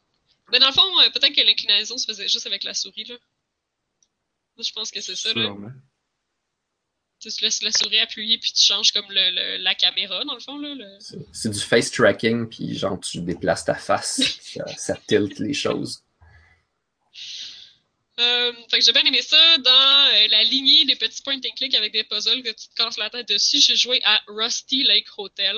[0.51, 3.17] Mais dans le fond, euh, peut-être que l'inclinaison se faisait juste avec la souris, là.
[4.57, 5.55] Moi, je pense que c'est ça, là.
[7.23, 10.35] Tu tu laisses la souris appuyée, puis tu changes comme le, le- la caméra, dans
[10.35, 10.75] le fond, là.
[10.75, 10.99] le-
[11.33, 14.21] c'est- du face tracking, puis genre, tu déplaces ta face.
[14.43, 16.03] ça, ça tilte les choses.
[18.19, 19.59] Euh, fait que j'ai bien aimé ça.
[19.59, 19.71] Dans
[20.15, 22.99] euh, la lignée des petits point and click avec des puzzles que tu te casses
[22.99, 25.57] la tête dessus, j'ai joué à Rusty Lake Hotel.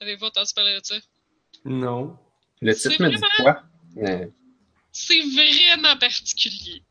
[0.00, 0.96] Avez-vous entendu parler de ça?
[1.64, 2.16] Non.
[2.60, 3.62] Le titre me dit vraiment- quoi?
[3.96, 4.30] Mais
[4.92, 6.82] C'est vraiment particulier.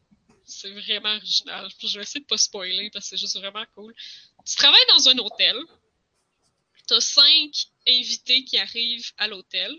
[0.48, 1.70] C'est vraiment original.
[1.82, 3.94] Je vais essayer de pas spoiler parce que c'est juste vraiment cool.
[4.46, 5.58] Tu travailles dans un hôtel.
[6.88, 7.52] Tu as cinq
[7.86, 9.78] invités qui arrivent à l'hôtel.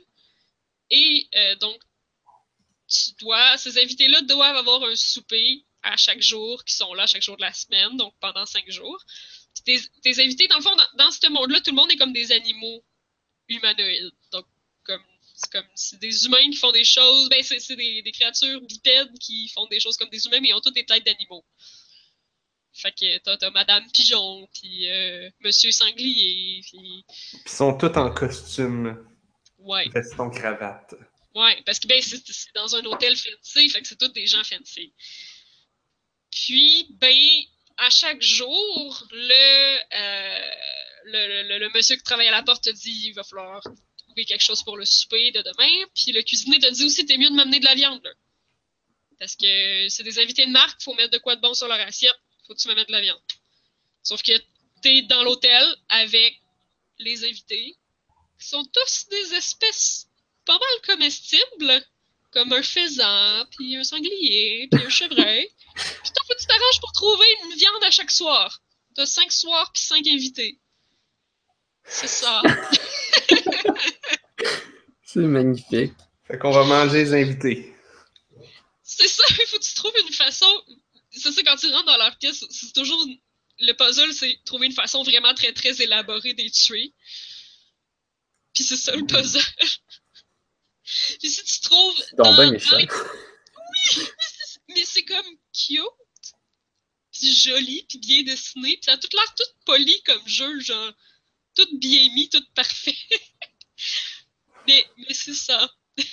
[0.91, 1.81] Et euh, donc,
[2.87, 7.23] tu dois, ces invités-là doivent avoir un souper à chaque jour, qui sont là chaque
[7.23, 9.03] jour de la semaine, donc pendant cinq jours.
[9.55, 11.97] Puis tes, tes invités, dans le fond, dans, dans ce monde-là, tout le monde est
[11.97, 12.85] comme des animaux
[13.49, 14.13] humanoïdes.
[14.33, 14.47] Donc,
[15.41, 19.17] c'est comme c'est des humains qui font des choses, ben c'est des, des créatures bipèdes
[19.21, 21.45] qui font des choses comme des humains, mais ils ont toutes des têtes d'animaux.
[22.73, 29.05] Fait que t'as Madame Pigeon, puis euh, Monsieur Sanglier, puis ils sont tous en costume,
[29.59, 30.95] ouais, veston, cravate.
[31.35, 32.23] ouais, parce que ben c'est
[32.55, 34.93] dans un hôtel fancy, fait que c'est tous des gens fancy.
[36.31, 37.17] Puis ben
[37.79, 40.51] à chaque jour, le euh,
[41.05, 43.63] le, le- le monsieur qui travaille à la porte te dit il va falloir
[44.25, 45.87] quelque chose pour le souper de demain.
[45.95, 48.07] Puis le cuisinier te dit aussi t'es mieux de m'amener de la viande.
[49.19, 51.81] Parce que c'est des invités de marque, faut mettre de quoi de bon sur leur
[51.81, 52.15] assiette.
[52.47, 53.21] Faut que tu me de la viande.
[54.03, 54.33] Sauf que
[54.83, 56.41] t'es dans l'hôtel avec
[56.99, 57.77] les invités,
[58.41, 60.07] qui sont tous des espèces
[60.45, 61.85] pas mal comestibles,
[62.31, 65.49] comme un faisan, puis un sanglier, puis un chevreuil.
[65.75, 68.61] Puis toi, tu t'arranges pour trouver une viande à chaque soir.
[68.95, 70.59] T'as cinq soirs puis cinq invités.
[71.85, 72.43] C'est ça.
[75.11, 75.95] C'est magnifique.
[76.27, 77.75] Fait qu'on va manger les invités.
[78.83, 80.47] C'est ça, il faut que tu trouves une façon.
[81.11, 83.03] C'est ça, quand tu rentres dans leur pièce, c'est toujours.
[83.61, 86.93] Le puzzle, c'est trouver une façon vraiment très, très élaborée des tuer.
[88.55, 89.41] Puis c'est ça le puzzle.
[91.21, 92.05] Puis si tu trouves.
[92.19, 92.59] Dans- les-
[94.69, 96.35] Mais c'est comme cute,
[97.13, 100.93] puis joli, puis bien dessiné, puis ça a tout l'air tout poli comme jeu, genre.
[101.57, 102.95] Tout bien mis, tout parfait.
[104.97, 105.71] mais c'est ça.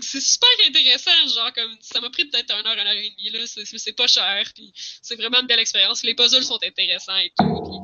[0.00, 3.30] C'est super intéressant, genre comme ça m'a pris peut-être un heure, une heure et demie,
[3.30, 4.72] là, c'est pas cher, puis
[5.02, 6.02] c'est vraiment une belle expérience.
[6.02, 7.82] Les puzzles sont intéressants et tout.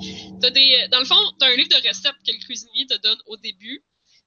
[0.51, 3.37] Des, dans le fond, t'as un livre de recettes que le cuisinier te donne au
[3.37, 3.83] début.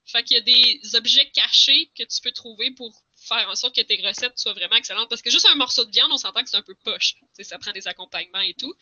[0.06, 3.74] Fait qu'il y a des objets cachés que tu peux trouver pour faire en sorte
[3.74, 5.08] que tes recettes soient vraiment excellentes.
[5.08, 7.16] Parce que juste un morceau de viande, on s'entend que c'est un peu poche.
[7.40, 8.72] Ça prend des accompagnements et tout.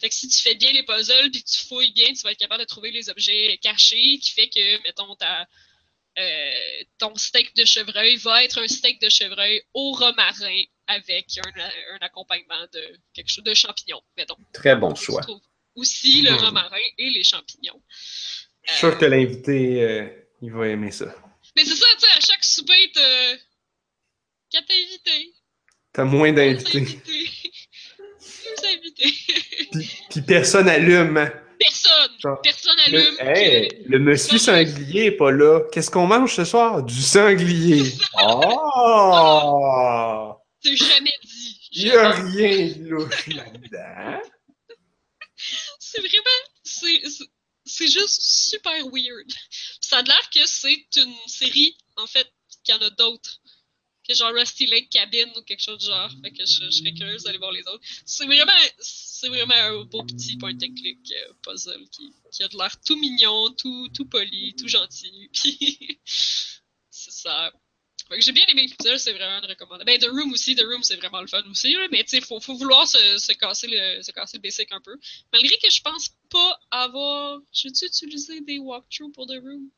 [0.00, 2.30] Fait que si tu fais bien les puzzles puis que tu fouilles bien, tu vas
[2.30, 5.48] être capable de trouver les objets cachés qui fait que, mettons, ta,
[6.18, 11.60] euh, ton steak de chevreuil va être un steak de chevreuil au romarin avec un,
[11.94, 14.36] un accompagnement de quelque chose de champignons, mettons.
[14.52, 15.20] Très bon choix.
[15.74, 16.44] aussi le Hmm.
[16.44, 17.80] romarin et les champignons.
[18.64, 20.08] Je suis sûr que l'invité, euh,
[20.42, 21.14] il va aimer ça.
[21.56, 23.36] Mais c'est ça, tu sais, à chaque souper, t'as
[24.50, 25.34] quatre invités.
[25.92, 26.78] T'as moins d'invités.
[26.78, 27.30] invités.
[28.18, 29.14] Deux invités.
[29.72, 31.30] Puis, puis personne allume.
[31.58, 32.10] Personne.
[32.20, 33.16] Genre, Personne allume.
[33.20, 35.60] Le, hey, le monsieur sanglier est pas là.
[35.72, 36.82] Qu'est-ce qu'on mange ce soir?
[36.82, 37.92] Du sanglier.
[38.22, 40.34] Oh!
[40.62, 41.60] C'est jamais dit.
[41.72, 44.20] Il y a rien de louche là-dedans.
[45.78, 46.44] C'est vraiment.
[46.64, 47.02] C'est-
[47.64, 49.30] c'est juste super weird.
[49.80, 52.26] Ça a l'air que c'est une série, en fait,
[52.64, 53.40] qu'il y en a d'autres.
[54.08, 56.10] Que genre Rusty Lake Cabin ou quelque chose de genre.
[56.22, 57.84] Fait que je, je serais curieuse d'aller voir les autres.
[58.06, 62.48] C'est vraiment, c'est vraiment un beau petit point and click euh, puzzle qui, qui a
[62.48, 65.28] de l'air tout mignon, tout, tout poli, tout gentil.
[65.34, 66.00] Puis
[66.90, 67.52] c'est ça.
[68.08, 69.84] Fait que j'ai bien aimé puzzle, c'est vraiment une recommandation.
[69.84, 72.40] Ben, The Room aussi, The Room c'est vraiment le fun aussi, mais tu sais, faut,
[72.40, 74.96] faut vouloir se, se, casser le, se casser le basic un peu.
[75.32, 77.40] Malgré que je pense pas avoir.
[77.52, 79.70] J'ai-tu utilisé des walkthroughs pour The Room?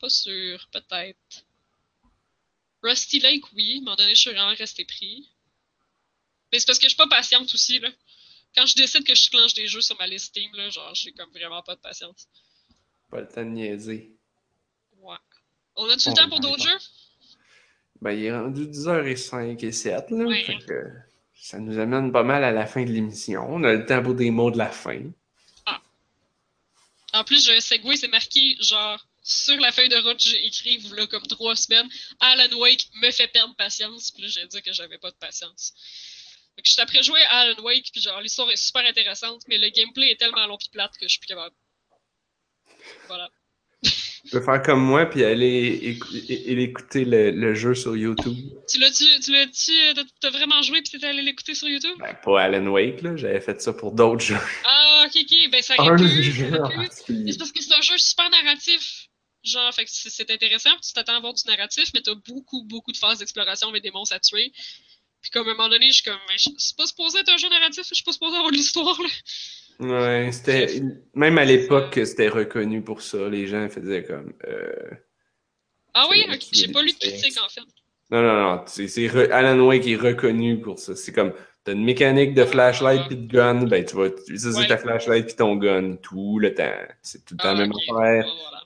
[0.00, 1.43] Pas sûr, peut-être.
[2.84, 3.74] Rusty Lake, oui.
[3.74, 5.28] À un moment donné, je suis vraiment resté pris.
[6.52, 7.88] Mais c'est parce que je suis pas patiente aussi, là.
[8.54, 11.10] Quand je décide que je clenche des jeux sur ma liste Steam, là, genre, j'ai
[11.12, 12.28] comme vraiment pas de patience.
[13.10, 14.12] Pas le temps de niaiser.
[15.00, 15.16] Ouais.
[15.74, 16.78] On a-tu le temps pour my d'autres jeux?
[18.00, 20.24] Ben, il est rendu 10h05 et 7, là.
[20.24, 20.44] Ouais.
[20.44, 20.92] Fait que
[21.34, 23.44] ça nous amène pas mal à la fin de l'émission.
[23.48, 25.00] On a le temps pour des mots de la fin.
[27.12, 30.78] En plus, j'ai un segway, c'est marqué, genre, sur la feuille de route, j'ai écrit,
[30.94, 31.88] là, comme trois semaines,
[32.20, 34.10] Alan Wake me fait perdre patience.
[34.10, 35.72] Puis là, j'ai dit que j'avais pas de patience.
[36.56, 39.58] Que je suis après jouer à Alan Wake, puis genre, l'histoire est super intéressante, mais
[39.58, 41.54] le gameplay est tellement long pis plate que je suis plus capable.
[43.08, 43.30] Voilà.
[43.82, 45.98] Tu peux faire comme moi puis aller
[46.46, 48.36] écouter le, le jeu sur YouTube.
[48.68, 51.96] Tu l'as-tu, tu l'as-tu, euh, t'as vraiment joué pis t'es allé l'écouter sur YouTube?
[51.98, 53.16] Ben, pas Alan Wake, là.
[53.16, 54.38] J'avais fait ça pour d'autres jeux.
[54.64, 57.32] Ah, ok, ok, ben ça Un aurait pu, ça aurait pu.
[57.32, 59.08] C'est parce que c'est un jeu super narratif.
[59.44, 62.92] Genre, fait que c'est intéressant, tu t'attends à voir du narratif, mais t'as beaucoup, beaucoup
[62.92, 64.52] de phases d'exploration avec des monstres à tuer.
[65.20, 67.28] Puis comme à un moment donné, je suis comme, mais je- c'est pas supposé être
[67.30, 69.08] un jeu narratif, je suis pas supposé avoir de l'histoire, là.
[69.80, 70.80] Ouais, c'était.
[71.14, 73.28] Même à l'époque, c'était reconnu pour ça.
[73.28, 74.32] Les gens faisaient comme.
[74.46, 74.90] Euh...
[75.94, 77.60] Ah oui, C'est- ok, j'ai pas lu de critique en fait.
[78.10, 78.64] Non, non, non.
[78.66, 80.94] C'est re- Alan Wake est reconnu pour ça.
[80.96, 81.32] C'est comme.
[81.64, 84.66] T'as une mécanique de flashlight puis de gun, ben tu vas utiliser Ouais.
[84.68, 86.70] ta flashlight puis ton gun tout le temps.
[87.00, 88.24] C'est tout le temps Ah, la même ok, affaire.
[88.26, 88.63] voilà.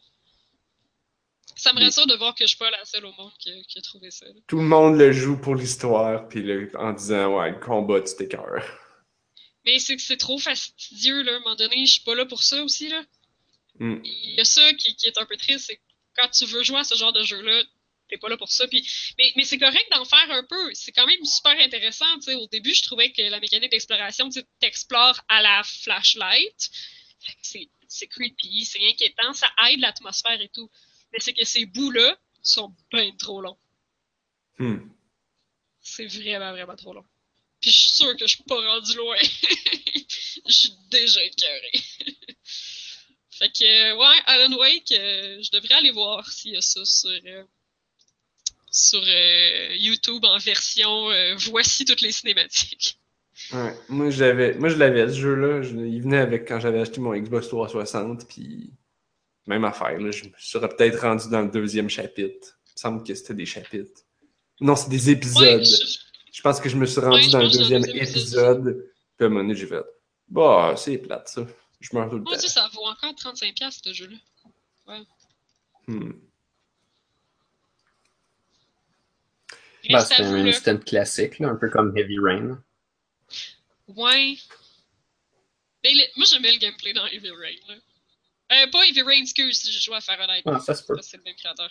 [1.69, 3.63] Ça me rassure de voir que je suis pas la seule au monde qui, a-
[3.69, 4.27] qui a trouvé ça.
[4.27, 4.33] là.
[4.47, 8.17] Tout le monde le joue pour l'histoire, puis le- en disant ouais, le combat, tu
[8.17, 8.65] t'écœures.
[9.65, 11.33] Mais c'est que c'est trop fastidieux, là.
[11.33, 13.03] À un moment donné, je suis pas là pour ça aussi, là.
[13.79, 14.01] Hmm.
[14.05, 15.83] Il y a ça qui, qui est un peu triste, c'est que
[16.17, 17.63] quand tu veux jouer à ce genre de jeu-là,
[18.09, 18.67] t'es pas là pour ça.
[18.67, 18.89] Puis,
[19.19, 20.75] mais mais c'est correct d'en faire un peu.
[20.75, 22.07] C'est quand même super intéressant.
[22.17, 22.35] tu sais.
[22.35, 26.71] Au début, je trouvais que la mécanique d'exploration, tu t'explores à la flashlight.
[27.43, 30.71] C'est creepy, c'est inquiétant, ça aide l'atmosphère et tout.
[31.13, 33.59] Mais c'est que ces bouts-là sont bien trop longs.
[34.59, 34.79] Hmm.
[35.81, 37.05] C'est vraiment, vraiment trop long.
[37.61, 39.17] Puis je suis sûre que je suis pas rendu loin.
[40.47, 41.73] Je suis déjà écœurée.
[43.31, 47.11] Fait que, ouais, Alan Wake, euh, je devrais aller voir s'il y a ça sur,
[47.11, 47.45] euh,
[48.71, 51.11] sur euh, YouTube en version
[51.51, 52.99] voici toutes les cinématiques.
[53.53, 55.63] Ouais, moi je l'avais, moi je l'avais ce jeu-là.
[55.63, 58.73] Je- il venait avec quand j'avais acheté mon Xbox 360, puis
[59.49, 59.99] même affaire.
[59.99, 62.59] Là, je me serais peut-être rendu dans le deuxième chapitre.
[62.67, 64.03] Il me semble que c'était des chapitres.
[64.61, 65.61] Non, c'est des épisodes.
[65.61, 65.99] Ouais, je-
[66.33, 68.87] Je pense que je me suis rendu Ouais, dans le deuxième épisode.
[69.17, 69.83] Puis à un moment donné, j'ai fait
[70.29, 71.45] Bah, c'est plate ça.
[71.81, 72.39] Je meurs tout le temps.
[72.39, 74.17] ça vaut encore 35$ ce jeu-là.
[75.89, 76.13] Hmm.
[79.89, 82.63] Ben, Reste c'est un instant classique, là, un peu comme Heavy Rain.
[83.89, 84.37] Ouais.
[85.83, 87.57] Mais moi, j'aimais le gameplay dans Heavy Rain.
[87.69, 87.75] Là.
[88.53, 90.43] Euh, pas Heavy Rain, excuse, j'ai joué à Fahrenheit.
[90.47, 90.97] Ah, ça se peut.
[91.03, 91.69] C'est le même créateur.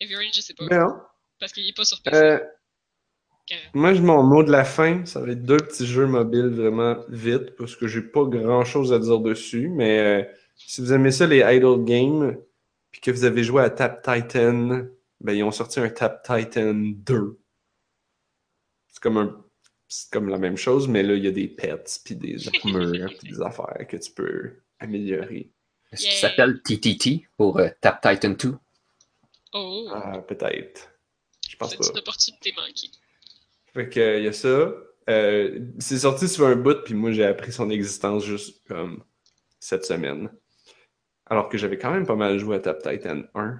[0.00, 0.64] Heavy Rain, je sais pas.
[0.70, 0.96] Mais non.
[1.40, 2.16] Parce qu'il est pas sur PC.
[2.16, 2.38] Euh,
[3.74, 6.96] moi, je- mon mot de la fin, ça va être deux petits jeux mobiles vraiment
[7.08, 9.68] vite, parce que j'ai pas grand chose à dire dessus.
[9.68, 10.24] Mais euh,
[10.56, 12.36] si vous aimez ça, les idle games,
[12.90, 14.86] puis que vous avez joué à Tap Titan,
[15.20, 17.38] ben ils ont sorti un Tap Titan 2.
[18.88, 19.44] C'est comme un.
[19.88, 23.10] C'est comme la même chose, mais là, il y a des pets, puis des armures,
[23.18, 25.50] puis des affaires que tu peux améliorer.
[25.94, 28.54] Est-ce qu'il s'appelle TTT pour euh, Tap Titan 2?
[29.54, 30.90] Oh, Ah, peut-être.
[31.48, 31.84] Je pense c'est pas.
[31.92, 32.90] une opportunité manquée.
[33.72, 34.72] Fait que, euh, y a ça.
[35.10, 39.04] Euh, c'est sorti sur un bout, puis moi, j'ai appris son existence juste comme
[39.60, 40.30] cette semaine.
[41.26, 43.58] Alors que j'avais quand même pas mal joué à Tap Titan 1.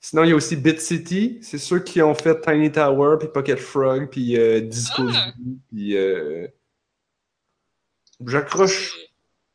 [0.00, 1.38] Sinon, il y a aussi Bit City.
[1.42, 5.32] C'est ceux qui ont fait Tiny Tower, puis Pocket Frog, puis euh, Disco Ah!
[5.70, 5.96] Puis...
[5.96, 6.46] euh,
[8.26, 8.96] J'accroche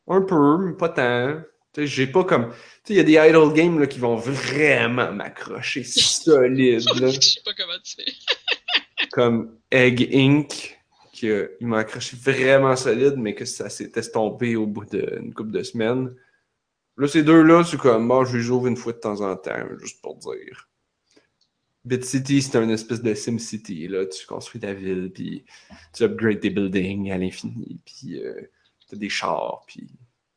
[0.08, 1.42] un peu, mais pas tant.
[1.74, 2.50] Tu sais, j'ai pas comme...
[2.50, 6.84] Tu sais, il y a des idle games là, qui vont vraiment m'accrocher solide.
[7.00, 8.12] là Je sais pas comment tu fais.
[9.12, 10.80] comme Egg Inc.
[11.12, 15.34] qui euh, il m'a accroché vraiment solide, mais que ça s'est estompé au bout d'une
[15.34, 16.16] couple de semaines.
[16.98, 19.66] Là, ces deux-là, c'est comme, bon, je les ouvre une fois de temps en temps,
[19.80, 20.70] juste pour dire.
[21.86, 24.06] Bit City, c'est un espèce de Sim City, là.
[24.06, 25.44] Tu construis ta ville, puis
[25.94, 28.42] tu upgrades tes buildings à l'infini, puis euh,
[28.88, 29.90] t'as des chars, puis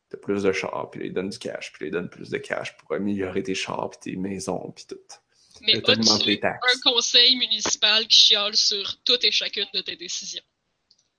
[0.09, 2.29] t'as plus de chars, puis là, ils donnent du cash, puis là, ils donnent plus
[2.29, 4.95] de cash pour améliorer tes chars, puis tes maisons, puis tout.
[5.61, 10.43] Mais as-tu un conseil municipal qui chiale sur toutes et chacune de tes décisions?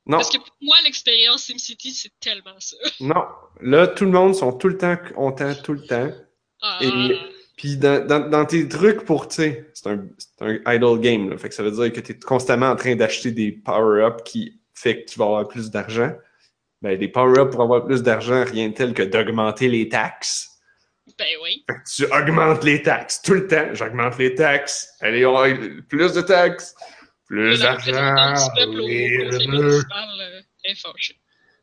[0.06, 2.77] Non, Parce que pour moi, l'expérience SimCity, c'est tellement ça.
[3.01, 3.24] non.
[3.60, 6.10] Là, tout le monde sont tout le temps contents, tout le temps.
[6.62, 7.19] Ah, Et-
[7.56, 10.06] Puis dans, dans, dans tes trucs pour, tu sais, c'est un,
[10.40, 11.36] un idle game, là.
[11.36, 14.60] Fait que ça veut dire que tu es constamment en train d'acheter des power-ups qui
[14.73, 16.12] fait que tu vas avoir plus d'argent.
[16.81, 20.49] Ben, des power-ups pour avoir plus d'argent, rien de tel que d'augmenter les taxes.
[21.19, 21.65] ben oui.
[21.69, 23.75] Fait que tu augmentes les taxes tout le temps.
[23.75, 24.89] J'augmente les taxes.
[25.01, 25.49] Allez, on a
[25.89, 26.75] plus de taxes.
[27.27, 27.91] Plus d'argent.
[28.57, 29.83] le-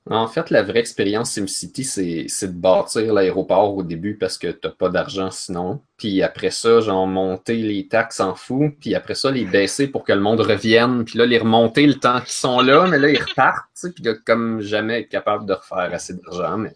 [0.10, 0.14] euh.
[0.14, 4.48] En fait, la vraie expérience SimCity, c'est c'est de bâtir l'aéroport au début parce que
[4.48, 5.82] t'as pas d'argent sinon.
[5.98, 8.72] Puis après ça, genre monter les taxes en fou.
[8.80, 11.06] Puis après ça, les baisser pour que le monde revienne.
[11.06, 13.66] Puis là, les remonter le temps qu'ils sont là, mais là, ils repartent.
[13.74, 16.58] tu sais, Puis de comme jamais être capable de refaire assez d'argent.
[16.58, 16.76] Mais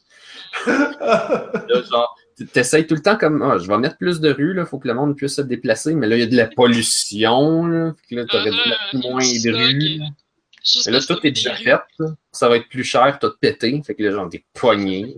[0.67, 2.15] là, genre,
[2.53, 4.87] t'essayes tout le temps comme, ah, je vais mettre plus de rues, là, faut que
[4.87, 5.93] le monde puisse se déplacer.
[5.95, 7.65] Mais là, il y a de la pollution.
[7.65, 10.01] Là, Fait que là, t'aurais dû Ah, mettre moins il de rues.
[10.85, 11.79] Mais là, tout est déjà des fait.
[12.31, 13.81] Ça va être plus cher, tout pété.
[13.85, 15.15] Fait que là, genre, des poignées.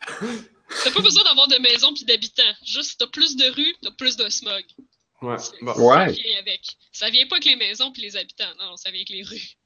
[0.82, 2.42] T'as pas besoin d'avoir de maison puis d'habitants.
[2.64, 4.64] Juste, t'as plus de rues, t'as plus de smog.
[5.22, 5.72] Ouais, bon.
[5.74, 6.06] Ouais.
[6.06, 6.76] Ça vient avec.
[6.90, 8.52] Ça vient pas avec les maisons puis les habitants.
[8.58, 9.56] Non, ça vient avec les rues.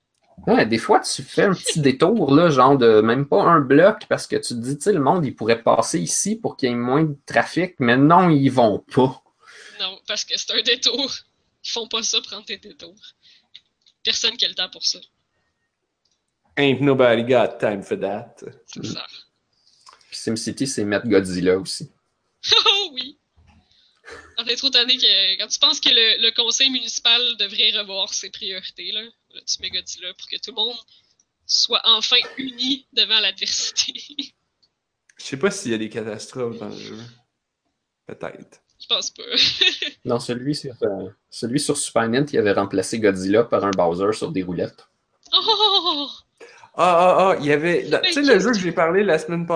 [0.47, 4.07] Ouais, des fois, tu fais un petit détour, là, genre de même pas un bloc,
[4.09, 6.69] parce que tu te dis, tu sais, le monde, il pourrait passer ici pour qu'il
[6.69, 9.21] y ait moins de trafic, mais non, ils vont pas.
[9.81, 11.13] Non, parce que c'est un détour.
[11.65, 12.95] Ils font pas ça, prendre tes détours.
[14.09, 14.99] Personne qui a le temps pour ça.
[16.57, 18.37] Ain't nobody got time for that.
[18.65, 19.07] C'est ça.
[20.09, 21.93] Puis SimCity, c'est mettre Godzilla aussi.
[22.65, 23.19] Oh oui!
[24.39, 28.15] On est trop tanné que quand tu penses que le, le conseil municipal devrait revoir
[28.15, 30.79] ses priorités, là, là tu mets Godzilla pour que tout le monde
[31.45, 33.93] soit enfin uni devant l'adversité.
[35.19, 36.99] Je sais pas s'il y a des catastrophes dans le jeu.
[38.07, 38.63] Peut-être.
[38.89, 39.23] Pense pas.
[40.05, 44.13] Non, celui sur, euh, celui sur Super Nintendo, il avait remplacé Godzilla par un Bowser
[44.13, 44.87] sur des roulettes.
[45.33, 46.07] Oh!
[46.81, 47.85] Ah, ah, ah, il y avait.
[48.05, 49.47] Tu sais, le jeu que j'ai parlé la semaine,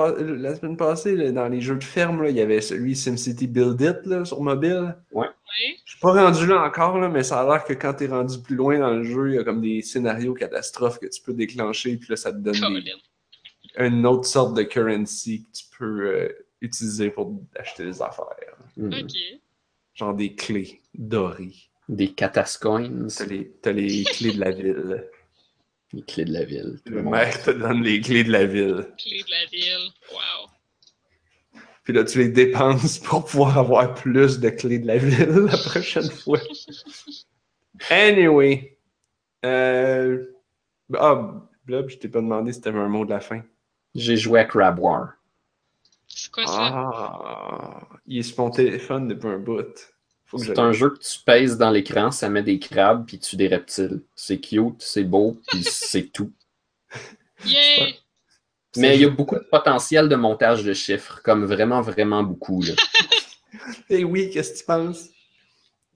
[0.41, 3.47] la semaine passée, là, dans les jeux de ferme, là, il y avait celui SimCity
[3.47, 4.97] Build It là, sur mobile.
[5.13, 5.29] Ouais.
[5.85, 8.41] Je suis pas rendu là encore, là, mais ça a l'air que quand t'es rendu
[8.43, 11.33] plus loin dans le jeu, il y a comme des scénarios catastrophes que tu peux
[11.35, 12.93] déclencher, puis là, ça te donne des-
[13.79, 16.29] une autre sorte de currency que tu peux euh,
[16.61, 18.27] utiliser pour acheter des affaires.
[18.77, 18.93] Hmm.
[18.93, 19.13] Ok.
[19.95, 21.55] Genre des clés dorées.
[21.89, 25.05] Des catascoins, T'as les, t'as les clés de la ville.
[25.93, 26.81] les clés de la ville.
[26.85, 28.87] Tout Le maire te donne les clés de la ville.
[28.99, 29.91] Clé de la ville.
[30.13, 30.49] Wow.
[31.85, 35.59] Puis là, tu les dépenses pour pouvoir avoir plus de clés de la ville la
[35.59, 36.39] prochaine fois.
[37.91, 38.79] Anyway.
[39.45, 40.25] Euh...
[40.95, 43.43] Ah, Blob, je t'ai pas demandé si t'avais un mot de la fin.
[43.95, 45.15] J'ai joué à Crab War.
[46.15, 46.71] C'est quoi ça?
[46.73, 49.93] Ah, il est sur mon téléphone depuis un bout.
[50.39, 53.49] C'est un jeu que tu pèses dans l'écran, ça met des crabes puis tu des
[53.49, 54.03] reptiles.
[54.15, 56.33] C'est cute, c'est beau, puis c'est tout.
[57.45, 57.89] Yeah!
[58.77, 62.63] Mais il y a beaucoup de potentiel de montage de chiffres, comme vraiment, vraiment beaucoup.
[62.63, 62.75] Là.
[63.91, 65.09] Eh oui, qu'est-ce que tu penses?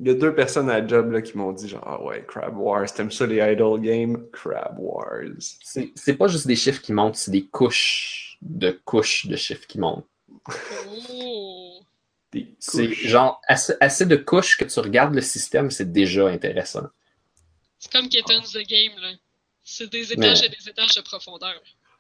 [0.01, 2.25] Il y a deux personnes à la job là, qui m'ont dit genre, ah ouais,
[2.27, 4.27] Crab Wars, t'aimes ça les idle games?
[4.33, 5.39] Crab Wars.
[5.39, 9.67] C'est c'est pas juste des chiffres qui montent, c'est des couches de couches de chiffres
[9.67, 10.07] qui montent.
[10.91, 11.81] Oh!
[12.59, 16.87] C'est genre assez, assez de couches que tu regardes le système, c'est déjà intéressant.
[17.79, 19.13] C'est comme Kittens the Game, là.
[19.63, 21.55] C'est des étages et des étages de profondeur.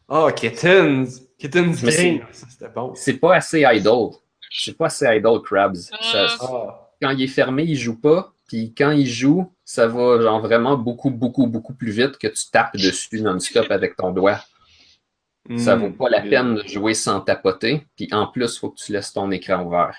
[0.08, 1.20] Oh, Kittens!
[1.38, 2.26] Kittens Mais Game!
[2.32, 2.94] C'était bon.
[2.94, 4.10] C'est pas assez idle.
[4.50, 5.74] C'est pas assez idle, Krabs.
[5.76, 6.36] Ça- Ah.
[6.40, 6.90] Ah.
[7.02, 8.32] quand il est fermé, il joue pas.
[8.46, 12.48] Puis quand il joue, ça va genre vraiment beaucoup, beaucoup, beaucoup plus vite que tu
[12.52, 14.40] tapes dessus non-stop avec ton doigt.
[15.58, 15.80] Ça Hmm.
[15.80, 17.86] vaut pas la peine de jouer sans tapoter.
[17.96, 19.96] Puis en plus, il faut que tu laisses ton écran ouvert.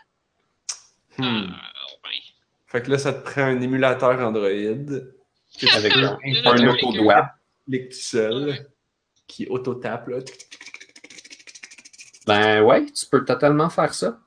[1.17, 1.47] Hmm.
[1.49, 1.71] Ah,
[2.03, 2.19] ouais.
[2.67, 4.47] Fait que là, ça te prend un émulateur Android.
[5.75, 6.73] Avec un, un autodoigt.
[6.83, 7.29] auto-doigt.
[7.65, 8.67] clique tout seul, Ouais.
[9.27, 10.09] qui auto-tape.
[12.27, 14.19] Ben ouais, tu peux totalement faire ça.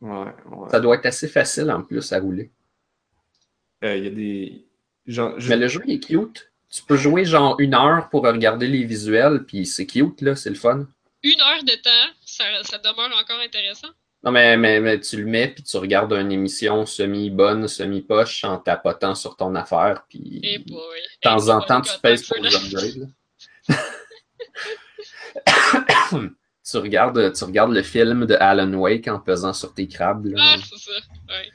[0.00, 0.10] Ouais,
[0.50, 0.70] ouais.
[0.70, 2.50] Ça doit être assez facile en plus à rouler.
[3.84, 4.66] Euh, Il y a des...
[5.06, 6.50] Genre, je- Mais le jeu il est cute.
[6.70, 10.50] Tu peux jouer genre une heure pour regarder les visuels, puis c'est cute, là, c'est
[10.50, 10.86] le fun.
[11.22, 13.88] Une heure de temps, ça, ça demeure encore intéressant.
[14.24, 18.58] Non, mais, mais, mais tu le mets, puis tu regardes une émission semi-bonne, semi-poche en
[18.58, 20.74] tapotant sur ton affaire, puis Eh de
[21.22, 23.08] temps en temps, tu pèses pour le les upgrades.
[26.64, 30.26] tu, regardes, tu regardes le film de Alan Wake en pesant sur tes crabes.
[30.26, 30.36] là.
[30.40, 30.92] Ah, c'est ça.
[31.28, 31.50] Ouais.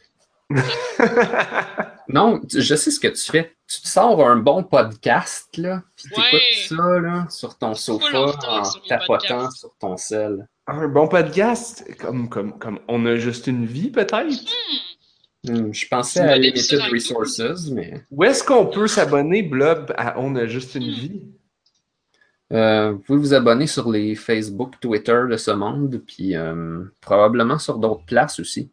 [2.08, 3.56] Non, tu- je sais ce que tu fais.
[3.68, 6.24] Tu te sors un bon podcast, là, puis Ouais.
[6.32, 10.48] t'écoutes ça, là, sur ton sofa, en tapotant sur ton sel.
[10.68, 14.28] Un bon podcast, comme, comme, comme On a juste une vie, peut-être?
[15.48, 16.82] Hmm, je pensais à Limited.
[16.92, 18.04] Resources, mais...
[18.12, 20.94] Où est-ce qu'on peut s'abonner, Blob, à On a juste une Hmm.
[20.94, 21.22] vie?
[22.52, 27.58] Euh, vous pouvez vous abonner sur les Facebook, Twitter de ce monde, puis euh, probablement
[27.58, 28.70] sur d'autres places aussi.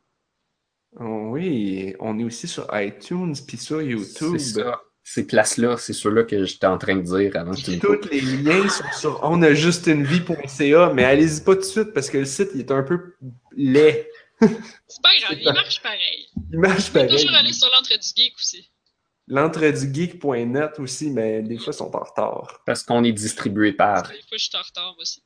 [1.00, 4.36] Oui, on est aussi sur iTunes, puis sur YouTube.
[4.38, 4.80] C'est ça.
[5.04, 7.78] Ces places-là, c'est ceux-là que j'étais en train de dire avant que tu.
[7.78, 12.24] Tous les liens sont sur onajustunevie.ca, mais allez-y pas tout de suite parce que le
[12.26, 13.14] site il est un peu
[13.56, 14.06] laid.
[14.40, 16.28] C'est pas grave, il marche pareil.
[16.52, 17.08] Il marche pareil.
[17.08, 18.70] toujours aller sur l'entrée du geek aussi.
[19.28, 22.60] L'entredugeek.net aussi, mais des fois ils sont en retard.
[22.66, 24.08] Parce qu'on est distribué par.
[24.08, 25.22] Des fois, je suis en retard, aussi.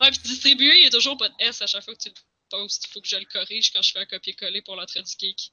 [0.00, 2.08] Ouais, puis distribuer, il y a toujours pas de S à chaque fois que tu
[2.08, 2.14] le
[2.52, 5.52] Il faut que je le corrige quand je fais un copier-coller pour l'entrée du geek.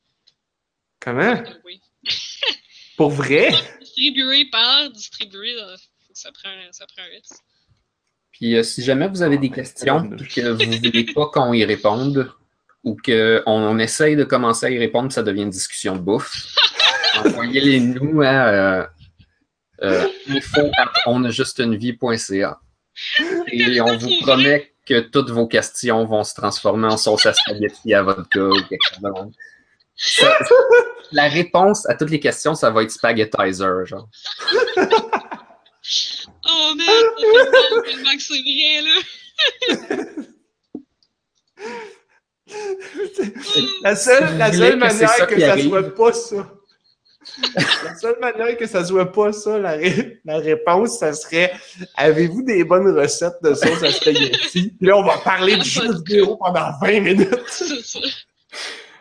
[1.00, 1.42] Comment?
[1.64, 1.82] Oui.
[2.98, 3.54] Pour vrai?
[3.80, 5.78] Distribuer par distribuer, euh,
[6.12, 7.40] ça prend, ça prend un S.
[8.32, 11.54] Puis euh, si jamais vous avez des questions et que vous ne voulez pas qu'on
[11.54, 12.30] y réponde
[12.84, 16.56] ou qu'on on essaye de commencer à y répondre, ça devient une discussion de bouffe,
[17.26, 18.88] envoyez-les nous à euh,
[19.82, 22.60] euh, info at onajustunevie.ca.
[23.52, 27.94] Et on vous promet que toutes vos questions vont se transformer en sauce à spaghetti
[27.94, 29.32] à vodka ou quelque chose de même.
[29.96, 30.38] Ça-
[31.12, 34.08] La réponse à toutes les questions, ça va être spaghettizer, genre.
[36.52, 38.96] Oh man, ça fait tellement que c'est vrai, là.
[43.84, 45.70] La seule, la seule que manière ça que qui ça arrive?
[45.70, 46.52] soit pas ça.
[47.84, 51.52] La seule manière que ça soit pas ça, la, ré- la réponse, ça serait
[51.96, 54.70] Avez-vous des bonnes recettes de sauce à spaghetti?
[54.78, 57.40] Puis là, on va parler de jeux vidéo pendant 20 minutes.
[57.48, 58.00] C'est ça.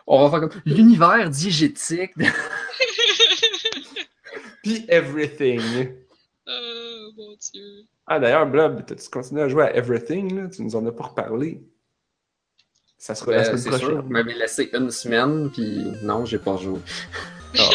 [0.05, 2.11] On va faire comme l'univers diégétique.
[4.63, 5.61] Puis everything.
[6.47, 7.85] Oh mon dieu.
[8.05, 10.41] Ah, d'ailleurs, Blob, t'as-tu continué à jouer à everything?
[10.41, 10.47] Là?
[10.49, 11.61] Tu nous en as pas reparlé.
[12.97, 14.01] Ça sera la Euh, semaine c'est sûr, prochaine.
[14.01, 16.79] vous m'avez laissé une semaine, puis non, j'ai pas joué.
[17.57, 17.69] Ah.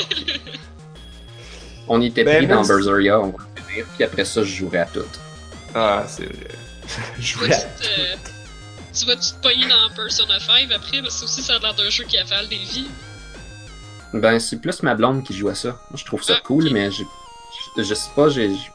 [1.89, 2.63] On était Ben, pris dans.
[2.65, 5.05] Berseria, on va finir, puis après ça, je jouerai à tout.
[5.75, 6.49] Ah, c'est vrai.
[7.19, 7.53] Je vas-tu
[7.83, 8.19] te,
[9.01, 11.01] tu vas-tu te pogner dans Persona 5 après?
[11.03, 12.89] Parce que aussi, ça a l'air d'un jeu qui avale des vies.
[14.13, 15.71] Ben, c'est plus ma blonde qui joue à ça.
[15.91, 17.07] Moi, je trouve ça Ah, cool, mais j'ai-
[17.79, 18.51] je, je sais pas, j'ai.
[18.51, 18.71] j'ai-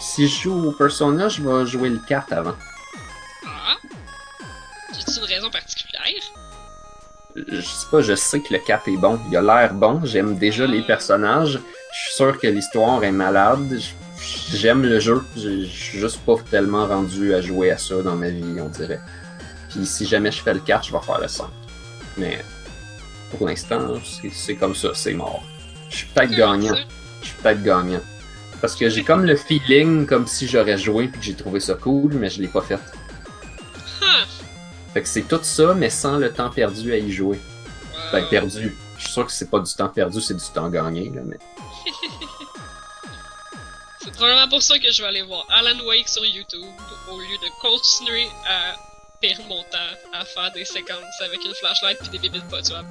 [0.00, 2.56] Si je joue au Persona, je vais jouer le 4 avant.
[3.46, 3.76] Ah!
[4.92, 6.02] J'ai-tu une raison particulière?
[7.48, 9.18] Je sais pas, je sais que le 4 est bon.
[9.30, 11.58] Il a l'air bon, j'aime déjà les personnages.
[11.92, 13.78] Je suis sûr que l'histoire est malade.
[14.54, 15.22] J'aime le jeu.
[15.36, 19.00] Je suis juste pas tellement rendu à jouer à ça dans ma vie, on dirait.
[19.70, 21.46] Puis si jamais je fais le 4, je vais faire le 5.
[22.16, 22.42] Mais
[23.36, 23.94] pour l'instant,
[24.32, 25.42] c'est- comme ça, c'est mort.
[25.90, 26.74] Je suis peut-être gagnant.
[27.20, 28.00] Je suis peut-être gagnant.
[28.62, 31.74] Parce que j'ai comme le feeling comme si j'aurais joué puis que j'ai trouvé ça
[31.74, 32.78] cool, mais je l'ai pas fait.
[34.96, 37.38] Fait que c'est tout ça, mais sans le temps perdu à y jouer.
[38.12, 38.74] Ben, perdu.
[38.96, 41.36] Je suis sûr que c'est pas du temps perdu, c'est du temps gagné, là, mais.
[44.02, 46.64] C'est probablement pour ça que je vais aller voir Alan Wake sur YouTube
[47.10, 48.74] au lieu de continuer à
[49.20, 49.78] perdre mon temps
[50.14, 52.88] à faire des séquences avec une flashlight puis des bébés pas tuables.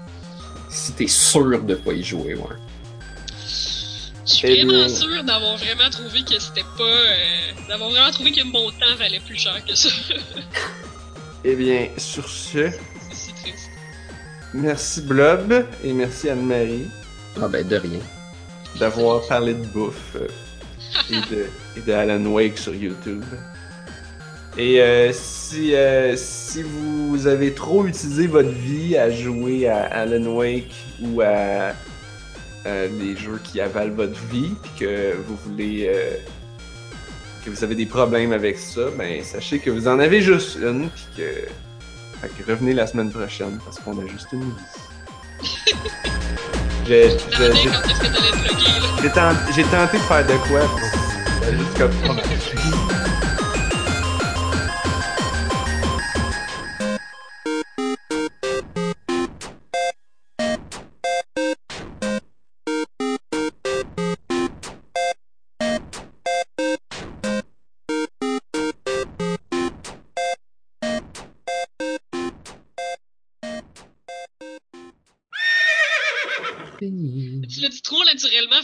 [0.70, 2.56] Si t'es sûr de pas y jouer, ouais.
[4.28, 6.84] Je suis vraiment bien- sûr d'avoir vraiment trouvé que c'était pas.
[6.84, 9.90] euh, d'avoir vraiment trouvé que mon temps valait plus cher que ça.
[11.48, 12.72] Eh bien, sur ce,
[14.54, 15.54] merci Blob
[15.84, 16.88] et merci Anne-Marie
[17.40, 18.00] Ah ben, de rien.
[18.80, 20.28] d'avoir parlé de bouffe euh,
[21.12, 21.46] et, de,
[21.78, 23.24] et de Alan Wake sur YouTube.
[24.58, 30.26] Et euh, si, euh, si vous avez trop utilisé votre vie à jouer à Alan
[30.26, 31.74] Wake ou à
[32.66, 35.88] les jeux qui avalent votre vie, puis que vous voulez
[37.46, 40.90] que vous avez des problèmes avec ça, ben sachez que vous en avez juste une,
[40.90, 41.22] puis que,
[42.22, 44.50] fait que revenez la semaine prochaine parce qu'on a juste une vie.
[46.88, 47.18] J'ai-
[49.10, 51.92] tenté, de faire de quoi, a juste comme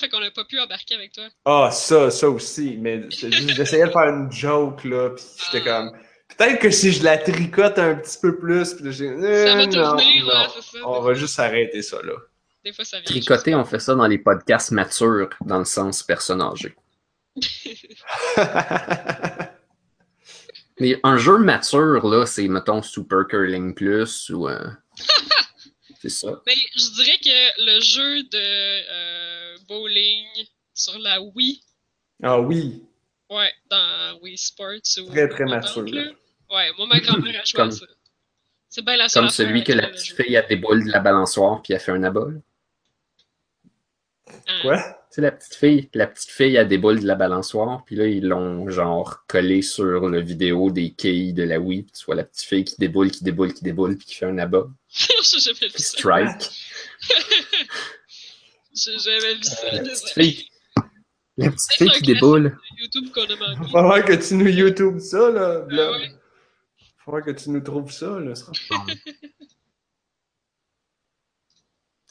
[0.02, 1.23] fait qu'on a pas pu embarquer avec toi.
[1.45, 5.91] Ah, ça, ça aussi, mais j'essayais de faire une joke, là, puis j'étais comme...
[6.38, 9.07] Peut-être que si je la tricote un petit peu plus, puis là, j'ai...
[9.10, 10.28] Euh, Ça va non, tourner, non.
[10.28, 10.88] ouais, c'est ça.
[10.88, 12.14] On va juste arrêter ça, là.
[12.64, 13.06] Des fois, ça vient.
[13.06, 16.76] Tricoter, on fait ça dans les podcasts matures, dans le sens personne âgée.
[20.80, 24.48] Mais un jeu mature, là, c'est, mettons, Super Curling Plus ou.
[24.48, 24.68] euh,
[26.02, 26.41] c'est ça.
[26.48, 30.26] Mais je dirais que le jeu de euh, bowling
[30.73, 31.61] sur la Wii,
[32.23, 32.84] ah oui,
[33.30, 35.10] ouais, dans Wii Sports ou.
[35.11, 35.84] Très, très mature.
[35.84, 37.86] Ouais, moi, ma grand-mère a joué à ça.
[38.68, 40.99] C'est bien la seule Comme celui que la a petite fille a déboule de la
[40.99, 42.41] balançoire puis elle fait un abol.
[44.47, 44.59] Ah.
[44.61, 44.77] quoi?
[44.77, 48.07] Tu sais, la petite fille, la petite fille a déboule de la balançoire, puis là,
[48.07, 52.15] ils l'ont genre collé sur le vidéo des quilles de la Wii, puis tu vois
[52.15, 55.39] la petite fille qui déboule, qui déboule, qui déboule, puis qui fait un abat, J'ai
[55.39, 55.97] jamais vu puis ça.
[55.97, 56.49] strike.
[58.73, 59.71] J'ai jamais vu ça.
[59.71, 60.47] La petite fille,
[61.37, 62.57] la petite fille qui déboule.
[62.79, 63.71] YouTube qu'on a Va manqué.
[63.71, 65.65] falloir que tu nous YouTube ça, là.
[65.69, 66.07] Ah ouais.
[66.07, 68.33] Va falloir que tu nous trouves ça, là.
[68.35, 68.93] ça sera pas-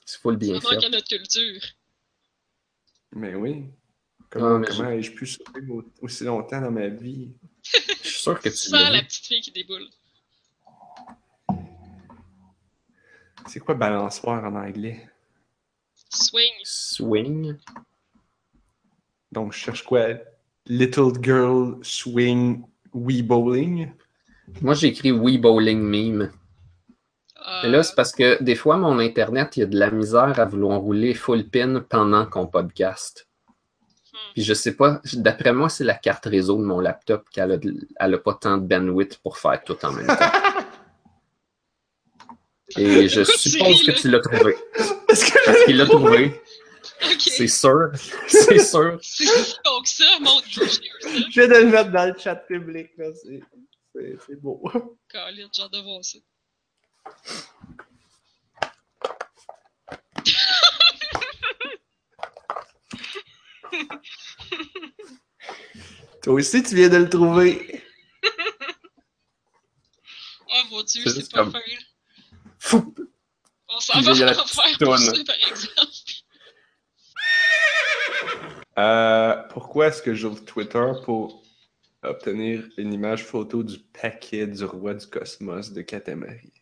[0.05, 0.87] C'est full bien Ça manque fait.
[0.87, 1.63] à notre culture.
[3.13, 3.65] Mais oui.
[4.31, 7.33] Comment, mais comment ai-je pu sauver au- aussi longtemps dans ma vie?
[7.65, 9.87] Je suis sûr que tu Sans la petite fille qui déboule.
[13.47, 15.09] C'est quoi balançoire en anglais?
[16.09, 16.53] Swing.
[16.65, 17.57] Swing.
[19.33, 20.07] Donc, je cherche quoi?
[20.67, 22.63] Little Girl Swing
[22.93, 23.93] Wii Bowling?
[24.61, 26.33] Moi, j'ai écrit Wii Bowling Meme.
[27.63, 30.39] Mais là, c'est parce que des fois, mon Internet, il y a de la misère
[30.39, 33.27] à vouloir rouler full pin pendant qu'on podcast.
[34.13, 34.17] Hmm.
[34.35, 37.57] Puis je sais pas, d'après moi, c'est la carte réseau de mon laptop qu'elle a,
[37.57, 40.15] de- elle a pas tant de bandwidth pour faire tout en même temps.
[42.77, 44.55] Et je suppose que tu l'as trouvé.
[45.09, 46.41] Parce que Il l'a trouvé,
[47.19, 47.91] c'est sûr.
[48.29, 48.99] C'est sûr.
[49.03, 49.25] C'est
[49.65, 50.67] donc ça, mon dieu,
[51.03, 52.91] je viens de le mettre dans le chat public.
[54.27, 54.63] C'est, beau.
[55.11, 56.19] Colin, j'ai hâte de voir ça.
[66.23, 67.83] Toi aussi, tu viens de le trouver.
[70.53, 71.55] Oh mon dieu, C'est pas comme-.
[72.59, 72.93] Fou.
[73.69, 74.45] On s'en va faire
[74.79, 74.79] toune.
[74.79, 75.31] par exemple.
[78.79, 81.43] Euh, pourquoi est-ce que j'ouvre Twitter pour
[82.03, 86.53] obtenir une image photo du paquet du roi du cosmos de Katamari?